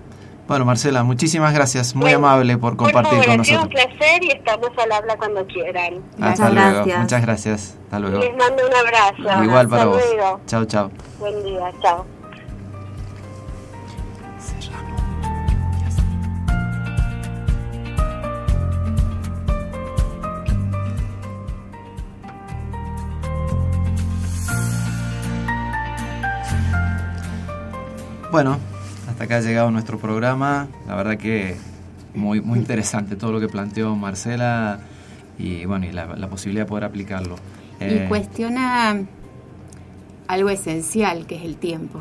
Bueno, 0.47 0.63
Marcela, 0.63 1.03
muchísimas 1.03 1.53
gracias. 1.53 1.93
Muy 1.93 2.03
Bueno, 2.03 2.19
amable 2.19 2.57
por 2.57 2.77
compartir 2.77 3.19
favor, 3.19 3.25
con 3.25 3.41
ha 3.41 3.43
sido 3.43 3.61
un 3.63 3.67
nosotros. 3.69 3.87
placer 3.97 4.23
y 4.23 4.31
estamos 4.31 4.69
al 4.81 4.91
habla 4.93 5.17
cuando 5.17 5.45
quieran. 5.47 5.95
Hasta 6.21 6.49
Muchas 6.49 6.53
luego. 6.53 6.71
gracias. 6.75 6.99
Muchas 7.01 7.21
gracias. 7.21 7.77
Hasta 7.83 7.99
luego. 7.99 8.19
Les 8.19 8.35
mando 8.37 8.63
un 8.65 8.73
abrazo. 8.73 9.43
Igual 9.43 9.67
para 9.67 9.81
Hasta 9.83 9.85
vos. 9.93 10.01
luego. 10.15 10.39
Chao, 10.45 10.65
chao. 10.65 10.91
Buen 11.19 11.43
día, 11.43 11.69
chao. 11.81 12.16
Bueno, 28.31 28.57
hasta 29.09 29.23
acá 29.23 29.37
ha 29.37 29.41
llegado 29.41 29.71
nuestro 29.71 29.97
programa. 29.99 30.67
La 30.87 30.95
verdad 30.95 31.17
que 31.17 31.55
muy, 32.13 32.41
muy 32.41 32.59
interesante 32.59 33.15
todo 33.15 33.31
lo 33.31 33.39
que 33.39 33.47
planteó 33.47 33.95
Marcela 33.95 34.79
y 35.37 35.65
bueno, 35.65 35.85
y 35.85 35.91
la, 35.91 36.07
la 36.15 36.27
posibilidad 36.27 36.65
de 36.65 36.69
poder 36.69 36.83
aplicarlo. 36.83 37.35
Eh, 37.79 38.03
Y 38.05 38.07
cuestiona 38.09 38.95
algo 40.27 40.49
esencial, 40.49 41.25
que 41.25 41.35
es 41.35 41.43
el 41.45 41.57
tiempo. 41.57 41.99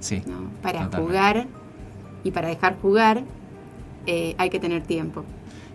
sí, 0.00 0.22
¿no? 0.26 0.48
Para 0.62 0.84
Totalmente. 0.84 0.96
jugar 0.98 1.46
y 2.24 2.30
para 2.30 2.48
dejar 2.48 2.76
jugar 2.80 3.22
eh, 4.06 4.34
hay 4.38 4.50
que 4.50 4.60
tener 4.60 4.82
tiempo. 4.82 5.24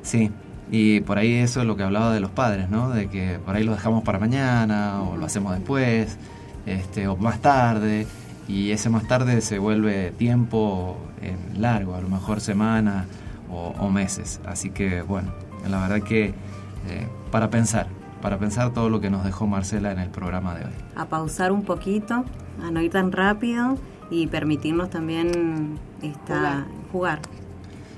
sí. 0.01 0.31
Y 0.71 1.01
por 1.01 1.17
ahí 1.19 1.33
eso 1.33 1.59
es 1.59 1.67
lo 1.67 1.75
que 1.75 1.83
hablaba 1.83 2.13
de 2.13 2.21
los 2.21 2.31
padres, 2.31 2.69
¿no? 2.69 2.89
De 2.89 3.07
que 3.07 3.37
por 3.45 3.53
ahí 3.53 3.63
lo 3.63 3.73
dejamos 3.73 4.01
para 4.03 4.17
mañana 4.17 5.03
o 5.03 5.17
lo 5.17 5.25
hacemos 5.25 5.53
después, 5.53 6.17
este, 6.65 7.05
o 7.07 7.17
más 7.17 7.41
tarde. 7.41 8.07
Y 8.47 8.71
ese 8.71 8.89
más 8.89 9.07
tarde 9.07 9.41
se 9.41 9.57
vuelve 9.59 10.11
tiempo 10.11 10.97
eh, 11.21 11.35
largo, 11.57 11.95
a 11.95 12.01
lo 12.01 12.09
mejor 12.09 12.41
semanas 12.41 13.05
o, 13.49 13.73
o 13.79 13.89
meses. 13.89 14.41
Así 14.45 14.69
que 14.69 15.01
bueno, 15.01 15.31
la 15.69 15.79
verdad 15.79 16.05
que 16.05 16.33
eh, 16.89 17.07
para 17.31 17.49
pensar, 17.49 17.87
para 18.21 18.37
pensar 18.37 18.71
todo 18.71 18.89
lo 18.89 18.99
que 18.99 19.09
nos 19.09 19.23
dejó 19.23 19.47
Marcela 19.47 19.91
en 19.91 19.99
el 19.99 20.09
programa 20.09 20.55
de 20.55 20.65
hoy. 20.65 20.73
A 20.95 21.05
pausar 21.05 21.51
un 21.51 21.63
poquito, 21.63 22.25
a 22.61 22.71
no 22.71 22.81
ir 22.81 22.91
tan 22.91 23.11
rápido 23.11 23.77
y 24.09 24.27
permitirnos 24.27 24.89
también 24.89 25.79
esta, 26.01 26.65
jugar. 26.91 27.19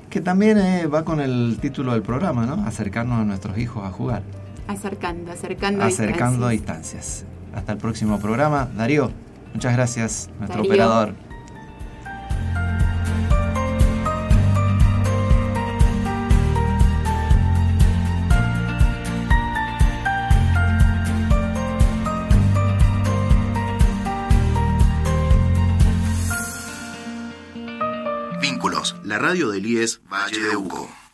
Que 0.09 0.21
también 0.21 0.57
eh, 0.57 0.87
va 0.87 1.03
con 1.03 1.19
el 1.19 1.57
título 1.59 1.93
del 1.93 2.01
programa, 2.01 2.45
¿no? 2.45 2.65
Acercarnos 2.65 3.19
a 3.19 3.25
nuestros 3.25 3.57
hijos 3.57 3.83
a 3.83 3.91
jugar. 3.91 4.23
Acercando, 4.67 5.31
acercando. 5.31 5.83
Acercando 5.83 6.45
a 6.45 6.51
distancias. 6.51 7.03
distancias. 7.03 7.25
Hasta 7.53 7.73
el 7.73 7.77
próximo 7.77 8.19
programa. 8.19 8.67
Darío, 8.75 9.11
muchas 9.55 9.73
gracias, 9.73 10.29
nuestro 10.37 10.57
Darío. 10.57 10.71
operador. 10.73 11.15
Vínculos, 28.41 28.95
la 29.03 29.17
radio 29.17 29.49
del 29.49 29.65
IES 29.65 30.01
Valle 30.11 30.39
de 30.39 30.55
Uco. 30.57 31.04